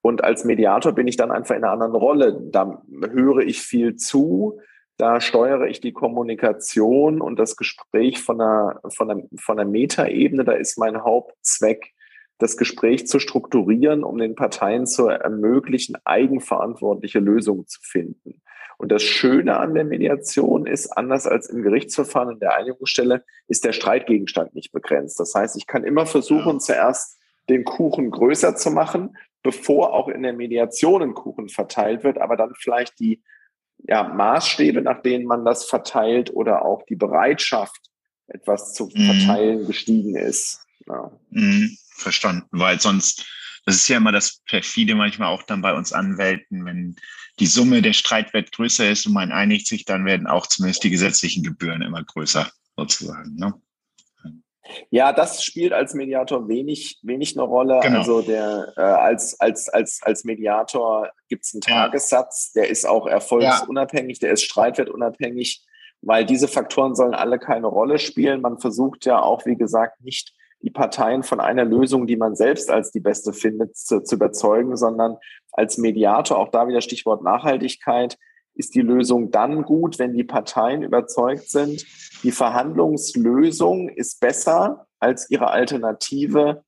Und 0.00 0.22
als 0.22 0.44
Mediator 0.44 0.92
bin 0.92 1.08
ich 1.08 1.16
dann 1.16 1.30
einfach 1.30 1.56
in 1.56 1.64
einer 1.64 1.72
anderen 1.72 1.94
Rolle. 1.94 2.38
Da 2.50 2.82
höre 3.10 3.38
ich 3.38 3.62
viel 3.62 3.96
zu, 3.96 4.60
da 4.96 5.20
steuere 5.20 5.66
ich 5.66 5.80
die 5.80 5.92
Kommunikation 5.92 7.20
und 7.20 7.38
das 7.38 7.56
Gespräch 7.56 8.22
von 8.22 8.40
einer, 8.40 8.80
von 8.88 9.10
einer, 9.10 9.22
von 9.38 9.58
einer 9.58 9.68
Metaebene. 9.68 10.44
Da 10.44 10.52
ist 10.52 10.78
mein 10.78 11.02
Hauptzweck, 11.02 11.93
das 12.44 12.58
Gespräch 12.58 13.06
zu 13.06 13.20
strukturieren, 13.20 14.04
um 14.04 14.18
den 14.18 14.34
Parteien 14.34 14.86
zu 14.86 15.08
ermöglichen, 15.08 15.96
eigenverantwortliche 16.04 17.18
Lösungen 17.18 17.66
zu 17.66 17.80
finden. 17.82 18.42
Und 18.76 18.92
das 18.92 19.02
Schöne 19.02 19.56
an 19.56 19.72
der 19.72 19.84
Mediation 19.84 20.66
ist, 20.66 20.88
anders 20.88 21.26
als 21.26 21.48
im 21.48 21.62
Gerichtsverfahren 21.62 22.34
in 22.34 22.40
der 22.40 22.54
Einigungsstelle, 22.54 23.24
ist 23.48 23.64
der 23.64 23.72
Streitgegenstand 23.72 24.54
nicht 24.54 24.72
begrenzt. 24.72 25.18
Das 25.18 25.34
heißt, 25.34 25.56
ich 25.56 25.66
kann 25.66 25.84
immer 25.84 26.04
versuchen, 26.04 26.54
ja. 26.54 26.58
zuerst 26.58 27.18
den 27.48 27.64
Kuchen 27.64 28.10
größer 28.10 28.54
zu 28.56 28.70
machen, 28.70 29.16
bevor 29.42 29.94
auch 29.94 30.08
in 30.08 30.22
der 30.22 30.34
Mediation 30.34 31.02
ein 31.02 31.14
Kuchen 31.14 31.48
verteilt 31.48 32.04
wird, 32.04 32.18
aber 32.18 32.36
dann 32.36 32.52
vielleicht 32.58 33.00
die 33.00 33.22
ja, 33.78 34.02
Maßstäbe, 34.02 34.82
nach 34.82 35.00
denen 35.00 35.24
man 35.24 35.46
das 35.46 35.64
verteilt 35.64 36.34
oder 36.34 36.66
auch 36.66 36.82
die 36.82 36.96
Bereitschaft, 36.96 37.90
etwas 38.26 38.74
zu 38.74 38.90
mhm. 38.94 39.06
verteilen, 39.06 39.62
mhm. 39.62 39.66
gestiegen 39.66 40.14
ist. 40.14 40.66
Ja. 40.86 41.10
Mhm, 41.30 41.78
verstanden, 41.94 42.48
weil 42.50 42.80
sonst, 42.80 43.26
das 43.64 43.76
ist 43.76 43.88
ja 43.88 43.96
immer 43.96 44.12
das 44.12 44.40
perfide 44.46 44.94
manchmal 44.94 45.28
auch 45.28 45.42
dann 45.42 45.62
bei 45.62 45.74
uns 45.74 45.92
Anwälten, 45.92 46.64
wenn 46.64 46.96
die 47.40 47.46
Summe 47.46 47.82
der 47.82 47.92
Streitwert 47.92 48.52
größer 48.52 48.88
ist 48.88 49.06
und 49.06 49.12
man 49.12 49.32
einigt 49.32 49.66
sich, 49.66 49.84
dann 49.84 50.04
werden 50.04 50.26
auch 50.26 50.46
zumindest 50.46 50.84
die 50.84 50.90
gesetzlichen 50.90 51.42
Gebühren 51.42 51.82
immer 51.82 52.02
größer 52.02 52.50
sozusagen. 52.76 53.34
Ne? 53.36 53.54
Ja, 54.90 55.12
das 55.12 55.44
spielt 55.44 55.72
als 55.72 55.94
Mediator 55.94 56.48
wenig, 56.48 56.98
wenig 57.02 57.36
eine 57.36 57.46
Rolle. 57.46 57.80
Genau. 57.82 57.98
Also 57.98 58.22
der 58.22 58.72
äh, 58.76 58.80
als, 58.80 59.38
als, 59.40 59.68
als, 59.68 60.00
als 60.02 60.24
Mediator 60.24 61.10
gibt 61.28 61.44
es 61.44 61.54
einen 61.54 61.60
Tagessatz, 61.60 62.52
der 62.52 62.68
ist 62.68 62.86
auch 62.86 63.06
erfolgsunabhängig, 63.06 64.20
der 64.20 64.32
ist 64.32 64.44
streitwertunabhängig, 64.44 65.62
weil 66.00 66.24
diese 66.24 66.48
Faktoren 66.48 66.94
sollen 66.94 67.14
alle 67.14 67.38
keine 67.38 67.66
Rolle 67.66 67.98
spielen. 67.98 68.40
Man 68.40 68.58
versucht 68.58 69.04
ja 69.06 69.20
auch, 69.20 69.44
wie 69.46 69.56
gesagt, 69.56 70.00
nicht 70.02 70.32
die 70.64 70.70
Parteien 70.70 71.22
von 71.22 71.40
einer 71.40 71.64
Lösung, 71.64 72.06
die 72.06 72.16
man 72.16 72.34
selbst 72.34 72.70
als 72.70 72.90
die 72.90 73.00
beste 73.00 73.34
findet, 73.34 73.76
zu, 73.76 74.00
zu 74.00 74.14
überzeugen, 74.14 74.76
sondern 74.76 75.18
als 75.52 75.76
Mediator, 75.76 76.38
auch 76.38 76.48
da 76.48 76.66
wieder 76.66 76.80
Stichwort 76.80 77.22
Nachhaltigkeit, 77.22 78.16
ist 78.54 78.74
die 78.74 78.80
Lösung 78.80 79.30
dann 79.30 79.62
gut, 79.62 79.98
wenn 79.98 80.14
die 80.14 80.24
Parteien 80.24 80.82
überzeugt 80.82 81.50
sind, 81.50 81.84
die 82.22 82.30
Verhandlungslösung 82.30 83.90
ist 83.90 84.20
besser 84.20 84.86
als 85.00 85.28
ihre 85.28 85.50
Alternative, 85.50 86.64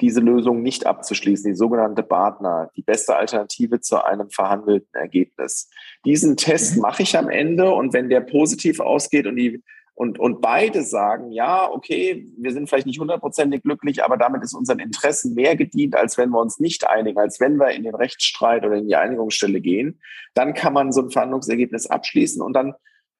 diese 0.00 0.20
Lösung 0.20 0.62
nicht 0.62 0.84
abzuschließen, 0.84 1.48
die 1.48 1.56
sogenannte 1.56 2.02
Partner, 2.02 2.70
die 2.76 2.82
beste 2.82 3.14
Alternative 3.14 3.80
zu 3.80 4.04
einem 4.04 4.28
verhandelten 4.28 4.92
Ergebnis. 4.94 5.70
Diesen 6.04 6.36
Test 6.36 6.76
mhm. 6.76 6.82
mache 6.82 7.02
ich 7.04 7.16
am 7.16 7.30
Ende 7.30 7.72
und 7.72 7.92
wenn 7.92 8.08
der 8.08 8.22
positiv 8.22 8.80
ausgeht 8.80 9.26
und 9.26 9.36
die 9.36 9.62
und, 9.98 10.18
und 10.18 10.42
beide 10.42 10.82
sagen, 10.82 11.32
ja, 11.32 11.70
okay, 11.70 12.26
wir 12.36 12.52
sind 12.52 12.68
vielleicht 12.68 12.86
nicht 12.86 13.00
hundertprozentig 13.00 13.62
glücklich, 13.62 14.04
aber 14.04 14.18
damit 14.18 14.42
ist 14.42 14.52
unseren 14.52 14.78
Interessen 14.78 15.32
mehr 15.32 15.56
gedient, 15.56 15.96
als 15.96 16.18
wenn 16.18 16.28
wir 16.28 16.38
uns 16.38 16.60
nicht 16.60 16.86
einigen, 16.86 17.18
als 17.18 17.40
wenn 17.40 17.56
wir 17.56 17.70
in 17.70 17.82
den 17.82 17.94
Rechtsstreit 17.94 18.66
oder 18.66 18.76
in 18.76 18.88
die 18.88 18.94
Einigungsstelle 18.94 19.58
gehen. 19.62 19.98
Dann 20.34 20.52
kann 20.52 20.74
man 20.74 20.92
so 20.92 21.00
ein 21.00 21.10
Verhandlungsergebnis 21.10 21.86
abschließen 21.86 22.42
und 22.42 22.52
dann 22.52 22.74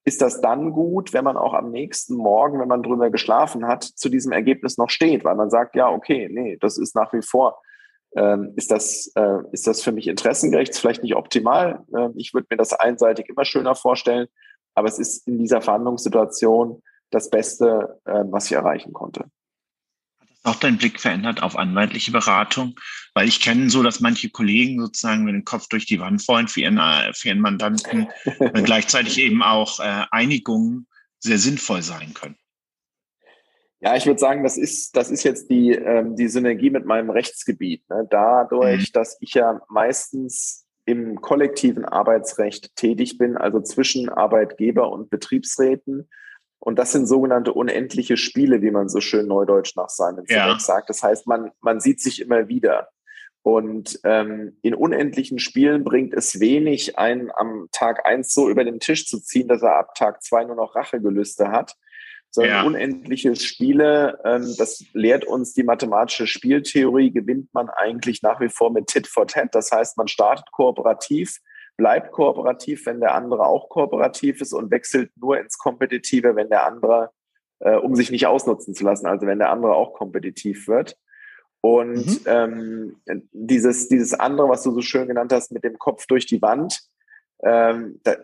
ist 0.04 0.20
das 0.20 0.42
dann 0.42 0.70
gut, 0.70 1.14
wenn 1.14 1.24
man 1.24 1.38
auch 1.38 1.54
am 1.54 1.70
nächsten 1.70 2.14
Morgen, 2.14 2.60
wenn 2.60 2.68
man 2.68 2.82
drüber 2.82 3.08
geschlafen 3.08 3.66
hat, 3.66 3.82
zu 3.82 4.10
diesem 4.10 4.32
Ergebnis 4.32 4.76
noch 4.76 4.90
steht, 4.90 5.24
weil 5.24 5.34
man 5.34 5.48
sagt, 5.48 5.76
ja, 5.76 5.88
okay, 5.88 6.28
nee, 6.30 6.58
das 6.60 6.76
ist 6.76 6.94
nach 6.94 7.10
wie 7.14 7.22
vor, 7.22 7.58
ähm, 8.16 8.52
ist, 8.56 8.70
das, 8.70 9.10
äh, 9.14 9.38
ist 9.50 9.66
das 9.66 9.82
für 9.82 9.92
mich 9.92 10.08
interessengerecht, 10.08 10.76
vielleicht 10.76 11.02
nicht 11.02 11.16
optimal. 11.16 11.84
Äh, 11.96 12.10
ich 12.16 12.34
würde 12.34 12.48
mir 12.50 12.58
das 12.58 12.74
einseitig 12.74 13.30
immer 13.30 13.46
schöner 13.46 13.74
vorstellen, 13.74 14.28
aber 14.76 14.88
es 14.88 14.98
ist 14.98 15.26
in 15.26 15.38
dieser 15.38 15.60
Verhandlungssituation 15.60 16.82
das 17.10 17.30
Beste, 17.30 18.00
äh, 18.04 18.22
was 18.26 18.46
ich 18.46 18.52
erreichen 18.52 18.92
konnte. 18.92 19.24
Hat 20.18 20.28
das 20.30 20.44
auch 20.44 20.60
deinen 20.60 20.78
Blick 20.78 21.00
verändert 21.00 21.42
auf 21.42 21.56
anwaltliche 21.56 22.12
Beratung? 22.12 22.78
Weil 23.14 23.26
ich 23.26 23.40
kenne 23.40 23.70
so, 23.70 23.82
dass 23.82 24.00
manche 24.00 24.30
Kollegen 24.30 24.80
sozusagen 24.80 25.24
mit 25.24 25.34
dem 25.34 25.44
Kopf 25.44 25.68
durch 25.68 25.86
die 25.86 25.98
Wand 25.98 26.26
wollen 26.28 26.46
für 26.46 26.60
ihren, 26.60 26.78
für 27.14 27.28
ihren 27.28 27.40
Mandanten, 27.40 28.08
gleichzeitig 28.52 29.18
eben 29.18 29.42
auch 29.42 29.80
äh, 29.80 30.04
Einigungen 30.10 30.86
sehr 31.18 31.38
sinnvoll 31.38 31.82
sein 31.82 32.12
können. 32.14 32.36
Ja, 33.80 33.96
ich 33.96 34.06
würde 34.06 34.18
sagen, 34.18 34.42
das 34.42 34.56
ist, 34.56 34.96
das 34.96 35.10
ist 35.10 35.22
jetzt 35.22 35.50
die, 35.50 35.70
ähm, 35.70 36.16
die 36.16 36.28
Synergie 36.28 36.70
mit 36.70 36.86
meinem 36.86 37.10
Rechtsgebiet. 37.10 37.88
Ne? 37.88 38.06
Dadurch, 38.10 38.88
mhm. 38.88 38.92
dass 38.92 39.16
ich 39.20 39.34
ja 39.34 39.60
meistens 39.68 40.65
im 40.87 41.20
kollektiven 41.20 41.84
Arbeitsrecht 41.84 42.74
tätig 42.76 43.18
bin, 43.18 43.37
also 43.37 43.61
zwischen 43.61 44.09
Arbeitgeber 44.09 44.91
und 44.91 45.11
Betriebsräten. 45.11 46.09
Und 46.59 46.78
das 46.78 46.93
sind 46.93 47.07
sogenannte 47.07 47.53
unendliche 47.53 48.16
Spiele, 48.16 48.62
wie 48.62 48.70
man 48.70 48.89
so 48.89 49.01
schön 49.01 49.26
neudeutsch 49.26 49.76
nach 49.76 49.91
seinem 49.91 50.24
ja. 50.28 50.59
sagt. 50.59 50.89
Das 50.89 51.03
heißt, 51.03 51.26
man, 51.26 51.51
man 51.61 51.80
sieht 51.80 52.01
sich 52.01 52.20
immer 52.22 52.49
wieder. 52.49 52.89
Und 53.43 54.01
ähm, 54.05 54.57
in 54.62 54.74
unendlichen 54.74 55.39
Spielen 55.39 55.84
bringt 55.84 56.14
es 56.14 56.41
wenig, 56.41 56.99
einen 56.99 57.30
am 57.32 57.68
Tag 57.70 58.05
eins 58.07 58.32
so 58.32 58.49
über 58.49 58.64
den 58.64 58.80
Tisch 58.80 59.07
zu 59.07 59.20
ziehen, 59.20 59.47
dass 59.47 59.62
er 59.62 59.76
ab 59.76 59.95
Tag 59.95 60.22
zwei 60.22 60.45
nur 60.45 60.57
noch 60.57 60.74
Rachegelüste 60.74 61.51
hat, 61.51 61.76
sondern 62.37 62.55
ja. 62.55 62.62
unendliche 62.64 63.34
Spiele. 63.34 64.20
Ähm, 64.24 64.55
das 64.59 64.84
lehrt 64.93 65.24
uns 65.24 65.55
die 65.55 65.62
mathematische 65.62 66.26
Spieltheorie, 66.26 67.11
gewinnt 67.11 67.53
man 67.55 67.70
eigentlich 67.70 68.22
nach 68.22 68.41
wie 68.41 68.51
vor 68.51 68.70
mit 68.70 68.89
Tit 68.89 69.07
for 69.07 69.26
Tat. 69.26 69.55
Das 69.55 69.72
heißt, 69.72 69.97
man 69.97 70.07
startet 70.07 70.53
kooperativ, 70.53 71.39
bleibt 71.78 72.12
kooperativ, 72.12 72.84
wenn 72.84 73.01
der 73.01 73.14
andere 73.14 73.47
auch 73.47 73.70
kooperativ 73.70 74.43
ist 74.43 74.53
und 74.53 74.70
wechselt 74.70 75.11
nur 75.16 75.41
ins 75.41 75.57
Kompetitive, 75.57 76.37
wenn 76.37 76.51
der 76.51 76.66
andere, 76.66 77.11
äh, 77.61 77.76
um 77.76 77.97
sich 77.97 78.11
nicht 78.11 78.26
ausnutzen 78.26 78.74
zu 78.74 78.84
lassen, 78.84 79.07
also 79.07 79.26
wenn 79.26 79.39
der 79.39 79.51
andere 79.51 79.74
auch 79.74 79.95
kompetitiv 79.95 80.68
wird. 80.68 80.97
Und 81.62 82.07
mhm. 82.07 82.20
ähm, 82.26 82.97
dieses, 83.32 83.89
dieses 83.89 84.12
andere, 84.12 84.51
was 84.51 84.62
du 84.62 84.72
so 84.72 84.82
schön 84.82 85.09
genannt 85.09 85.32
hast, 85.32 85.53
mit 85.53 85.64
dem 85.64 85.78
Kopf 85.78 86.07
durch 86.07 86.26
die 86.26 86.43
Wand, 86.43 86.80
ähm, 87.43 88.01
da 88.03 88.16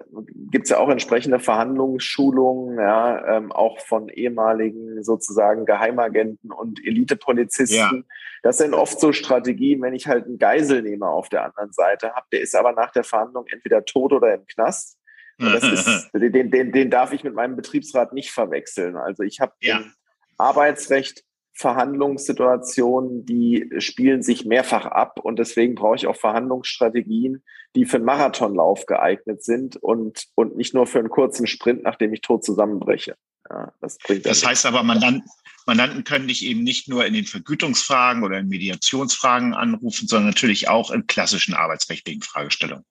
gibt 0.51 0.65
es 0.65 0.71
ja 0.71 0.79
auch 0.79 0.89
entsprechende 0.89 1.39
Verhandlungsschulungen, 1.39 2.79
ja, 2.79 3.37
ähm, 3.37 3.53
auch 3.53 3.79
von 3.81 4.09
ehemaligen 4.09 5.03
sozusagen 5.03 5.67
Geheimagenten 5.67 6.51
und 6.51 6.85
Elitepolizisten. 6.85 7.77
Ja. 7.77 8.15
Das 8.43 8.59
sind 8.59 8.73
oft 8.73 8.99
so 8.99 9.13
Strategien, 9.13 9.83
wenn 9.83 9.95
ich 9.95 10.07
halt 10.07 10.25
einen 10.25 10.39
Geiselnehmer 10.39 11.11
auf 11.11 11.29
der 11.29 11.45
anderen 11.45 11.73
Seite 11.73 12.15
habe, 12.15 12.27
der 12.33 12.41
ist 12.41 12.57
aber 12.57 12.73
nach 12.73 12.91
der 12.91 13.05
Verhandlung 13.05 13.47
entweder 13.49 13.85
tot 13.85 14.13
oder 14.13 14.33
im 14.35 14.47
Knast. 14.47 14.99
Das 15.39 15.63
ist, 15.65 16.11
den, 16.15 16.51
den, 16.51 16.73
den 16.73 16.91
darf 16.91 17.13
ich 17.13 17.23
mit 17.23 17.35
meinem 17.35 17.57
Betriebsrat 17.57 18.13
nicht 18.13 18.31
verwechseln. 18.31 18.97
Also 18.97 19.23
ich 19.25 19.41
habe 19.41 19.53
ja. 19.61 19.79
im 19.79 19.93
Arbeitsrecht 20.39 21.25
Verhandlungssituationen, 21.55 23.27
die 23.27 23.71
spielen 23.79 24.23
sich 24.23 24.47
mehrfach 24.47 24.87
ab 24.87 25.21
und 25.21 25.39
deswegen 25.39 25.75
brauche 25.75 25.97
ich 25.97 26.07
auch 26.07 26.17
Verhandlungsstrategien, 26.17 27.45
die 27.75 27.87
für 27.87 27.97
einen 27.97 28.05
Marathonlauf 28.05 28.87
geeignet 28.87 29.43
sind 29.45 29.77
und, 29.77 30.27
und 30.35 30.57
nicht 30.57 30.75
nur 30.75 30.87
für 30.87 30.99
einen 30.99 31.09
kurzen 31.09 31.47
Sprint, 31.47 31.83
nachdem 31.83 32.12
ich 32.12 32.20
tot 32.20 32.45
zusammenbreche. 32.45 33.16
Ja, 33.49 33.73
das 33.81 33.99
bringt 33.99 34.27
das 34.27 34.45
heißt 34.45 34.66
aber, 34.66 34.83
Mandanten, 34.83 35.25
Mandanten 35.66 36.05
können 36.05 36.29
dich 36.29 36.45
eben 36.45 36.62
nicht 36.62 36.89
nur 36.89 37.07
in 37.07 37.14
den 37.14 37.25
Vergütungsfragen 37.25 38.25
oder 38.25 38.39
in 38.39 38.49
Mediationsfragen 38.49 39.55
anrufen, 39.55 40.09
sondern 40.09 40.29
natürlich 40.29 40.68
auch 40.68 40.91
in 40.91 41.07
klassischen 41.07 41.55
arbeitsrechtlichen 41.55 42.23
Fragestellungen. 42.23 42.85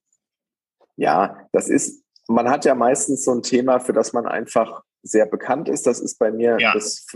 Ja, 0.96 1.48
das 1.52 1.70
ist, 1.70 2.04
man 2.28 2.50
hat 2.50 2.66
ja 2.66 2.76
meistens 2.76 3.24
so 3.24 3.32
ein 3.32 3.44
Thema, 3.44 3.80
für 3.80 3.94
das 3.94 4.14
man 4.14 4.26
einfach 4.26 4.84
sehr 5.04 5.26
bekannt 5.26 5.70
ist. 5.70 5.88
Das 5.88 5.99
ist 5.99 6.20
bei 6.20 6.32
mir 6.32 6.58
ja. 6.60 6.74
das 6.74 7.08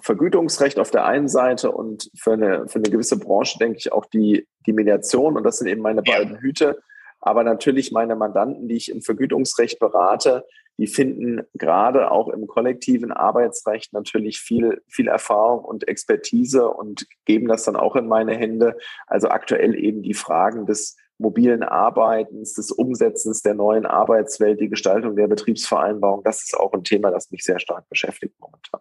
Vergütungsrecht 0.00 0.78
auf 0.78 0.90
der 0.90 1.04
einen 1.04 1.28
Seite 1.28 1.72
und 1.72 2.10
für 2.16 2.34
eine, 2.34 2.68
für 2.68 2.78
eine 2.78 2.90
gewisse 2.90 3.18
Branche, 3.18 3.58
denke 3.58 3.78
ich, 3.78 3.92
auch 3.92 4.06
die, 4.06 4.46
die 4.66 4.72
Mediation. 4.72 5.36
Und 5.36 5.44
das 5.44 5.58
sind 5.58 5.68
eben 5.68 5.82
meine 5.82 6.02
ja. 6.04 6.18
beiden 6.18 6.38
Hüte. 6.38 6.80
Aber 7.20 7.42
natürlich 7.42 7.92
meine 7.92 8.14
Mandanten, 8.14 8.68
die 8.68 8.76
ich 8.76 8.90
im 8.90 9.02
Vergütungsrecht 9.02 9.78
berate, 9.78 10.44
die 10.78 10.86
finden 10.86 11.42
gerade 11.54 12.10
auch 12.10 12.28
im 12.28 12.46
kollektiven 12.46 13.10
Arbeitsrecht 13.10 13.92
natürlich 13.92 14.40
viel, 14.40 14.82
viel 14.88 15.08
Erfahrung 15.08 15.64
und 15.64 15.88
Expertise 15.88 16.68
und 16.68 17.06
geben 17.24 17.48
das 17.48 17.64
dann 17.64 17.76
auch 17.76 17.96
in 17.96 18.06
meine 18.06 18.36
Hände. 18.36 18.76
Also 19.06 19.28
aktuell 19.28 19.74
eben 19.74 20.02
die 20.02 20.14
Fragen 20.14 20.66
des 20.66 20.96
mobilen 21.18 21.62
Arbeitens, 21.62 22.54
des 22.54 22.70
Umsetzens 22.70 23.42
der 23.42 23.54
neuen 23.54 23.86
Arbeitswelt, 23.86 24.60
die 24.60 24.68
Gestaltung 24.68 25.16
der 25.16 25.28
Betriebsvereinbarung, 25.28 26.22
das 26.24 26.42
ist 26.42 26.56
auch 26.56 26.72
ein 26.72 26.84
Thema, 26.84 27.10
das 27.10 27.30
mich 27.30 27.44
sehr 27.44 27.58
stark 27.58 27.88
beschäftigt 27.88 28.34
momentan. 28.38 28.80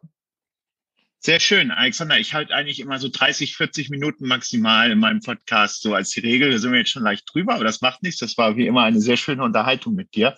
Sehr 1.26 1.40
schön, 1.40 1.72
Alexander. 1.72 2.20
Ich 2.20 2.36
halte 2.36 2.54
eigentlich 2.54 2.80
immer 2.80 3.00
so 3.00 3.10
30, 3.12 3.58
40 3.58 3.90
Minuten 3.90 4.28
maximal 4.28 4.92
in 4.92 5.00
meinem 5.00 5.22
Podcast 5.22 5.82
so 5.82 5.96
als 5.96 6.12
die 6.12 6.20
Regel. 6.20 6.52
Da 6.52 6.60
sind 6.60 6.72
wir 6.72 6.78
jetzt 6.78 6.92
schon 6.92 7.02
leicht 7.02 7.28
drüber, 7.34 7.56
aber 7.56 7.64
das 7.64 7.82
macht 7.82 8.04
nichts. 8.04 8.20
Das 8.20 8.38
war 8.38 8.58
wie 8.58 8.68
immer 8.68 8.84
eine 8.84 9.02
sehr 9.02 9.18
schöne 9.18 9.42
Unterhaltung 9.42 9.96
mit 9.96 10.14
dir. 10.14 10.36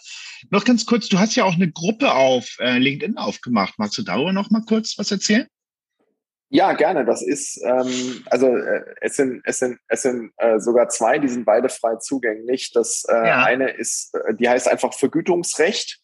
Noch 0.50 0.64
ganz 0.64 0.86
kurz, 0.86 1.10
du 1.10 1.20
hast 1.20 1.36
ja 1.36 1.44
auch 1.44 1.56
eine 1.56 1.70
Gruppe 1.70 2.14
auf 2.14 2.56
äh, 2.60 2.78
LinkedIn 2.78 3.18
aufgemacht. 3.18 3.74
Magst 3.78 3.98
du 3.98 4.02
darüber 4.02 4.32
noch 4.32 4.50
mal 4.50 4.64
kurz 4.66 4.98
was 4.98 5.12
erzählen? 5.12 5.48
Ja, 6.50 6.74
gerne. 6.74 7.04
Das 7.04 7.22
ist, 7.22 7.62
ähm, 7.64 8.24
also 8.30 8.56
äh, 8.56 8.84
es 9.02 9.16
sind, 9.16 9.42
es 9.44 9.60
sind, 9.60 9.80
es 9.90 10.02
sind 10.02 10.32
äh, 10.38 10.60
sogar 10.60 10.88
zwei, 10.88 11.20
die 11.20 11.28
sind 11.28 11.46
beide 11.46 11.68
frei 11.68 11.98
zugänglich. 11.98 12.72
Das 12.74 13.04
äh, 13.10 13.28
ja. 13.28 13.44
eine 13.44 13.70
ist, 13.72 14.16
äh, 14.16 14.34
die 14.34 14.48
heißt 14.48 14.68
einfach 14.70 14.94
Vergütungsrecht 14.94 16.00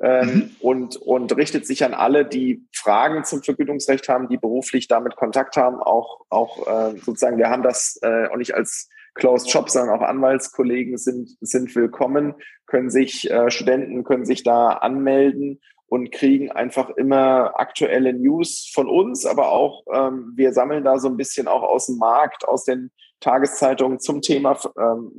ähm, 0.00 0.26
mhm. 0.26 0.50
und, 0.60 0.96
und 0.96 1.36
richtet 1.36 1.66
sich 1.66 1.84
an 1.84 1.94
alle, 1.94 2.24
die 2.24 2.64
Fragen 2.72 3.24
zum 3.24 3.42
Vergütungsrecht 3.42 4.08
haben, 4.08 4.28
die 4.28 4.38
beruflich 4.38 4.86
damit 4.86 5.16
Kontakt 5.16 5.56
haben. 5.56 5.80
Auch, 5.80 6.20
auch 6.28 6.66
äh, 6.68 6.96
sozusagen, 7.00 7.38
wir 7.38 7.50
haben 7.50 7.64
das 7.64 7.98
äh, 8.02 8.28
auch 8.28 8.36
nicht 8.36 8.54
als 8.54 8.88
Closed 9.14 9.50
Shop, 9.50 9.68
sondern 9.68 9.98
auch 9.98 10.02
Anwaltskollegen 10.02 10.98
sind, 10.98 11.36
sind 11.40 11.74
willkommen, 11.74 12.34
können 12.66 12.90
sich, 12.90 13.28
äh, 13.28 13.50
Studenten 13.50 14.04
können 14.04 14.24
sich 14.24 14.44
da 14.44 14.68
anmelden 14.68 15.60
und 15.90 16.12
kriegen 16.12 16.52
einfach 16.52 16.90
immer 16.90 17.58
aktuelle 17.58 18.12
News 18.12 18.70
von 18.72 18.88
uns, 18.88 19.26
aber 19.26 19.50
auch 19.50 19.82
ähm, 19.92 20.32
wir 20.36 20.52
sammeln 20.52 20.84
da 20.84 20.98
so 21.00 21.08
ein 21.08 21.16
bisschen 21.16 21.48
auch 21.48 21.64
aus 21.64 21.86
dem 21.86 21.98
Markt, 21.98 22.46
aus 22.46 22.64
den 22.64 22.92
Tageszeitungen 23.18 23.98
zum 23.98 24.22
Thema 24.22 24.56
ähm, 24.78 25.18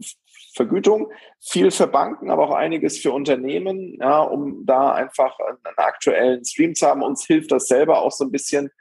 Vergütung. 0.56 1.12
Viel 1.42 1.72
für 1.72 1.88
Banken, 1.88 2.30
aber 2.30 2.44
auch 2.48 2.56
einiges 2.56 3.00
für 3.00 3.12
Unternehmen, 3.12 3.98
ja, 4.00 4.22
um 4.22 4.66
da 4.66 4.94
einfach 4.94 5.38
einen 5.40 5.58
aktuellen 5.76 6.46
Stream 6.46 6.74
zu 6.74 6.88
haben. 6.88 7.04
Uns 7.04 7.26
hilft 7.26 7.52
das 7.52 7.68
selber 7.68 8.02
auch 8.02 8.14
so 8.14 8.24
ein 8.24 8.32
bisschen 8.32 8.72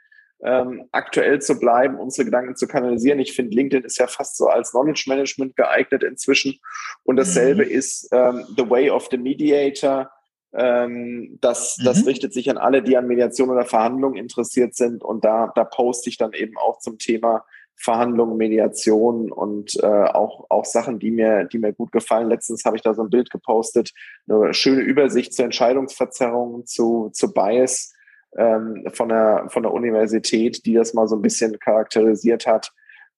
ähm, 0.44 0.88
aktuell 0.92 1.40
zu 1.40 1.58
bleiben, 1.58 1.98
unsere 1.98 2.24
Gedanken 2.24 2.54
zu 2.54 2.68
kanalisieren. 2.68 3.18
Ich 3.18 3.34
finde, 3.34 3.56
LinkedIn 3.56 3.84
ist 3.84 3.98
ja 3.98 4.06
fast 4.06 4.36
so 4.36 4.46
als 4.46 4.70
Knowledge 4.70 5.06
Management 5.08 5.56
geeignet 5.56 6.04
inzwischen. 6.04 6.60
Und 7.02 7.16
dasselbe 7.16 7.64
mhm. 7.64 7.70
ist 7.72 8.08
ähm, 8.12 8.46
The 8.56 8.70
Way 8.70 8.90
of 8.90 9.08
the 9.10 9.18
Mediator. 9.18 10.08
Ähm, 10.52 11.38
das, 11.40 11.78
mhm. 11.78 11.84
das 11.84 12.06
richtet 12.06 12.32
sich 12.32 12.50
an 12.50 12.58
alle, 12.58 12.82
die 12.82 12.96
an 12.96 13.06
Mediation 13.06 13.50
oder 13.50 13.64
Verhandlungen 13.64 14.16
interessiert 14.16 14.74
sind. 14.74 15.02
Und 15.02 15.24
da, 15.24 15.52
da 15.54 15.64
poste 15.64 16.10
ich 16.10 16.16
dann 16.16 16.32
eben 16.32 16.56
auch 16.56 16.78
zum 16.78 16.98
Thema 16.98 17.44
Verhandlungen, 17.76 18.36
Mediation 18.36 19.32
und 19.32 19.74
äh, 19.82 19.86
auch, 19.86 20.46
auch 20.50 20.66
Sachen, 20.66 20.98
die 20.98 21.10
mir, 21.10 21.44
die 21.44 21.58
mir 21.58 21.72
gut 21.72 21.92
gefallen. 21.92 22.28
Letztens 22.28 22.64
habe 22.66 22.76
ich 22.76 22.82
da 22.82 22.92
so 22.92 23.02
ein 23.02 23.10
Bild 23.10 23.30
gepostet, 23.30 23.92
eine 24.28 24.52
schöne 24.52 24.82
Übersicht 24.82 25.32
zu 25.32 25.42
Entscheidungsverzerrungen, 25.44 26.66
zu, 26.66 27.08
zu 27.14 27.32
Bias 27.32 27.94
ähm, 28.36 28.84
von, 28.92 29.08
der, 29.08 29.46
von 29.48 29.62
der 29.62 29.72
Universität, 29.72 30.66
die 30.66 30.74
das 30.74 30.92
mal 30.92 31.08
so 31.08 31.16
ein 31.16 31.22
bisschen 31.22 31.58
charakterisiert 31.58 32.46
hat 32.46 32.70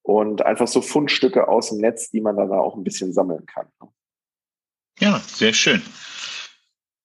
und 0.02 0.42
einfach 0.42 0.68
so 0.68 0.80
Fundstücke 0.80 1.48
aus 1.48 1.70
dem 1.70 1.78
Netz, 1.78 2.10
die 2.10 2.20
man 2.20 2.36
dann 2.36 2.52
auch 2.52 2.76
ein 2.76 2.84
bisschen 2.84 3.12
sammeln 3.12 3.46
kann. 3.46 3.66
Ja, 5.00 5.20
sehr 5.26 5.52
schön. 5.52 5.82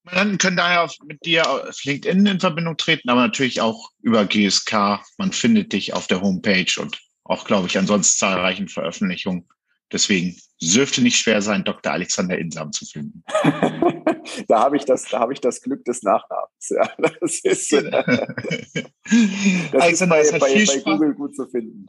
Mandanten 0.07 0.37
können 0.37 0.57
daher 0.57 0.89
mit 1.05 1.25
dir 1.25 1.49
auf 1.49 1.83
LinkedIn 1.83 2.25
in 2.25 2.39
Verbindung 2.39 2.77
treten, 2.77 3.09
aber 3.09 3.21
natürlich 3.21 3.59
auch 3.59 3.91
über 4.01 4.25
GSK. 4.25 5.01
Man 5.17 5.33
findet 5.33 5.73
dich 5.73 5.93
auf 5.93 6.07
der 6.07 6.21
Homepage 6.21 6.71
und 6.79 6.97
auch, 7.25 7.45
glaube 7.45 7.67
ich, 7.67 7.77
ansonsten 7.77 8.19
zahlreichen 8.19 8.69
Veröffentlichungen. 8.69 9.47
Deswegen 9.91 10.37
dürfte 10.61 11.01
nicht 11.01 11.17
schwer 11.17 11.41
sein, 11.41 11.65
Dr. 11.65 11.91
Alexander 11.91 12.37
Insam 12.37 12.71
zu 12.71 12.85
finden. 12.85 13.23
da 14.47 14.59
habe 14.59 14.77
ich 14.77 14.85
das, 14.85 15.03
da 15.09 15.19
habe 15.19 15.33
ich 15.33 15.41
das 15.41 15.61
Glück 15.61 15.83
des 15.83 16.03
Nachnamens. 16.03 16.69
Ja, 16.69 16.89
das 16.97 17.39
ist, 17.39 17.73
äh, 17.73 17.91
das 19.71 19.81
Alexander, 19.81 20.21
ist 20.21 20.31
bei, 20.31 20.39
bei, 20.39 20.65
bei 20.65 20.79
Google 20.79 21.13
gut 21.15 21.35
zu 21.35 21.47
finden. 21.47 21.87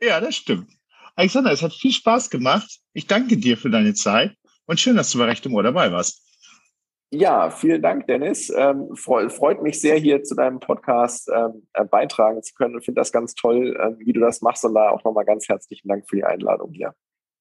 Ja, 0.00 0.20
das 0.20 0.36
stimmt. 0.36 0.70
Alexander, 1.16 1.50
es 1.50 1.62
hat 1.62 1.74
viel 1.74 1.92
Spaß 1.92 2.30
gemacht. 2.30 2.78
Ich 2.92 3.08
danke 3.08 3.36
dir 3.36 3.56
für 3.58 3.70
deine 3.70 3.94
Zeit 3.94 4.36
und 4.66 4.78
schön, 4.78 4.94
dass 4.94 5.10
du 5.10 5.18
bei 5.18 5.24
Recht 5.24 5.44
im 5.46 5.54
Ohr 5.54 5.64
dabei 5.64 5.90
warst. 5.90 6.27
Ja, 7.10 7.50
vielen 7.50 7.80
Dank, 7.80 8.06
Dennis. 8.06 8.52
Ähm, 8.54 8.94
freut, 8.94 9.32
freut 9.32 9.62
mich 9.62 9.80
sehr, 9.80 9.96
hier 9.96 10.22
zu 10.22 10.34
deinem 10.34 10.60
Podcast 10.60 11.30
ähm, 11.34 11.66
äh, 11.72 11.84
beitragen 11.84 12.42
zu 12.42 12.52
können 12.54 12.74
und 12.74 12.84
finde 12.84 13.00
das 13.00 13.12
ganz 13.12 13.34
toll, 13.34 13.76
äh, 13.80 13.98
wie 13.98 14.12
du 14.12 14.20
das 14.20 14.42
machst. 14.42 14.64
Und 14.64 14.74
da 14.74 14.90
auch 14.90 15.02
nochmal 15.04 15.24
ganz 15.24 15.48
herzlichen 15.48 15.88
Dank 15.88 16.06
für 16.08 16.16
die 16.16 16.24
Einladung 16.24 16.72
hier. 16.72 16.94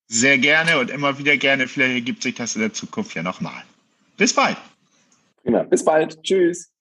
Sehr 0.08 0.38
gerne 0.38 0.80
und 0.80 0.90
immer 0.90 1.18
wieder 1.18 1.36
gerne. 1.36 1.68
Vielleicht 1.68 1.96
ergibt 1.96 2.24
sich 2.24 2.36
das 2.36 2.56
in 2.56 2.62
der 2.62 2.72
Zukunft 2.72 3.14
ja 3.14 3.24
nochmal. 3.24 3.64
Bis 4.16 4.34
bald. 4.34 4.56
Prima. 5.44 5.64
Bis 5.64 5.84
bald. 5.84 6.24
Tschüss. 6.24 6.72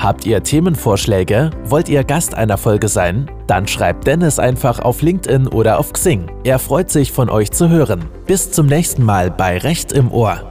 Habt 0.00 0.24
ihr 0.24 0.42
Themenvorschläge? 0.42 1.50
Wollt 1.64 1.88
ihr 1.88 2.04
Gast 2.04 2.34
einer 2.34 2.56
Folge 2.56 2.88
sein? 2.88 3.30
Dann 3.46 3.66
schreibt 3.66 4.06
Dennis 4.06 4.38
einfach 4.38 4.78
auf 4.78 5.02
LinkedIn 5.02 5.48
oder 5.48 5.78
auf 5.78 5.92
Xing. 5.92 6.30
Er 6.44 6.58
freut 6.58 6.88
sich, 6.90 7.12
von 7.12 7.28
euch 7.28 7.50
zu 7.50 7.68
hören. 7.68 8.08
Bis 8.24 8.50
zum 8.52 8.66
nächsten 8.66 9.02
Mal 9.02 9.30
bei 9.30 9.58
Recht 9.58 9.92
im 9.92 10.10
Ohr. 10.12 10.50